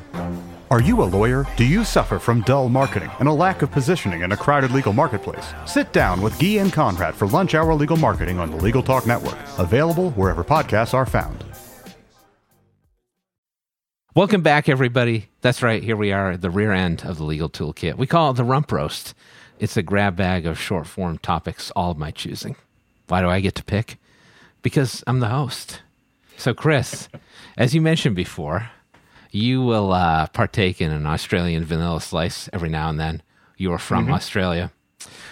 Are 0.69 0.81
you 0.81 1.01
a 1.01 1.03
lawyer? 1.03 1.45
Do 1.57 1.65
you 1.65 1.83
suffer 1.83 2.17
from 2.17 2.41
dull 2.41 2.69
marketing 2.69 3.11
and 3.19 3.27
a 3.27 3.33
lack 3.33 3.61
of 3.61 3.71
positioning 3.71 4.21
in 4.21 4.31
a 4.31 4.37
crowded 4.37 4.71
legal 4.71 4.93
marketplace? 4.93 5.53
Sit 5.65 5.91
down 5.91 6.21
with 6.21 6.33
Gyi 6.39 6.61
and 6.61 6.71
Conrad 6.71 7.13
for 7.13 7.27
Lunch 7.27 7.55
Hour 7.55 7.73
Legal 7.73 7.97
Marketing 7.97 8.39
on 8.39 8.51
the 8.51 8.57
Legal 8.57 8.81
Talk 8.81 9.05
Network, 9.05 9.37
available 9.57 10.11
wherever 10.11 10.43
podcasts 10.43 10.93
are 10.93 11.05
found. 11.05 11.43
Welcome 14.13 14.41
back, 14.41 14.67
everybody. 14.67 15.29
That's 15.39 15.61
right. 15.63 15.81
Here 15.81 15.95
we 15.95 16.11
are 16.11 16.31
at 16.31 16.41
the 16.41 16.49
rear 16.49 16.73
end 16.73 17.03
of 17.05 17.17
the 17.17 17.23
legal 17.23 17.49
toolkit. 17.49 17.97
We 17.97 18.07
call 18.07 18.31
it 18.31 18.33
the 18.33 18.43
rump 18.43 18.69
roast. 18.71 19.13
It's 19.57 19.77
a 19.77 19.81
grab 19.81 20.17
bag 20.17 20.45
of 20.45 20.59
short 20.59 20.85
form 20.87 21.17
topics, 21.17 21.71
all 21.77 21.91
of 21.91 21.97
my 21.97 22.11
choosing. 22.11 22.55
Why 23.07 23.21
do 23.21 23.29
I 23.29 23.39
get 23.39 23.55
to 23.55 23.63
pick? 23.63 23.97
Because 24.61 25.03
I'm 25.07 25.19
the 25.19 25.29
host. 25.29 25.81
So, 26.35 26.53
Chris, 26.53 27.07
as 27.57 27.75
you 27.75 27.81
mentioned 27.81 28.15
before, 28.15 28.69
you 29.31 29.61
will 29.61 29.93
uh, 29.93 30.27
partake 30.27 30.81
in 30.81 30.91
an 30.91 31.05
Australian 31.05 31.65
vanilla 31.65 32.01
slice 32.01 32.49
every 32.53 32.69
now 32.69 32.89
and 32.89 32.99
then. 32.99 33.21
You 33.57 33.71
are 33.73 33.79
from 33.79 34.11
Australia. 34.11 34.71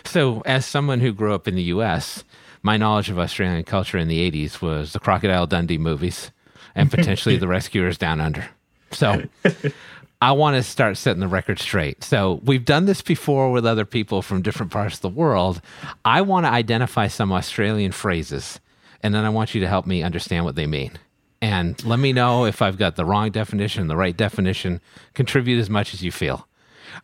So, 0.04 0.42
as 0.46 0.66
someone 0.66 1.00
who 1.00 1.14
grew 1.14 1.34
up 1.34 1.48
in 1.48 1.56
the 1.56 1.64
US, 1.64 2.24
my 2.62 2.78
knowledge 2.78 3.10
of 3.10 3.20
Australian 3.20 3.64
culture 3.64 3.98
in 3.98 4.08
the 4.08 4.30
80s 4.32 4.62
was 4.62 4.94
the 4.94 5.00
Crocodile 5.00 5.48
Dundee 5.48 5.78
movies 5.78 6.32
and 6.76 6.90
potentially 6.92 7.38
the 7.38 7.48
Rescuers 7.48 7.98
Down 7.98 8.22
Under. 8.22 8.48
So, 8.92 9.24
I 10.22 10.34
want 10.34 10.58
to 10.58 10.64
start 10.64 10.98
setting 10.98 11.22
the 11.22 11.30
record 11.30 11.60
straight. 11.60 12.04
So 12.04 12.42
we've 12.44 12.66
done 12.66 12.86
this 12.86 13.02
before 13.02 13.52
with 13.52 13.66
other 13.66 13.86
people 13.86 14.22
from 14.22 14.42
different 14.42 14.72
parts 14.72 14.96
of 14.96 15.02
the 15.02 15.10
world. 15.10 15.62
I 16.04 16.22
want 16.22 16.46
to 16.46 16.52
identify 16.52 17.08
some 17.08 17.32
Australian 17.32 17.94
phrases, 17.94 18.60
and 19.02 19.14
then 19.16 19.24
I 19.24 19.30
want 19.30 19.56
you 19.56 19.62
to 19.62 19.68
help 19.68 19.86
me 19.86 20.04
understand 20.04 20.44
what 20.44 20.56
they 20.56 20.68
mean. 20.68 20.92
And 21.42 21.84
let 21.86 22.00
me 22.00 22.12
know 22.12 22.46
if 22.46 22.62
I've 22.62 22.78
got 22.78 22.96
the 22.96 23.06
wrong 23.06 23.32
definition, 23.32 23.88
the 23.88 23.96
right 23.96 24.16
definition. 24.16 24.82
Contribute 25.14 25.60
as 25.60 25.70
much 25.70 25.94
as 25.94 26.04
you 26.04 26.12
feel. 26.12 26.48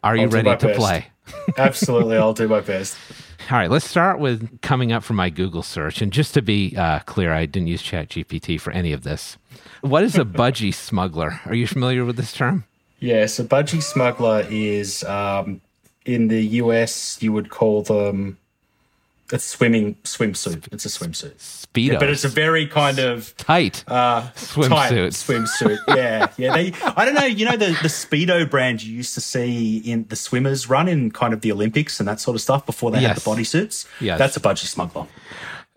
Are 0.04 0.16
you 0.16 0.24
I'll 0.24 0.30
ready 0.30 0.56
to 0.56 0.68
best. 0.68 0.80
play? 0.80 1.08
Absolutely, 1.58 2.18
I'll 2.18 2.34
do 2.34 2.48
my 2.48 2.62
best. 2.62 2.98
All 3.52 3.58
right, 3.58 3.70
let's 3.70 3.88
start 3.88 4.20
with 4.20 4.62
coming 4.62 4.92
up 4.92 5.04
from 5.04 5.18
my 5.18 5.30
Google 5.30 5.64
search. 5.64 6.02
And 6.02 6.12
just 6.12 6.34
to 6.34 6.42
be 6.42 6.76
uh, 6.76 7.00
clear, 7.02 7.32
I 7.32 7.46
didn't 7.46 7.68
use 7.68 7.84
ChatGPT 7.84 8.60
for 8.60 8.72
any 8.72 8.92
of 8.92 9.04
this. 9.04 9.38
What 9.82 10.04
is 10.04 10.18
a 10.18 10.26
budgie 10.26 10.74
smuggler? 10.74 11.40
Are 11.46 11.54
you 11.54 11.68
familiar 11.68 12.06
with 12.06 12.18
this 12.18 12.34
term? 12.34 12.66
Yeah, 13.00 13.28
so 13.28 13.44
budgie 13.44 13.84
smuggler 13.84 14.48
is 14.50 15.04
um, 15.04 15.62
in 16.06 16.28
the 16.28 16.42
US. 16.62 17.22
You 17.22 17.34
would 17.34 17.50
call 17.50 17.84
them 17.84 18.38
a 19.32 19.40
swimming 19.40 19.96
swimsuit. 20.04 20.68
It's 20.72 20.86
a 20.86 20.90
swimsuit, 20.90 21.36
Speedo. 21.38 22.00
but 22.00 22.10
it's 22.10 22.24
a 22.24 22.30
very 22.30 22.68
kind 22.68 23.00
of 23.00 23.36
tight 23.38 23.84
uh, 23.88 24.22
tight 24.36 24.94
swimsuit. 25.14 25.78
Yeah, 25.96 26.28
yeah. 26.38 26.54
They, 26.54 26.74
I 26.84 27.06
don't 27.06 27.16
know. 27.16 27.26
You 27.26 27.46
know 27.46 27.58
the 27.58 27.68
the 27.68 27.88
speedo 27.90 28.50
brand 28.50 28.84
you 28.84 28.94
used 28.94 29.14
to 29.16 29.22
see 29.22 29.78
in 29.78 30.06
the 30.10 30.16
swimmers 30.16 30.70
run 30.70 30.88
in 30.88 31.12
kind 31.12 31.34
of 31.34 31.42
the 31.42 31.52
Olympics 31.52 32.00
and 32.00 32.08
that 32.08 32.20
sort 32.20 32.36
of 32.36 32.42
stuff 32.42 32.66
before 32.66 32.92
they 32.92 33.02
Yes. 33.02 33.24
had 33.24 33.36
the 33.36 33.42
bodysuits. 33.42 33.88
Yeah, 34.00 34.18
that's 34.18 34.38
a 34.38 34.40
budgie 34.40 34.66
smuggler. 34.66 35.08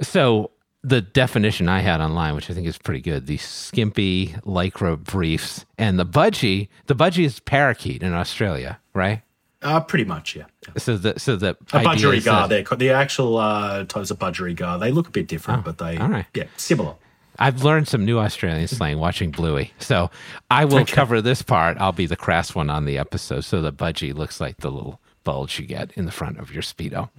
So 0.03 0.51
the 0.85 1.01
definition 1.01 1.69
I 1.69 1.81
had 1.81 2.01
online, 2.01 2.35
which 2.37 2.51
I 2.51 2.55
think 2.55 2.67
is 2.67 2.79
pretty 2.79 3.01
good, 3.01 3.27
these 3.27 3.43
skimpy 3.43 4.29
lycra 4.45 4.97
briefs 5.03 5.65
and 5.77 5.99
the 5.99 6.07
budgie. 6.07 6.69
The 6.87 6.95
budgie 6.95 7.25
is 7.25 7.41
parakeet 7.41 8.03
in 8.03 8.13
Australia, 8.13 8.79
right? 8.95 9.23
Uh, 9.61 9.81
pretty 9.81 10.05
much, 10.05 10.37
yeah. 10.37 10.45
So 10.77 10.97
the 10.97 11.19
so 11.19 11.35
the 11.37 11.51
A 11.73 11.81
budgerigar. 11.81 12.49
They're 12.49 12.63
the 12.77 12.91
actual 12.91 13.39
uh, 13.39 13.85
types 13.85 14.11
of 14.11 14.19
budgerigar. 14.19 14.79
They 14.79 14.93
look 14.93 15.09
a 15.09 15.11
bit 15.11 15.27
different, 15.27 15.65
but 15.65 15.79
they 15.79 15.99
Oh, 15.99 16.03
all 16.03 16.09
right. 16.09 16.27
yeah 16.35 16.45
similar. 16.57 16.95
I've 17.41 17.63
learned 17.63 17.87
some 17.89 18.05
new 18.05 18.19
Australian 18.19 18.67
slang 18.69 18.99
watching 18.99 19.31
Bluey. 19.31 19.73
So 19.79 20.11
I 20.51 20.65
will 20.65 20.85
cover 20.85 21.21
this 21.23 21.41
part. 21.43 21.77
I'll 21.79 21.93
be 21.93 22.07
the 22.07 22.17
crass 22.17 22.55
one 22.55 22.69
on 22.71 22.85
the 22.85 22.99
episode. 22.99 23.43
So 23.45 23.61
the 23.63 23.73
budgie 23.73 24.13
looks 24.15 24.41
like 24.41 24.57
the 24.59 24.71
little 24.71 25.01
bulge 25.25 25.59
you 25.61 25.67
get 25.67 25.93
in 25.93 26.05
the 26.05 26.11
front 26.11 26.39
of 26.39 26.53
your 26.53 26.63
Speedo. 26.63 27.11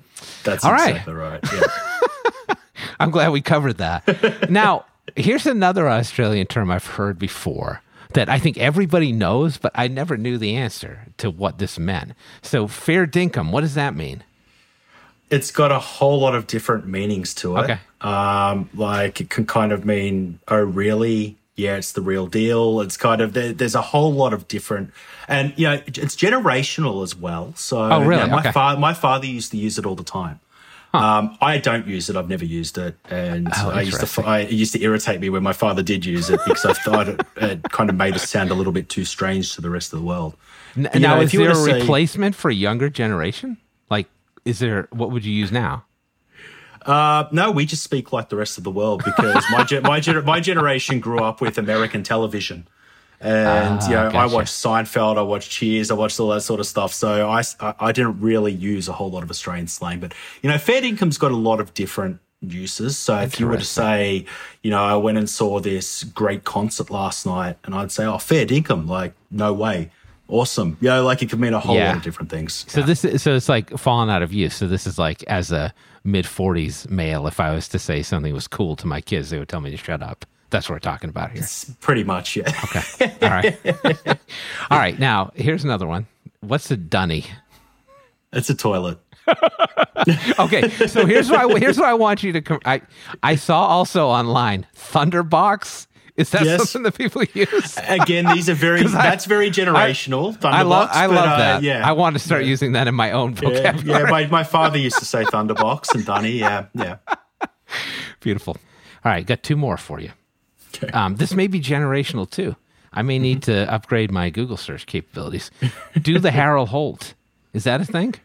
That's 0.44 0.66
All 0.66 0.74
right. 0.74 0.90
exactly 0.92 1.14
right. 1.14 1.40
Yeah. 1.54 2.56
I'm 3.00 3.12
glad 3.12 3.30
we 3.32 3.40
covered 3.42 3.78
that. 3.78 4.50
now, 4.50 4.86
here's 5.16 5.46
another 5.46 5.88
Australian 5.90 6.48
term 6.48 6.70
I've 6.72 6.86
heard 6.86 7.18
before 7.18 7.82
that 8.14 8.30
I 8.30 8.40
think 8.40 8.58
everybody 8.58 9.12
knows, 9.12 9.58
but 9.58 9.72
I 9.76 9.88
never 9.88 10.18
knew 10.18 10.38
the 10.38 10.56
answer 10.56 11.06
to 11.18 11.30
what 11.30 11.60
this 11.60 11.78
meant. 11.78 12.14
So, 12.42 12.68
fair 12.68 13.06
dinkum, 13.06 13.52
what 13.52 13.62
does 13.62 13.76
that 13.76 13.96
mean? 13.96 14.24
it's 15.32 15.52
got 15.52 15.72
a 15.72 15.78
whole 15.78 16.20
lot 16.22 16.34
of 16.34 16.48
different 16.48 16.88
meanings 16.88 17.36
to 17.36 17.56
it. 17.58 17.60
Okay. 17.60 17.78
Um, 18.02 18.68
like 18.74 19.22
it 19.22 19.30
can 19.30 19.46
kind 19.46 19.72
of 19.72 19.86
mean, 19.86 20.40
oh, 20.48 20.58
really? 20.64 21.36
Yeah, 21.56 21.76
it's 21.76 21.92
the 21.92 22.02
real 22.02 22.26
deal. 22.26 22.82
It's 22.82 22.98
kind 22.98 23.22
of 23.22 23.34
there, 23.34 23.54
there's 23.54 23.76
a 23.76 23.82
whole 23.84 24.12
lot 24.12 24.34
of 24.34 24.48
different, 24.48 24.92
and 25.28 25.54
you 25.56 25.68
know, 25.68 25.74
it's 25.86 26.16
generational 26.16 27.04
as 27.04 27.16
well. 27.16 27.54
So, 27.56 27.78
Oh, 27.80 28.00
really? 28.04 28.24
know, 28.28 28.30
my 28.38 28.40
Okay. 28.40 28.52
father, 28.52 28.80
my 28.80 28.96
father 28.96 29.28
used 29.28 29.52
to 29.52 29.58
use 29.58 29.78
it 29.78 29.86
all 29.86 29.94
the 29.94 30.04
time. 30.04 30.40
Um, 30.92 31.38
I 31.40 31.60
don't 31.60 31.86
use 31.88 32.10
it. 32.10 32.16
I've 32.16 32.30
never 32.30 32.46
used 32.46 32.78
it, 32.78 32.96
and 33.12 33.48
Oh, 33.58 33.70
I 33.70 33.82
used 33.82 34.04
to. 34.06 34.24
I, 34.26 34.40
it 34.40 34.52
used 34.52 34.74
to 34.74 34.82
irritate 34.82 35.22
me 35.22 35.30
when 35.30 35.44
my 35.44 35.54
father 35.54 35.84
did 35.84 36.04
use 36.04 36.30
it 36.32 36.40
because 36.46 36.66
I 36.66 36.74
thought 36.74 37.08
it, 37.08 37.22
it 37.38 37.64
kind 37.72 37.90
of 37.92 37.96
made 37.96 38.16
it 38.16 38.20
sound 38.20 38.50
a 38.50 38.56
little 38.56 38.74
bit 38.74 38.90
too 38.90 39.06
strange 39.06 39.54
to 39.56 39.62
the 39.62 39.70
rest 39.70 39.94
of 39.94 40.00
the 40.00 40.06
world. 40.06 40.36
N- 40.76 40.90
now, 40.96 41.16
know, 41.16 41.22
is 41.22 41.30
if 41.30 41.34
you 41.36 41.42
were 41.42 41.48
there 41.48 41.54
a 41.54 41.66
say- 41.66 41.80
replacement 41.82 42.36
for 42.36 42.50
a 42.50 42.54
younger 42.56 42.90
generation? 42.90 43.58
Like, 43.92 44.08
is 44.46 44.60
there, 44.60 44.88
what 44.92 45.12
would 45.12 45.24
you 45.26 45.34
use 45.34 45.52
now? 45.52 45.86
Uh, 46.86 47.26
no, 47.32 47.52
we 47.52 47.66
just 47.66 47.84
speak 47.84 48.12
like 48.14 48.30
the 48.30 48.36
rest 48.38 48.58
of 48.58 48.64
the 48.64 48.72
world 48.72 49.04
because 49.06 49.44
my 49.52 49.64
ge- 49.68 49.82
my 49.84 50.02
my 50.22 50.40
generation 50.40 51.00
grew 51.00 51.20
up 51.20 51.40
with 51.42 51.58
American 51.60 52.02
television, 52.04 52.68
and 53.22 53.80
ah, 53.82 53.88
you 53.90 53.96
know 53.96 54.08
I 54.20 54.26
watched 54.26 54.54
Seinfeld, 54.54 55.18
I 55.18 55.22
watched 55.22 55.52
Cheers, 55.52 55.92
I 55.92 55.94
watched 55.94 56.20
all 56.20 56.30
that 56.30 56.42
sort 56.42 56.60
of 56.60 56.66
stuff. 56.68 56.94
So 56.94 57.30
I, 57.30 57.42
I 57.80 57.92
didn't 57.92 58.20
really 58.22 58.52
use 58.54 58.88
a 58.88 58.94
whole 58.94 59.12
lot 59.12 59.24
of 59.24 59.30
Australian 59.30 59.68
slang, 59.68 60.00
but 60.00 60.14
you 60.42 60.50
know, 60.50 60.58
fair 60.58 60.82
dinkum's 60.82 61.18
got 61.18 61.32
a 61.32 61.36
lot 61.36 61.60
of 61.60 61.74
different 61.74 62.20
uses. 62.42 62.98
So 62.98 63.18
if 63.20 63.40
you 63.40 63.48
were 63.48 63.58
to 63.58 63.66
say, 63.66 64.26
you 64.64 64.72
know, 64.72 64.82
I 64.82 64.96
went 64.96 65.18
and 65.18 65.30
saw 65.30 65.60
this 65.60 66.04
great 66.06 66.46
concert 66.46 66.90
last 66.90 67.26
night, 67.26 67.58
and 67.66 67.76
I'd 67.76 67.92
say, 67.92 68.06
oh, 68.06 68.18
fair 68.18 68.46
income, 68.50 68.88
like 68.88 69.14
no 69.30 69.52
way, 69.54 69.92
awesome, 70.30 70.78
you 70.80 70.88
know, 70.88 71.04
like 71.04 71.22
it 71.22 71.30
could 71.30 71.40
mean 71.42 71.54
a 71.54 71.60
whole 71.60 71.76
Yeah. 71.76 71.88
lot 71.88 71.98
of 71.98 72.04
different 72.04 72.30
things. 72.30 72.64
So 72.70 72.82
this 72.82 73.04
is, 73.04 73.22
so 73.22 73.36
it's 73.36 73.50
like 73.50 73.72
fallen 73.78 74.10
out 74.10 74.22
of 74.22 74.32
use. 74.32 74.56
So 74.56 74.68
this 74.68 74.88
is 74.88 74.98
like 74.98 75.24
as 75.24 75.52
a 75.52 75.74
mid 76.06 76.24
40s 76.24 76.90
male, 76.90 77.28
if 77.28 77.42
I 77.42 77.54
was 77.54 77.68
to 77.70 77.80
say 77.80 78.02
something 78.02 78.34
was 78.34 78.48
cool 78.48 78.78
to 78.78 78.88
my 78.88 79.02
kids, 79.02 79.32
they 79.32 79.40
would 79.40 79.50
tell 79.50 79.60
me 79.60 79.72
to 79.72 79.78
shut 79.78 80.02
up. 80.02 80.26
That's 80.50 80.68
what 80.70 80.76
we're 80.76 80.80
talking 80.80 81.10
about 81.10 81.32
here. 81.32 81.42
It's 81.44 81.66
pretty 81.80 82.04
much, 82.04 82.36
yeah. 82.36 82.52
Okay. 82.64 83.14
All 83.22 83.30
right. 83.30 83.58
All 84.72 84.78
right. 84.80 84.98
Now, 84.98 85.32
here's 85.36 85.64
another 85.64 85.86
one. 85.88 86.08
What's 86.42 86.72
a 86.72 86.78
dunny? 86.78 87.26
it's 88.34 88.50
a 88.50 88.56
toilet. 88.56 89.00
Okay. 90.40 90.70
So 90.88 91.06
here's 91.06 91.30
what 91.30 91.40
I, 91.56 91.60
here's 91.60 91.78
what 91.78 91.88
I 91.90 91.94
want 91.94 92.24
you 92.24 92.32
to. 92.32 92.42
Com- 92.42 92.62
I 92.66 92.82
I 93.22 93.36
saw 93.36 93.66
also 93.68 94.08
online 94.08 94.66
Thunderbox. 94.76 95.88
Is 96.16 96.30
that 96.32 96.44
Yes. 96.46 96.70
something 96.70 96.84
that 96.84 96.98
people 96.98 97.24
use? 97.34 97.78
Again, 97.88 98.26
these 98.34 98.50
are 98.50 98.54
very. 98.54 98.84
that's 98.88 99.26
very 99.26 99.52
generational. 99.52 100.38
I 100.44 100.62
love 100.62 100.90
Thunderbox, 100.90 100.96
I 100.96 101.08
but, 101.08 101.16
love 101.16 101.30
uh, 101.30 101.38
that. 101.38 101.64
yeah, 101.64 101.88
I 101.88 101.92
want 101.92 102.16
to 102.16 102.20
start 102.20 102.46
using 102.46 102.72
that 102.74 102.88
in 102.88 102.96
my 102.96 103.12
own 103.12 103.34
yeah, 103.34 103.50
vocabulary. 103.50 104.04
yeah. 104.06 104.10
My, 104.10 104.26
my 104.28 104.44
father 104.46 104.78
used 104.78 105.00
to 105.00 105.06
say 105.06 105.24
Thunderbox 105.26 105.94
and 105.94 106.06
Dunny. 106.06 106.32
Yeah, 106.32 106.68
yeah. 106.74 106.98
Beautiful. 108.22 108.56
All 109.04 109.12
right, 109.12 109.26
got 109.26 109.44
two 109.44 109.58
more 109.58 109.76
for 109.78 110.00
you. 110.00 110.12
Okay. 110.76 110.88
Um, 110.92 111.16
this 111.16 111.34
may 111.34 111.48
be 111.48 111.60
generational 111.60 112.30
too. 112.30 112.56
I 112.92 113.02
may 113.02 113.20
need 113.20 113.44
to 113.44 113.72
upgrade 113.72 114.12
my 114.12 114.30
Google 114.30 114.58
search 114.58 114.86
capabilities. 114.88 115.52
Do 116.02 116.20
the 116.20 116.32
Harold 116.32 116.70
Holt. 116.70 117.14
Is 117.54 117.64
that 117.66 117.82
a 117.82 117.86
thing? 117.86 118.16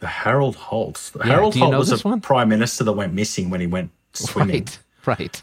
The 0.00 0.06
Harold 0.06 0.56
Holt. 0.56 1.10
The 1.14 1.20
Yeah, 1.20 1.32
Harold 1.34 1.54
Holt 1.54 1.74
was 1.76 1.92
a 1.92 2.08
one? 2.08 2.20
prime 2.20 2.48
minister 2.48 2.84
that 2.84 2.92
went 2.92 3.12
missing 3.14 3.50
when 3.50 3.60
he 3.60 3.66
went 3.66 3.90
swimming. 4.12 4.66
Right. 4.66 4.78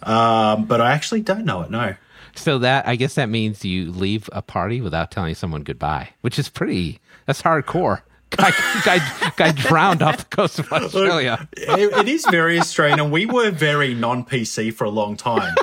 Right. 0.03 0.07
Um, 0.07 0.65
but 0.65 0.81
I 0.81 0.91
actually 0.91 1.21
don't 1.21 1.45
know 1.45 1.61
it. 1.61 1.69
No. 1.71 1.95
So 2.35 2.57
that 2.59 2.87
I 2.87 2.95
guess 2.95 3.13
that 3.15 3.29
means 3.29 3.63
you 3.65 3.91
leave 3.91 4.27
a 4.31 4.41
party 4.41 4.81
without 4.81 5.11
telling 5.11 5.35
someone 5.35 5.61
goodbye, 5.63 6.09
which 6.21 6.39
is 6.39 6.49
pretty. 6.49 6.99
That's 7.27 7.41
hardcore. 7.41 8.01
Guy, 8.31 8.51
guy, 8.85 9.31
guy 9.35 9.51
drowned 9.51 10.01
off 10.01 10.17
the 10.19 10.23
coast 10.35 10.57
of 10.57 10.71
Australia. 10.71 11.49
it, 11.57 11.91
it 11.97 12.07
is 12.07 12.25
very 12.31 12.57
Australian, 12.57 13.01
and 13.01 13.11
we 13.11 13.25
were 13.25 13.51
very 13.51 13.93
non-PC 13.93 14.73
for 14.73 14.85
a 14.85 14.89
long 14.89 15.17
time. 15.17 15.53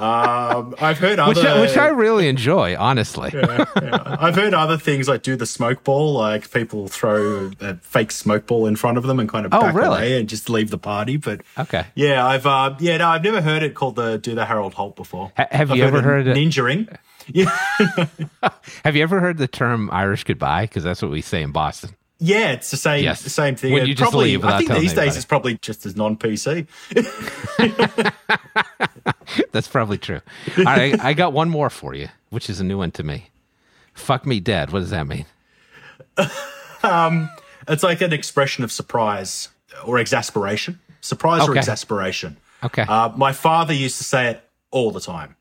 Um, 0.00 0.74
I've 0.80 0.98
heard 0.98 1.18
other, 1.20 1.34
Which, 1.34 1.44
I- 1.46 1.60
which 1.60 1.76
I 1.76 1.86
really 1.88 2.26
enjoy, 2.28 2.76
honestly. 2.76 3.30
I've 3.34 4.34
heard 4.34 4.52
other 4.52 4.76
things 4.76 5.08
like 5.08 5.22
do 5.22 5.36
the 5.36 5.46
smoke 5.46 5.84
ball, 5.84 6.14
like 6.14 6.50
people 6.50 6.88
throw 6.88 7.52
a 7.60 7.76
fake 7.76 8.10
smoke 8.10 8.46
ball 8.46 8.66
in 8.66 8.74
front 8.76 8.98
of 8.98 9.04
them 9.04 9.20
and 9.20 9.28
kind 9.28 9.46
of 9.46 9.54
Oh, 9.54 9.60
back 9.60 9.74
really? 9.74 9.88
away 9.96 10.18
and 10.20 10.28
just 10.28 10.50
leave 10.50 10.70
the 10.70 10.78
party. 10.78 11.16
But 11.16 11.42
Okay. 11.56 11.84
yeah, 11.94 12.26
I've 12.26 12.44
uh, 12.44 12.74
yeah, 12.80 12.96
no, 12.96 13.08
I've 13.08 13.22
never 13.22 13.40
heard 13.40 13.62
it 13.62 13.74
called 13.74 13.94
the 13.96 14.18
do 14.18 14.34
the 14.34 14.44
Harold 14.46 14.74
Holt 14.74 14.96
before. 14.96 15.32
Ha- 15.36 15.46
have 15.52 15.70
I've 15.70 15.76
you 15.76 15.84
ever 15.84 16.02
heard 16.02 16.26
it- 16.26 16.36
ninjaing? 16.36 16.96
Yeah, 17.26 17.50
Have 18.84 18.96
you 18.96 19.02
ever 19.02 19.18
heard 19.18 19.38
the 19.38 19.48
term 19.48 19.88
Irish 19.90 20.24
goodbye? 20.24 20.64
Because 20.66 20.84
that's 20.84 21.00
what 21.00 21.10
we 21.10 21.22
say 21.22 21.40
in 21.40 21.52
Boston. 21.52 21.96
yeah, 22.18 22.50
it's 22.52 22.70
the 22.70 22.76
same 22.76 23.02
Yes. 23.02 23.22
the 23.22 23.30
same 23.30 23.56
thing. 23.56 23.72
When 23.72 23.86
you 23.86 23.94
just 23.94 24.10
probably, 24.10 24.32
leave 24.32 24.44
I 24.44 24.58
think 24.58 24.72
these 24.72 24.92
days 24.92 25.16
it's 25.16 25.24
probably 25.24 25.56
just 25.62 25.86
as 25.86 25.96
non-PC. 25.96 26.66
That's 29.52 29.68
probably 29.68 29.98
true. 29.98 30.20
All 30.58 30.64
right, 30.64 30.98
I 31.00 31.14
got 31.14 31.32
one 31.32 31.48
more 31.48 31.70
for 31.70 31.94
you, 31.94 32.08
which 32.30 32.48
is 32.50 32.60
a 32.60 32.64
new 32.64 32.78
one 32.78 32.90
to 32.92 33.02
me. 33.02 33.30
Fuck 33.94 34.26
me 34.26 34.40
dead. 34.40 34.72
What 34.72 34.80
does 34.80 34.90
that 34.90 35.06
mean? 35.06 35.26
It's 37.66 37.82
like 37.82 38.02
an 38.02 38.12
expression 38.12 38.62
of 38.62 38.70
surprise 38.70 39.48
or 39.86 39.98
exasperation. 39.98 40.80
Surprise 41.00 41.48
or 41.48 41.56
exasperation. 41.56 42.36
Okay. 42.62 42.82
Uh, 42.82 43.10
my 43.16 43.32
father 43.32 43.72
used 43.72 43.96
to 43.98 44.04
say 44.04 44.30
it 44.30 44.44
all 44.70 44.90
the 44.90 45.00
time. 45.00 45.36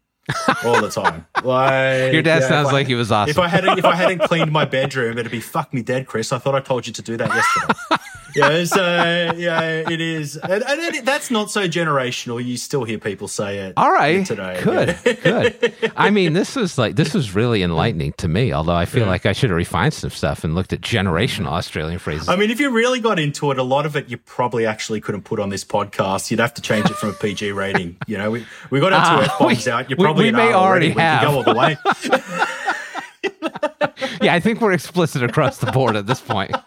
All 0.63 0.79
the 0.81 0.89
time. 0.89 1.25
Like, 1.43 2.13
Your 2.13 2.21
dad 2.21 2.41
yeah, 2.43 2.47
sounds 2.47 2.69
I- 2.69 2.71
like 2.71 2.87
he 2.87 2.95
was 2.95 3.11
awesome. 3.11 3.31
If 3.31 3.39
I 3.39 3.47
hadn't, 3.49 3.77
if 3.77 3.83
I 3.85 3.95
hadn't 3.95 4.19
cleaned 4.19 4.51
my 4.53 4.63
bedroom, 4.63 5.17
it'd 5.17 5.31
be 5.31 5.41
fuck 5.41 5.73
me 5.73 5.81
dead, 5.81 6.07
Chris. 6.07 6.31
I 6.31 6.37
thought 6.37 6.55
I 6.55 6.61
told 6.61 6.87
you 6.87 6.93
to 6.93 7.01
do 7.01 7.17
that 7.17 7.27
yesterday. 7.27 8.03
Yeah, 8.35 8.63
so 8.65 9.33
yeah, 9.37 9.89
it 9.89 10.01
is, 10.01 10.37
and, 10.37 10.63
and 10.63 10.95
it, 10.95 11.05
that's 11.05 11.31
not 11.31 11.51
so 11.51 11.67
generational. 11.67 12.43
You 12.43 12.57
still 12.57 12.83
hear 12.83 12.97
people 12.97 13.27
say 13.27 13.59
it. 13.59 13.73
All 13.77 13.91
right. 13.91 14.25
today. 14.25 14.59
Good. 14.63 14.97
Good. 15.23 15.91
I 15.95 16.09
mean, 16.09 16.33
this 16.33 16.55
was 16.55 16.77
like 16.77 16.95
this 16.95 17.13
was 17.13 17.35
really 17.35 17.63
enlightening 17.63 18.13
to 18.17 18.27
me. 18.27 18.53
Although 18.53 18.75
I 18.75 18.85
feel 18.85 19.05
like 19.07 19.25
I 19.25 19.33
should 19.33 19.49
have 19.49 19.57
refined 19.57 19.93
some 19.93 20.09
stuff 20.09 20.43
and 20.43 20.55
looked 20.55 20.73
at 20.73 20.81
generational 20.81 21.47
Australian 21.47 21.99
phrases. 21.99 22.29
I 22.29 22.35
mean, 22.35 22.49
if 22.51 22.59
you 22.59 22.69
really 22.71 22.99
got 22.99 23.19
into 23.19 23.51
it, 23.51 23.59
a 23.59 23.63
lot 23.63 23.85
of 23.85 23.95
it 23.95 24.09
you 24.09 24.17
probably 24.17 24.65
actually 24.65 25.01
couldn't 25.01 25.23
put 25.23 25.39
on 25.39 25.49
this 25.49 25.63
podcast. 25.63 26.31
You'd 26.31 26.39
have 26.39 26.53
to 26.55 26.61
change 26.61 26.89
it 26.89 26.95
from 26.95 27.09
a 27.09 27.13
PG 27.13 27.51
rating. 27.51 27.97
You 28.07 28.17
know, 28.17 28.31
we, 28.31 28.45
we 28.69 28.79
got 28.79 28.93
our 28.93 29.19
two 29.19 29.23
Ah, 29.29 29.33
F 29.33 29.39
bombs 29.39 29.67
out. 29.67 29.89
We- 29.89 29.95
probably 29.95 30.25
we 30.25 30.31
may 30.31 30.51
R 30.51 30.53
already 30.53 30.89
We 30.89 30.93
can 30.95 31.01
have. 31.01 31.21
go 31.23 31.31
all 31.37 31.43
the 31.43 31.53
way. 31.53 31.77
yeah, 34.21 34.33
I 34.33 34.39
think 34.39 34.61
we're 34.61 34.73
explicit 34.73 35.23
across 35.23 35.57
the 35.57 35.71
board 35.71 35.95
at 35.95 36.07
this 36.07 36.21
point. 36.21 36.55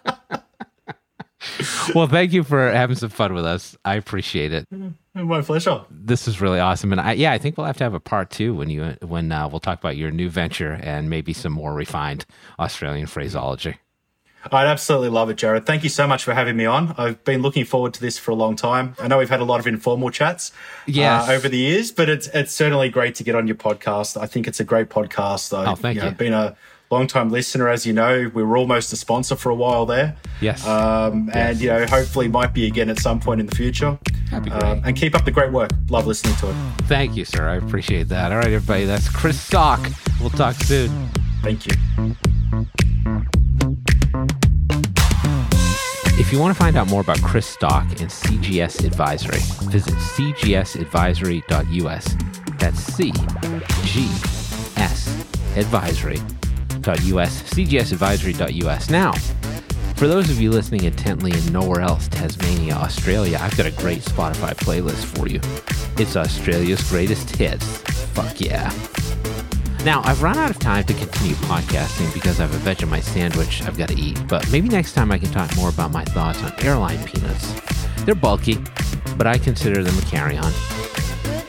well, 1.95 2.07
thank 2.07 2.33
you 2.33 2.45
for 2.45 2.71
having 2.71 2.97
some 2.97 3.11
fun 3.11 3.35
with 3.35 3.45
us. 3.45 3.77
I 3.85 3.95
appreciate 3.97 4.53
it. 4.53 4.67
My 5.15 5.41
pleasure. 5.43 5.85
This 5.91 6.29
is 6.29 6.41
really 6.41 6.61
awesome, 6.61 6.93
and 6.93 7.01
I, 7.01 7.13
yeah, 7.13 7.33
I 7.33 7.39
think 7.39 7.57
we'll 7.57 7.67
have 7.67 7.79
to 7.79 7.85
have 7.85 7.95
a 7.95 8.01
part 8.01 8.31
two 8.31 8.55
when 8.55 8.69
you 8.69 8.97
when 9.03 9.33
uh, 9.33 9.49
we'll 9.49 9.61
talk 9.61 9.79
about 9.79 9.97
your 9.97 10.11
new 10.11 10.29
venture 10.29 10.79
and 10.83 11.09
maybe 11.09 11.33
some 11.33 11.53
more 11.53 11.73
refined 11.73 12.27
Australian 12.59 13.07
phraseology. 13.07 13.77
I'd 14.53 14.67
absolutely 14.67 15.09
love 15.09 15.31
it, 15.31 15.37
Jared. 15.37 15.67
Thank 15.67 15.83
you 15.83 15.89
so 15.89 16.07
much 16.07 16.25
for 16.25 16.35
having 16.35 16.57
me 16.57 16.67
on. 16.67 16.95
I've 16.99 17.23
been 17.25 17.43
looking 17.43 17.65
forward 17.65 17.95
to 17.95 18.01
this 18.01 18.19
for 18.19 18.31
a 18.31 18.35
long 18.35 18.57
time. 18.57 18.95
I 19.01 19.09
know 19.09 19.19
we've 19.19 19.29
had 19.29 19.41
a 19.41 19.45
lot 19.45 19.61
of 19.61 19.67
informal 19.67 20.11
chats 20.11 20.53
yes. 20.87 21.29
uh, 21.29 21.33
over 21.33 21.49
the 21.49 21.59
years, 21.59 21.91
but 21.93 22.09
it's 22.09 22.29
it's 22.29 22.53
certainly 22.53 22.89
great 22.89 23.15
to 23.17 23.25
get 23.25 23.35
on 23.35 23.47
your 23.47 23.57
podcast. 23.57 24.21
I 24.21 24.27
think 24.27 24.47
it's 24.47 24.61
a 24.61 24.65
great 24.65 24.89
podcast. 24.89 25.57
I've, 25.57 25.69
oh, 25.69 25.75
thank 25.75 25.97
you. 25.97 26.03
Know, 26.03 26.09
you. 26.09 26.15
Been 26.15 26.33
a 26.33 26.57
long 26.91 27.07
time 27.07 27.31
listener, 27.31 27.69
as 27.69 27.87
you 27.87 27.93
know. 27.93 28.29
We 28.33 28.43
were 28.43 28.57
almost 28.57 28.93
a 28.93 28.97
sponsor 28.97 29.37
for 29.37 29.51
a 29.51 29.55
while 29.55 29.87
there. 29.87 30.17
Yes. 30.41 30.67
Um, 30.67 31.27
yes. 31.27 31.37
And, 31.37 31.61
you 31.61 31.69
know, 31.69 31.87
hopefully 31.87 32.29
might 32.29 32.55
be 32.55 32.67
again 32.67 32.89
at 32.89 32.99
some 32.99 33.21
point 33.21 33.41
in 33.41 33.47
the 33.47 33.55
future. 33.55 33.99
That'd 34.31 34.45
be 34.45 34.51
great. 34.51 34.63
Um, 34.63 34.83
and 34.85 34.97
keep 34.97 35.15
up 35.15 35.25
the 35.25 35.31
great 35.31 35.53
work. 35.53 35.71
Love 35.89 36.07
listening 36.07 36.37
to 36.37 36.51
it. 36.51 36.55
Thank 36.83 37.17
you, 37.17 37.25
sir. 37.25 37.49
I 37.49 37.57
appreciate 37.57 38.09
that. 38.09 38.33
All 38.33 38.39
right, 38.39 38.53
everybody. 38.53 38.85
That's 38.85 39.09
Chris 39.09 39.41
Stock. 39.41 39.89
We'll 40.21 40.31
talk 40.31 40.57
soon. 40.57 41.09
Thank 41.43 41.67
you. 41.67 41.73
If 46.19 46.33
you 46.33 46.41
want 46.41 46.57
to 46.57 46.59
find 46.59 46.77
out 46.77 46.89
more 46.89 47.03
about 47.03 47.21
Chris 47.21 47.47
Stock 47.47 47.85
and 48.01 48.11
CGS 48.11 48.85
Advisory, 48.85 49.39
visit 49.71 49.95
cgsadvisory.us. 49.95 52.17
That's 52.59 52.81
C 52.81 53.13
G 53.85 54.09
S 54.77 55.07
advisory.us. 55.57 56.46
cgsadvisory.us. 56.95 58.91
Now, 58.91 59.13
for 59.97 60.07
those 60.07 60.31
of 60.31 60.41
you 60.41 60.51
listening 60.51 60.85
intently 60.85 61.33
and 61.33 61.53
nowhere 61.53 61.81
else, 61.81 62.07
Tasmania, 62.09 62.75
Australia, 62.75 63.39
I've 63.41 63.57
got 63.57 63.67
a 63.67 63.71
great 63.71 64.03
Spotify 64.03 64.55
playlist 64.55 65.05
for 65.17 65.27
you. 65.27 65.41
It's 65.99 66.17
Australia's 66.17 66.89
greatest 66.91 67.35
hits. 67.35 67.79
Fuck 68.13 68.41
yeah. 68.41 68.71
Now, 69.85 70.03
I've 70.05 70.23
run 70.23 70.37
out 70.37 70.51
of 70.51 70.59
time 70.59 70.85
to 70.85 70.95
continue 70.95 71.35
podcasting 71.37 72.13
because 72.13 72.41
I 72.41 72.47
have 72.47 72.55
a 72.55 72.71
Vegemite 72.71 73.05
sandwich 73.05 73.63
I've 73.63 73.79
got 73.79 73.89
to 73.89 73.99
eat, 73.99 74.21
but 74.29 74.51
maybe 74.51 74.69
next 74.69 74.95
time 74.95 75.13
I 75.13 75.19
can 75.19 75.31
talk 75.31 75.55
more 75.57 75.71
about 75.71 75.93
my 75.93 76.05
thoughts 76.05 76.43
on 76.43 76.53
airline 76.65 77.03
peanuts. 77.05 77.55
They're 78.05 78.15
bulky, 78.15 78.59
but 79.17 79.27
I 79.27 79.39
consider 79.39 79.83
them 79.83 79.97
a 79.97 80.03
carry 80.03 80.37
on. 80.37 80.53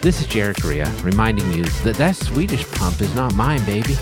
This 0.01 0.21
is 0.21 0.27
Jared 0.27 0.61
Correa 0.61 0.89
reminding 1.03 1.51
you 1.51 1.63
that 1.83 1.95
that 1.97 2.15
Swedish 2.15 2.69
pump 2.71 3.01
is 3.01 3.13
not 3.15 3.33
mine, 3.33 3.65
baby. 3.65 3.95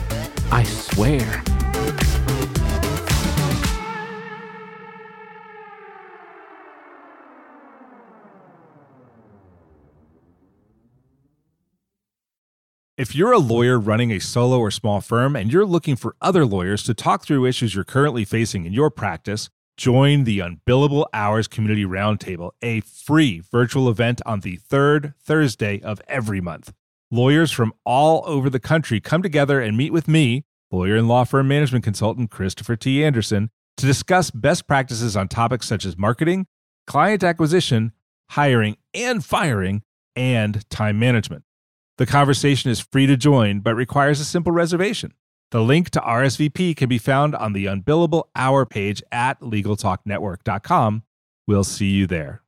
I 0.55 0.63
swear. 0.63 1.43
If 12.97 13.13
you're 13.13 13.33
a 13.33 13.37
lawyer 13.37 13.77
running 13.77 14.11
a 14.11 14.19
solo 14.19 14.57
or 14.57 14.71
small 14.71 15.01
firm 15.01 15.35
and 15.35 15.51
you're 15.51 15.65
looking 15.65 15.97
for 15.97 16.15
other 16.21 16.45
lawyers 16.45 16.83
to 16.83 16.93
talk 16.93 17.25
through 17.25 17.45
issues 17.45 17.75
you're 17.75 17.83
currently 17.83 18.23
facing 18.23 18.65
in 18.65 18.71
your 18.71 18.89
practice, 18.89 19.49
join 19.75 20.23
the 20.23 20.39
Unbillable 20.39 21.05
Hours 21.13 21.49
Community 21.49 21.83
Roundtable, 21.83 22.51
a 22.61 22.79
free 22.79 23.41
virtual 23.41 23.89
event 23.89 24.21
on 24.25 24.39
the 24.39 24.55
third 24.55 25.15
Thursday 25.19 25.81
of 25.81 26.01
every 26.07 26.39
month. 26.39 26.71
Lawyers 27.11 27.51
from 27.51 27.73
all 27.85 28.23
over 28.25 28.49
the 28.49 28.59
country 28.59 28.99
come 28.99 29.21
together 29.21 29.61
and 29.61 29.77
meet 29.77 29.93
with 29.93 30.07
me, 30.07 30.43
lawyer 30.71 30.95
and 30.95 31.07
law 31.07 31.23
firm 31.23 31.47
management 31.47 31.83
consultant 31.83 32.31
Christopher 32.31 32.75
T. 32.75 33.03
Anderson, 33.03 33.51
to 33.77 33.85
discuss 33.85 34.31
best 34.31 34.67
practices 34.67 35.15
on 35.15 35.27
topics 35.27 35.67
such 35.67 35.85
as 35.85 35.97
marketing, 35.97 36.47
client 36.87 37.23
acquisition, 37.23 37.91
hiring 38.31 38.77
and 38.93 39.23
firing, 39.23 39.83
and 40.15 40.67
time 40.69 40.97
management. 40.97 41.43
The 41.97 42.05
conversation 42.05 42.71
is 42.71 42.79
free 42.79 43.05
to 43.05 43.15
join, 43.15 43.59
but 43.59 43.75
requires 43.75 44.19
a 44.19 44.25
simple 44.25 44.51
reservation. 44.51 45.13
The 45.51 45.61
link 45.61 45.91
to 45.91 46.01
RSVP 46.01 46.75
can 46.75 46.89
be 46.89 46.97
found 46.97 47.35
on 47.35 47.53
the 47.53 47.67
Unbillable 47.67 48.25
Hour 48.35 48.65
page 48.65 49.03
at 49.11 49.39
LegalTalkNetwork.com. 49.41 51.03
We'll 51.47 51.63
see 51.63 51.91
you 51.91 52.07
there. 52.07 52.41